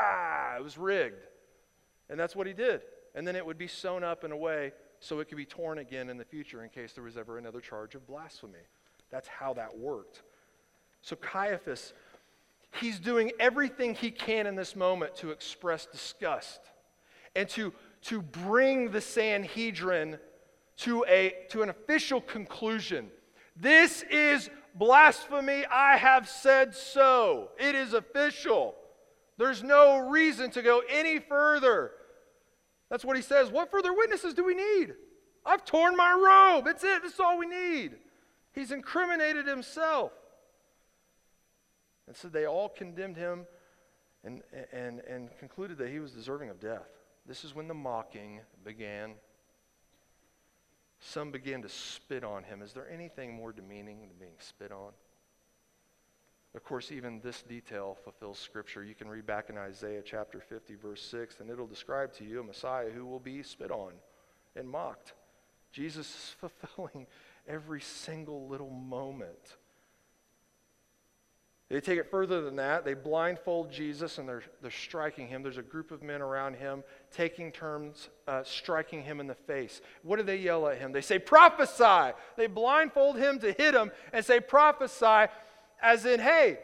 it 0.56 0.62
was 0.62 0.78
rigged, 0.78 1.24
and 2.08 2.18
that's 2.18 2.36
what 2.36 2.46
he 2.46 2.52
did. 2.52 2.82
And 3.14 3.26
then 3.26 3.36
it 3.36 3.44
would 3.44 3.58
be 3.58 3.66
sewn 3.66 4.02
up 4.04 4.24
in 4.24 4.32
a 4.32 4.36
way 4.36 4.72
so 5.00 5.18
it 5.18 5.28
could 5.28 5.36
be 5.36 5.44
torn 5.44 5.78
again 5.78 6.08
in 6.08 6.16
the 6.16 6.24
future 6.24 6.62
in 6.62 6.70
case 6.70 6.92
there 6.92 7.04
was 7.04 7.16
ever 7.16 7.36
another 7.36 7.60
charge 7.60 7.94
of 7.94 8.06
blasphemy. 8.06 8.54
That's 9.10 9.28
how 9.28 9.52
that 9.54 9.76
worked. 9.76 10.22
So 11.02 11.16
Caiaphas, 11.16 11.92
he's 12.80 12.98
doing 12.98 13.32
everything 13.38 13.94
he 13.94 14.10
can 14.10 14.46
in 14.46 14.54
this 14.54 14.76
moment 14.76 15.16
to 15.16 15.30
express 15.30 15.86
disgust 15.86 16.60
and 17.34 17.48
to, 17.50 17.72
to 18.02 18.22
bring 18.22 18.90
the 18.90 19.00
Sanhedrin 19.00 20.18
to, 20.78 21.04
a, 21.08 21.34
to 21.50 21.62
an 21.62 21.68
official 21.68 22.20
conclusion. 22.20 23.08
This 23.56 24.04
is 24.10 24.48
blasphemy. 24.74 25.64
I 25.70 25.96
have 25.96 26.28
said 26.28 26.74
so. 26.74 27.50
It 27.58 27.74
is 27.74 27.92
official. 27.92 28.74
There's 29.38 29.62
no 29.62 29.98
reason 29.98 30.50
to 30.52 30.62
go 30.62 30.82
any 30.88 31.18
further. 31.18 31.92
That's 32.90 33.04
what 33.04 33.16
he 33.16 33.22
says. 33.22 33.50
What 33.50 33.70
further 33.70 33.92
witnesses 33.92 34.34
do 34.34 34.44
we 34.44 34.54
need? 34.54 34.94
I've 35.44 35.64
torn 35.64 35.96
my 35.96 36.12
robe. 36.12 36.66
It's 36.66 36.84
it. 36.84 37.02
That's 37.02 37.18
all 37.18 37.38
we 37.38 37.46
need. 37.46 37.92
He's 38.52 38.70
incriminated 38.70 39.46
himself. 39.46 40.12
And 42.06 42.14
so 42.14 42.28
they 42.28 42.46
all 42.46 42.68
condemned 42.68 43.16
him 43.16 43.46
and, 44.24 44.42
and, 44.72 45.00
and 45.00 45.30
concluded 45.38 45.78
that 45.78 45.88
he 45.88 45.98
was 45.98 46.12
deserving 46.12 46.50
of 46.50 46.60
death. 46.60 46.88
This 47.26 47.44
is 47.44 47.54
when 47.54 47.68
the 47.68 47.74
mocking 47.74 48.40
began. 48.64 49.14
Some 51.00 51.30
began 51.30 51.62
to 51.62 51.68
spit 51.68 52.22
on 52.24 52.44
him. 52.44 52.62
Is 52.62 52.72
there 52.72 52.88
anything 52.92 53.34
more 53.34 53.52
demeaning 53.52 54.00
than 54.00 54.10
being 54.18 54.34
spit 54.38 54.70
on? 54.70 54.92
Of 56.54 56.64
course, 56.64 56.92
even 56.92 57.20
this 57.20 57.42
detail 57.42 57.96
fulfills 58.04 58.38
Scripture. 58.38 58.84
You 58.84 58.94
can 58.94 59.08
read 59.08 59.26
back 59.26 59.48
in 59.48 59.56
Isaiah 59.56 60.02
chapter 60.04 60.38
50, 60.38 60.74
verse 60.74 61.02
6, 61.02 61.40
and 61.40 61.48
it'll 61.48 61.66
describe 61.66 62.12
to 62.14 62.24
you 62.24 62.40
a 62.40 62.44
Messiah 62.44 62.90
who 62.90 63.06
will 63.06 63.20
be 63.20 63.42
spit 63.42 63.70
on 63.70 63.92
and 64.54 64.68
mocked. 64.68 65.14
Jesus 65.72 66.06
is 66.06 66.34
fulfilling 66.40 67.06
every 67.48 67.80
single 67.80 68.48
little 68.48 68.70
moment. 68.70 69.56
They 71.72 71.80
take 71.80 71.98
it 71.98 72.10
further 72.10 72.42
than 72.42 72.56
that. 72.56 72.84
They 72.84 72.92
blindfold 72.92 73.72
Jesus 73.72 74.18
and 74.18 74.28
they're, 74.28 74.42
they're 74.60 74.70
striking 74.70 75.26
him. 75.26 75.42
There's 75.42 75.56
a 75.56 75.62
group 75.62 75.90
of 75.90 76.02
men 76.02 76.20
around 76.20 76.56
him 76.56 76.84
taking 77.10 77.50
turns 77.50 78.10
uh, 78.28 78.42
striking 78.44 79.02
him 79.02 79.20
in 79.20 79.26
the 79.26 79.34
face. 79.34 79.80
What 80.02 80.16
do 80.16 80.22
they 80.22 80.36
yell 80.36 80.68
at 80.68 80.76
him? 80.76 80.92
They 80.92 81.00
say, 81.00 81.18
prophesy. 81.18 82.14
They 82.36 82.46
blindfold 82.46 83.16
him 83.16 83.38
to 83.38 83.52
hit 83.52 83.72
him 83.72 83.90
and 84.12 84.22
say, 84.22 84.38
prophesy, 84.38 85.32
as 85.82 86.06
in, 86.06 86.20
hey, 86.20 86.58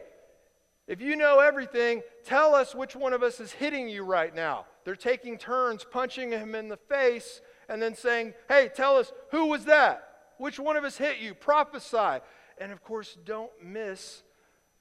if 0.87 1.01
you 1.01 1.15
know 1.15 1.39
everything, 1.39 2.01
tell 2.25 2.55
us 2.55 2.73
which 2.73 2.95
one 2.95 3.13
of 3.13 3.21
us 3.21 3.39
is 3.39 3.51
hitting 3.51 3.87
you 3.87 4.03
right 4.03 4.33
now. 4.33 4.65
They're 4.85 4.95
taking 4.95 5.37
turns 5.37 5.83
punching 5.83 6.31
him 6.31 6.55
in 6.55 6.67
the 6.67 6.77
face 6.77 7.41
and 7.67 7.79
then 7.79 7.93
saying, 7.93 8.33
hey, 8.47 8.71
tell 8.73 8.97
us, 8.97 9.11
who 9.29 9.47
was 9.47 9.65
that? 9.65 10.03
Which 10.39 10.59
one 10.59 10.77
of 10.77 10.83
us 10.83 10.97
hit 10.97 11.19
you? 11.19 11.35
Prophesy. 11.35 12.23
And 12.57 12.71
of 12.71 12.83
course, 12.83 13.17
don't 13.23 13.51
miss 13.63 14.23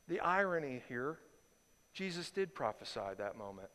the 0.08 0.20
irony 0.20 0.82
here. 0.88 1.18
Jesus 1.92 2.30
did 2.30 2.54
prophesy 2.54 3.00
that 3.18 3.36
moment. 3.36 3.68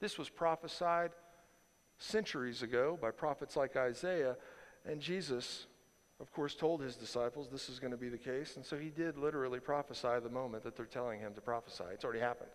This 0.00 0.18
was 0.18 0.28
prophesied 0.28 1.10
centuries 1.98 2.62
ago 2.62 2.98
by 3.00 3.10
prophets 3.10 3.56
like 3.56 3.76
Isaiah, 3.76 4.36
and 4.84 5.00
Jesus 5.00 5.66
of 6.20 6.32
course, 6.32 6.54
told 6.54 6.80
his 6.80 6.96
disciples 6.96 7.48
this 7.50 7.68
is 7.68 7.78
going 7.78 7.90
to 7.90 7.96
be 7.96 8.08
the 8.08 8.18
case. 8.18 8.56
And 8.56 8.64
so 8.64 8.76
he 8.76 8.90
did 8.90 9.18
literally 9.18 9.60
prophesy 9.60 10.20
the 10.22 10.30
moment 10.30 10.62
that 10.64 10.76
they're 10.76 10.86
telling 10.86 11.20
him 11.20 11.34
to 11.34 11.40
prophesy. 11.40 11.84
It's 11.92 12.04
already 12.04 12.20
happened. 12.20 12.50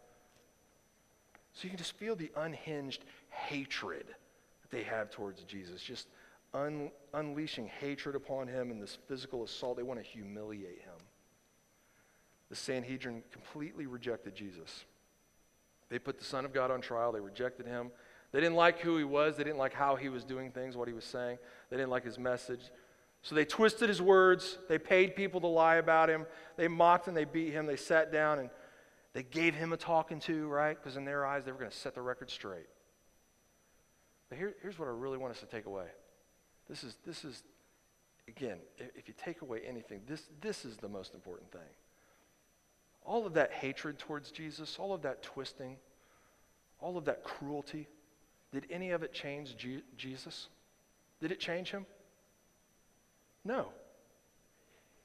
So 1.53 1.64
you 1.64 1.70
can 1.70 1.78
just 1.78 1.93
feel 1.93 2.16
the 2.16 2.32
unhinged 2.38 3.03
hatred 3.30 4.05
that 4.07 4.72
they 4.72 4.84
have 4.84 5.10
towards 5.10 5.43
Jesus, 5.43 5.82
just 5.82 6.07
un- 6.53 6.91
unleashing 7.14 7.68
hatred 7.68 8.16
upon 8.16 8.47
him 8.47 8.72
and 8.72 8.82
this 8.82 8.97
physical 9.07 9.43
assault. 9.43 9.78
They 9.78 9.84
want 9.84 9.99
to 9.99 10.05
humiliate 10.05 10.82
him. 10.82 11.05
The 12.49 12.55
Sanhedrin 12.55 13.24
completely 13.32 13.86
rejected 13.86 14.36
Jesus. 14.36 14.86
They 15.89 15.99
put 15.99 16.18
the 16.18 16.26
Son 16.26 16.45
of 16.45 16.53
God 16.53 16.72
on 16.72 16.82
trial, 16.82 17.12
they 17.12 17.20
rejected 17.20 17.66
him. 17.66 17.91
They 18.32 18.39
didn't 18.39 18.55
like 18.55 18.80
who 18.80 18.97
he 18.97 19.03
was, 19.03 19.38
they 19.38 19.43
didn't 19.43 19.57
like 19.57 19.74
how 19.74 19.95
he 19.95 20.07
was 20.07 20.24
doing 20.24 20.51
things, 20.51 20.78
what 20.78 20.88
he 20.88 20.93
was 20.93 21.03
saying, 21.03 21.39
they 21.70 21.78
didn't 21.78 21.89
like 21.89 22.05
his 22.05 22.20
message. 22.20 22.72
So 23.22 23.36
they 23.36 23.45
twisted 23.45 23.89
his 23.89 24.01
words. 24.01 24.57
They 24.70 24.80
paid 24.80 25.15
people 25.15 25.41
to 25.41 25.47
lie 25.47 25.76
about 25.76 26.09
him. 26.09 26.26
They 26.55 26.67
mocked 26.67 27.07
and 27.07 27.15
they 27.15 27.26
beat 27.26 27.51
him. 27.51 27.65
They 27.65 27.76
sat 27.76 28.11
down 28.11 28.39
and 28.39 28.49
they 29.13 29.24
gave 29.24 29.55
him 29.55 29.74
a 29.74 29.78
talking 29.78 30.20
to, 30.22 30.47
right? 30.47 30.78
Because 30.82 30.95
in 30.95 31.05
their 31.05 31.26
eyes, 31.26 31.43
they 31.43 31.51
were 31.51 31.57
going 31.57 31.72
to 31.72 31.78
set 31.78 31.95
the 31.95 32.01
record 32.01 32.30
straight. 32.30 32.67
But 34.30 34.38
here, 34.38 34.53
here's 34.61 34.78
what 34.78 34.88
I 34.88 34.91
really 34.91 35.17
want 35.17 35.34
us 35.34 35.39
to 35.39 35.47
take 35.47 35.65
away. 35.65 35.88
This 36.70 36.84
is, 36.84 36.95
this 37.05 37.26
is 37.26 37.43
again, 38.30 38.59
if 38.78 39.07
you 39.07 39.13
take 39.17 39.41
away 39.41 39.61
anything, 39.67 40.01
this, 40.07 40.24
this 40.39 40.63
is 40.63 40.78
the 40.78 40.88
most 40.88 41.13
important 41.13 41.51
thing. 41.51 41.61
All 43.03 43.26
of 43.26 43.34
that 43.34 43.51
hatred 43.51 43.97
towards 43.97 44.32
Jesus, 44.32 44.78
all 44.80 44.93
of 44.93 45.01
that 45.01 45.24
twisting, 45.24 45.78
all 46.80 46.97
of 46.97 47.05
that 47.05 47.24
cruelty, 47.24 47.88
did 48.53 48.67
any 48.70 48.91
of 48.91 49.03
it 49.03 49.13
change 49.13 49.57
G- 49.57 49.84
Jesus? 49.97 50.47
Did 51.20 51.32
it 51.32 51.39
change 51.39 51.72
him? 51.72 51.86
No. 53.50 53.66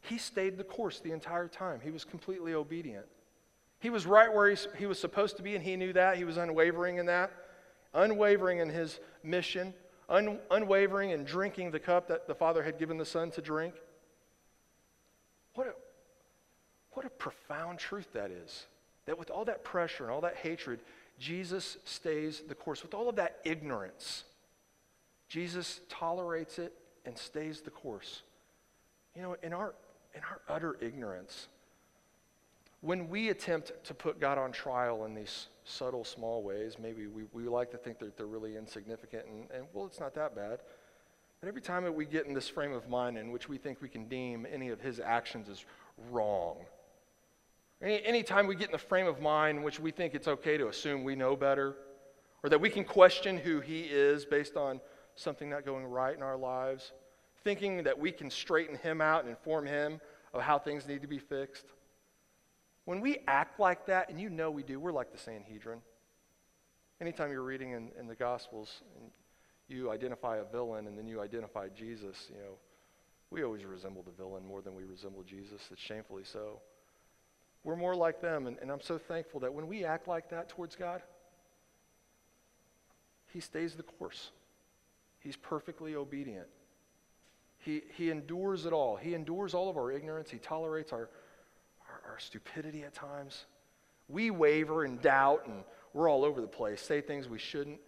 He 0.02 0.18
stayed 0.18 0.58
the 0.58 0.64
course 0.64 1.00
the 1.00 1.12
entire 1.12 1.48
time. 1.48 1.80
He 1.82 1.90
was 1.90 2.04
completely 2.04 2.52
obedient. 2.52 3.06
He 3.80 3.88
was 3.88 4.04
right 4.04 4.30
where 4.32 4.50
he, 4.50 4.56
he 4.76 4.84
was 4.84 4.98
supposed 4.98 5.38
to 5.38 5.42
be, 5.42 5.54
and 5.54 5.64
he 5.64 5.76
knew 5.76 5.94
that. 5.94 6.18
He 6.18 6.24
was 6.24 6.36
unwavering 6.36 6.98
in 6.98 7.06
that, 7.06 7.32
unwavering 7.94 8.58
in 8.58 8.68
his 8.68 9.00
mission, 9.22 9.72
un, 10.10 10.40
unwavering 10.50 11.10
in 11.10 11.24
drinking 11.24 11.70
the 11.70 11.78
cup 11.78 12.06
that 12.08 12.26
the 12.26 12.34
Father 12.34 12.62
had 12.62 12.78
given 12.78 12.98
the 12.98 13.06
Son 13.06 13.30
to 13.30 13.40
drink. 13.40 13.76
What 15.54 15.68
a, 15.68 15.72
what 16.92 17.06
a 17.06 17.10
profound 17.10 17.78
truth 17.78 18.12
that 18.12 18.30
is. 18.30 18.66
That 19.06 19.18
with 19.18 19.30
all 19.30 19.46
that 19.46 19.64
pressure 19.64 20.04
and 20.04 20.12
all 20.12 20.20
that 20.20 20.36
hatred, 20.36 20.80
Jesus 21.18 21.78
stays 21.84 22.42
the 22.46 22.54
course. 22.54 22.82
With 22.82 22.92
all 22.92 23.08
of 23.08 23.16
that 23.16 23.38
ignorance, 23.44 24.24
Jesus 25.28 25.80
tolerates 25.88 26.58
it 26.58 26.74
and 27.06 27.16
stays 27.16 27.60
the 27.60 27.70
course. 27.70 28.22
You 29.16 29.22
know, 29.22 29.36
in 29.42 29.52
our, 29.52 29.74
in 30.14 30.20
our 30.22 30.40
utter 30.48 30.76
ignorance, 30.80 31.48
when 32.80 33.08
we 33.08 33.30
attempt 33.30 33.72
to 33.84 33.94
put 33.94 34.20
God 34.20 34.36
on 34.36 34.52
trial 34.52 35.04
in 35.04 35.14
these 35.14 35.46
subtle, 35.64 36.04
small 36.04 36.42
ways, 36.42 36.76
maybe 36.80 37.06
we, 37.06 37.24
we 37.32 37.48
like 37.48 37.70
to 37.70 37.78
think 37.78 37.98
that 38.00 38.16
they're 38.16 38.26
really 38.26 38.56
insignificant, 38.56 39.24
and, 39.26 39.50
and 39.50 39.66
well, 39.72 39.86
it's 39.86 40.00
not 40.00 40.14
that 40.14 40.34
bad. 40.34 40.58
But 41.40 41.48
every 41.48 41.62
time 41.62 41.84
that 41.84 41.92
we 41.92 42.04
get 42.04 42.26
in 42.26 42.34
this 42.34 42.48
frame 42.48 42.72
of 42.72 42.88
mind 42.88 43.16
in 43.16 43.30
which 43.30 43.48
we 43.48 43.56
think 43.56 43.80
we 43.80 43.88
can 43.88 44.06
deem 44.08 44.46
any 44.52 44.68
of 44.68 44.80
his 44.80 45.00
actions 45.00 45.48
as 45.48 45.64
wrong, 46.10 46.56
any, 47.80 48.04
anytime 48.04 48.46
we 48.46 48.54
get 48.54 48.66
in 48.66 48.72
the 48.72 48.78
frame 48.78 49.06
of 49.06 49.20
mind 49.20 49.58
in 49.58 49.64
which 49.64 49.78
we 49.78 49.90
think 49.90 50.14
it's 50.14 50.28
okay 50.28 50.56
to 50.56 50.68
assume 50.68 51.04
we 51.04 51.14
know 51.14 51.36
better, 51.36 51.76
or 52.42 52.50
that 52.50 52.60
we 52.60 52.68
can 52.68 52.84
question 52.84 53.38
who 53.38 53.60
he 53.60 53.82
is 53.82 54.24
based 54.24 54.56
on 54.56 54.80
something 55.14 55.48
not 55.48 55.64
going 55.64 55.84
right 55.84 56.14
in 56.14 56.22
our 56.22 56.36
lives, 56.36 56.92
thinking 57.44 57.84
that 57.84 57.98
we 57.98 58.10
can 58.10 58.30
straighten 58.30 58.76
him 58.76 59.00
out 59.00 59.20
and 59.20 59.30
inform 59.30 59.66
him 59.66 60.00
of 60.32 60.42
how 60.42 60.58
things 60.58 60.88
need 60.88 61.02
to 61.02 61.06
be 61.06 61.18
fixed. 61.18 61.66
When 62.86 63.00
we 63.00 63.18
act 63.28 63.60
like 63.60 63.86
that, 63.86 64.10
and 64.10 64.20
you 64.20 64.28
know 64.28 64.50
we 64.50 64.62
do, 64.62 64.80
we're 64.80 64.92
like 64.92 65.12
the 65.12 65.18
Sanhedrin. 65.18 65.80
Anytime 67.00 67.30
you're 67.30 67.42
reading 67.42 67.72
in, 67.72 67.90
in 67.98 68.06
the 68.06 68.14
Gospels 68.14 68.82
and 68.96 69.10
you 69.68 69.90
identify 69.90 70.38
a 70.38 70.44
villain 70.44 70.86
and 70.86 70.98
then 70.98 71.06
you 71.06 71.20
identify 71.20 71.68
Jesus, 71.68 72.30
you 72.30 72.38
know, 72.38 72.56
we 73.30 73.42
always 73.42 73.64
resemble 73.64 74.02
the 74.02 74.10
villain 74.10 74.44
more 74.46 74.62
than 74.62 74.74
we 74.74 74.84
resemble 74.84 75.22
Jesus. 75.22 75.60
It's 75.70 75.80
shamefully 75.80 76.24
so. 76.24 76.60
We're 77.62 77.76
more 77.76 77.94
like 77.94 78.20
them, 78.20 78.46
and, 78.46 78.58
and 78.60 78.70
I'm 78.70 78.82
so 78.82 78.98
thankful 78.98 79.40
that 79.40 79.52
when 79.52 79.66
we 79.66 79.84
act 79.84 80.06
like 80.06 80.28
that 80.30 80.50
towards 80.50 80.76
God, 80.76 81.02
He 83.32 83.40
stays 83.40 83.74
the 83.74 83.82
course. 83.82 84.30
He's 85.18 85.36
perfectly 85.36 85.96
obedient. 85.96 86.46
He, 87.64 87.82
he 87.96 88.10
endures 88.10 88.66
it 88.66 88.74
all. 88.74 88.96
He 88.96 89.14
endures 89.14 89.54
all 89.54 89.70
of 89.70 89.78
our 89.78 89.90
ignorance. 89.90 90.30
He 90.30 90.36
tolerates 90.36 90.92
our, 90.92 91.08
our, 91.88 92.12
our 92.12 92.18
stupidity 92.18 92.82
at 92.82 92.92
times. 92.92 93.46
We 94.08 94.30
waver 94.30 94.84
and 94.84 95.00
doubt, 95.00 95.46
and 95.46 95.64
we're 95.94 96.10
all 96.10 96.24
over 96.24 96.42
the 96.42 96.46
place, 96.46 96.82
say 96.82 97.00
things 97.00 97.26
we 97.26 97.38
shouldn't. 97.38 97.80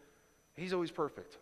He's 0.54 0.72
always 0.72 0.90
perfect. 0.90 1.36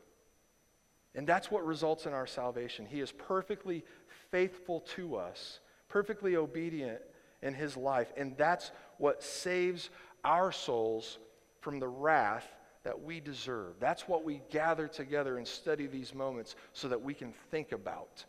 And 1.14 1.28
that's 1.28 1.48
what 1.48 1.64
results 1.64 2.06
in 2.06 2.12
our 2.12 2.26
salvation. 2.26 2.86
He 2.86 3.00
is 3.00 3.12
perfectly 3.12 3.84
faithful 4.32 4.80
to 4.96 5.14
us, 5.14 5.60
perfectly 5.88 6.34
obedient 6.34 6.98
in 7.40 7.54
his 7.54 7.76
life. 7.76 8.12
And 8.16 8.36
that's 8.36 8.72
what 8.98 9.22
saves 9.22 9.90
our 10.24 10.50
souls 10.50 11.18
from 11.60 11.78
the 11.78 11.86
wrath 11.86 12.48
that 12.84 13.02
we 13.02 13.18
deserve. 13.18 13.74
That's 13.80 14.06
what 14.06 14.24
we 14.24 14.42
gather 14.50 14.86
together 14.86 15.38
and 15.38 15.48
study 15.48 15.86
these 15.86 16.14
moments 16.14 16.54
so 16.72 16.86
that 16.88 17.02
we 17.02 17.14
can 17.14 17.32
think 17.50 17.72
about. 17.72 18.24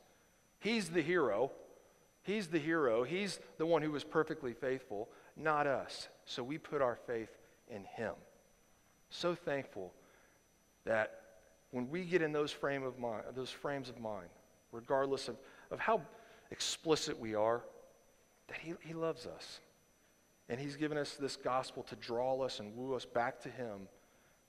He's 0.60 0.90
the 0.90 1.02
hero. 1.02 1.52
He's 2.24 2.48
the 2.48 2.58
hero. 2.58 3.04
He's 3.04 3.40
the 3.58 3.66
one 3.66 3.82
who 3.82 3.92
was 3.92 4.04
perfectly 4.04 4.54
faithful, 4.54 5.10
not 5.36 5.68
us. 5.68 6.08
So 6.26 6.42
we 6.42 6.58
put 6.58 6.82
our 6.82 6.96
faith 6.96 7.30
in 7.70 7.84
him. 7.84 8.14
So 9.10 9.36
thankful 9.36 9.94
that 10.86 11.20
when 11.72 11.90
we 11.90 12.06
get 12.06 12.22
in 12.22 12.32
those 12.32 12.52
frame 12.52 12.84
of 12.84 12.98
mind, 12.98 13.24
those 13.36 13.52
frames 13.52 13.90
of 13.90 14.00
mind, 14.00 14.30
regardless 14.72 15.28
of, 15.28 15.36
of 15.70 15.80
how 15.80 16.02
explicit 16.50 17.20
we 17.20 17.36
are, 17.36 17.62
that 18.48 18.58
he, 18.58 18.74
he 18.82 18.94
loves 18.94 19.26
us. 19.26 19.60
And 20.48 20.60
he's 20.60 20.78
given 20.78 20.98
us 20.98 21.16
this 21.16 21.36
gospel 21.36 21.84
to 21.84 21.96
draw 21.98 22.40
us 22.42 22.60
and 22.60 22.76
woo 22.76 22.94
us 22.96 23.04
back 23.04 23.42
to 23.42 23.50
him 23.50 23.88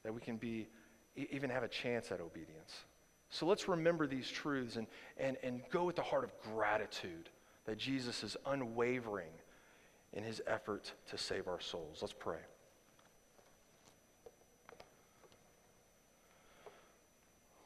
that 0.07 0.13
we 0.13 0.21
can 0.21 0.37
be, 0.37 0.69
even 1.17 1.51
have 1.51 1.65
a 1.65 1.69
chance 1.69 2.13
at 2.13 2.21
obedience. 2.21 2.85
So 3.29 3.45
let's 3.45 3.67
remember 3.67 4.07
these 4.07 4.29
truths 4.29 4.77
and, 4.77 4.87
and, 5.17 5.37
and 5.43 5.63
go 5.73 5.83
with 5.83 5.97
the 5.97 6.03
heart 6.03 6.23
of 6.23 6.31
gratitude 6.55 7.29
that 7.65 7.77
Jesus 7.77 8.23
is 8.23 8.37
unwavering 8.47 9.33
in 10.13 10.23
his 10.23 10.41
effort 10.47 10.93
to 11.11 11.19
save 11.19 11.49
our 11.49 11.59
souls. 11.59 11.99
Let's 12.03 12.15
pray. 12.17 12.39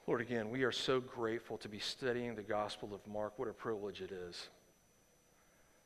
Lord, 0.06 0.22
again, 0.22 0.48
we 0.48 0.62
are 0.62 0.72
so 0.72 0.98
grateful 0.98 1.58
to 1.58 1.68
be 1.68 1.78
studying 1.78 2.34
the 2.34 2.42
Gospel 2.42 2.94
of 2.94 3.06
Mark. 3.06 3.38
What 3.38 3.48
a 3.48 3.52
privilege 3.52 4.00
it 4.00 4.12
is. 4.12 4.48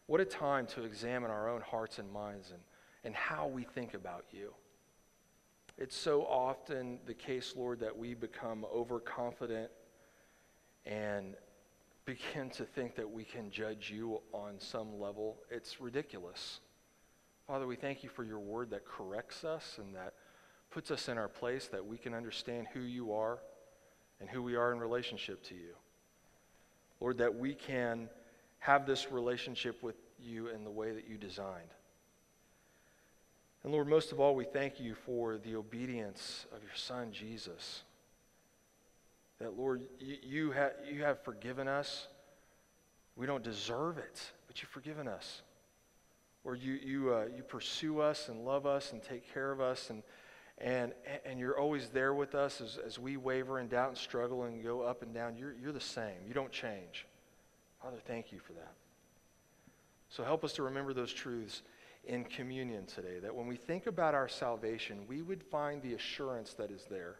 What 0.06 0.20
a 0.20 0.24
time 0.24 0.66
to 0.68 0.84
examine 0.84 1.32
our 1.32 1.50
own 1.50 1.62
hearts 1.62 1.98
and 1.98 2.12
minds 2.12 2.52
and, 2.52 2.60
and 3.02 3.12
how 3.16 3.48
we 3.48 3.64
think 3.64 3.94
about 3.94 4.24
you. 4.30 4.54
It's 5.76 5.96
so 5.96 6.22
often 6.22 6.98
the 7.06 7.14
case, 7.14 7.54
Lord, 7.56 7.80
that 7.80 7.96
we 7.96 8.14
become 8.14 8.64
overconfident 8.72 9.70
and 10.86 11.34
begin 12.04 12.50
to 12.50 12.64
think 12.64 12.94
that 12.96 13.10
we 13.10 13.24
can 13.24 13.50
judge 13.50 13.90
you 13.90 14.20
on 14.32 14.54
some 14.58 15.00
level. 15.00 15.38
It's 15.50 15.80
ridiculous. 15.80 16.60
Father, 17.46 17.66
we 17.66 17.76
thank 17.76 18.04
you 18.04 18.08
for 18.08 18.24
your 18.24 18.38
word 18.38 18.70
that 18.70 18.86
corrects 18.86 19.44
us 19.44 19.78
and 19.78 19.94
that 19.96 20.14
puts 20.70 20.90
us 20.90 21.08
in 21.08 21.18
our 21.18 21.28
place, 21.28 21.68
that 21.68 21.84
we 21.84 21.98
can 21.98 22.14
understand 22.14 22.66
who 22.72 22.80
you 22.80 23.12
are 23.12 23.38
and 24.20 24.28
who 24.28 24.42
we 24.42 24.54
are 24.54 24.72
in 24.72 24.78
relationship 24.78 25.42
to 25.44 25.54
you. 25.54 25.74
Lord, 27.00 27.18
that 27.18 27.34
we 27.34 27.54
can 27.54 28.08
have 28.60 28.86
this 28.86 29.10
relationship 29.10 29.82
with 29.82 29.96
you 30.18 30.48
in 30.48 30.64
the 30.64 30.70
way 30.70 30.92
that 30.92 31.08
you 31.08 31.18
designed. 31.18 31.70
And 33.64 33.72
Lord, 33.72 33.88
most 33.88 34.12
of 34.12 34.20
all, 34.20 34.34
we 34.34 34.44
thank 34.44 34.78
you 34.78 34.94
for 34.94 35.38
the 35.38 35.56
obedience 35.56 36.44
of 36.54 36.62
your 36.62 36.74
Son, 36.74 37.10
Jesus. 37.12 37.82
That, 39.40 39.58
Lord, 39.58 39.82
you, 39.98 40.16
you, 40.22 40.54
you 40.86 41.02
have 41.02 41.24
forgiven 41.24 41.66
us. 41.66 42.06
We 43.16 43.26
don't 43.26 43.42
deserve 43.42 43.96
it, 43.96 44.20
but 44.46 44.60
you've 44.60 44.70
forgiven 44.70 45.08
us. 45.08 45.40
Lord, 46.44 46.60
you, 46.60 46.74
you, 46.74 47.14
uh, 47.14 47.24
you 47.34 47.42
pursue 47.42 48.00
us 48.00 48.28
and 48.28 48.44
love 48.44 48.66
us 48.66 48.92
and 48.92 49.02
take 49.02 49.32
care 49.32 49.50
of 49.50 49.62
us, 49.62 49.88
and, 49.88 50.02
and, 50.58 50.92
and 51.24 51.40
you're 51.40 51.58
always 51.58 51.88
there 51.88 52.12
with 52.12 52.34
us 52.34 52.60
as, 52.60 52.78
as 52.84 52.98
we 52.98 53.16
waver 53.16 53.58
and 53.58 53.70
doubt 53.70 53.88
and 53.88 53.96
struggle 53.96 54.42
and 54.42 54.62
go 54.62 54.82
up 54.82 55.02
and 55.02 55.14
down. 55.14 55.38
You're, 55.38 55.54
you're 55.54 55.72
the 55.72 55.80
same. 55.80 56.26
You 56.28 56.34
don't 56.34 56.52
change. 56.52 57.06
Father, 57.80 57.96
thank 58.06 58.30
you 58.30 58.40
for 58.40 58.52
that. 58.52 58.74
So 60.10 60.22
help 60.22 60.44
us 60.44 60.52
to 60.54 60.62
remember 60.62 60.92
those 60.92 61.14
truths 61.14 61.62
in 62.06 62.24
communion 62.24 62.86
today, 62.86 63.18
that 63.22 63.34
when 63.34 63.46
we 63.46 63.56
think 63.56 63.86
about 63.86 64.14
our 64.14 64.28
salvation, 64.28 65.06
we 65.08 65.22
would 65.22 65.42
find 65.42 65.82
the 65.82 65.94
assurance 65.94 66.54
that 66.54 66.70
is 66.70 66.84
there, 66.90 67.16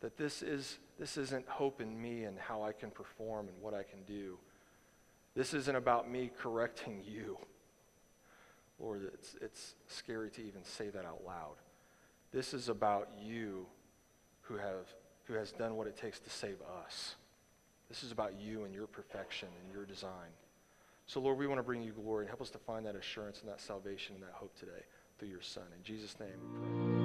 that 0.00 0.16
this, 0.16 0.42
is, 0.42 0.78
this 0.98 1.16
isn't 1.16 1.46
hope 1.48 1.80
in 1.80 2.00
me 2.00 2.24
and 2.24 2.38
how 2.38 2.62
I 2.62 2.72
can 2.72 2.90
perform 2.90 3.48
and 3.48 3.56
what 3.60 3.74
I 3.74 3.82
can 3.82 4.02
do, 4.06 4.38
This 5.34 5.54
isn't 5.54 5.76
about 5.76 6.10
me 6.10 6.32
correcting 6.36 7.02
you. 7.06 7.38
Lord, 8.80 9.10
it's, 9.14 9.36
it's 9.40 9.74
scary 9.86 10.30
to 10.30 10.42
even 10.42 10.64
say 10.64 10.88
that 10.88 11.04
out 11.04 11.22
loud. 11.24 11.54
This 12.32 12.52
is 12.54 12.68
about 12.68 13.08
you 13.22 13.66
who, 14.42 14.56
have, 14.56 14.92
who 15.24 15.34
has 15.34 15.52
done 15.52 15.76
what 15.76 15.86
it 15.86 15.96
takes 15.96 16.18
to 16.20 16.30
save 16.30 16.56
us. 16.82 17.14
This 17.88 18.02
is 18.02 18.10
about 18.10 18.34
you 18.40 18.64
and 18.64 18.74
your 18.74 18.88
perfection 18.88 19.48
and 19.62 19.72
your 19.72 19.84
design. 19.84 20.32
So, 21.08 21.20
Lord, 21.20 21.38
we 21.38 21.46
want 21.46 21.58
to 21.58 21.62
bring 21.62 21.82
you 21.82 21.92
glory 21.92 22.24
and 22.24 22.28
help 22.28 22.42
us 22.42 22.50
to 22.50 22.58
find 22.58 22.84
that 22.84 22.94
assurance 22.94 23.40
and 23.40 23.48
that 23.48 23.62
salvation 23.62 24.14
and 24.14 24.22
that 24.22 24.32
hope 24.34 24.54
today 24.58 24.84
through 25.18 25.28
your 25.28 25.40
Son. 25.40 25.64
In 25.74 25.82
Jesus' 25.82 26.14
name. 26.20 26.97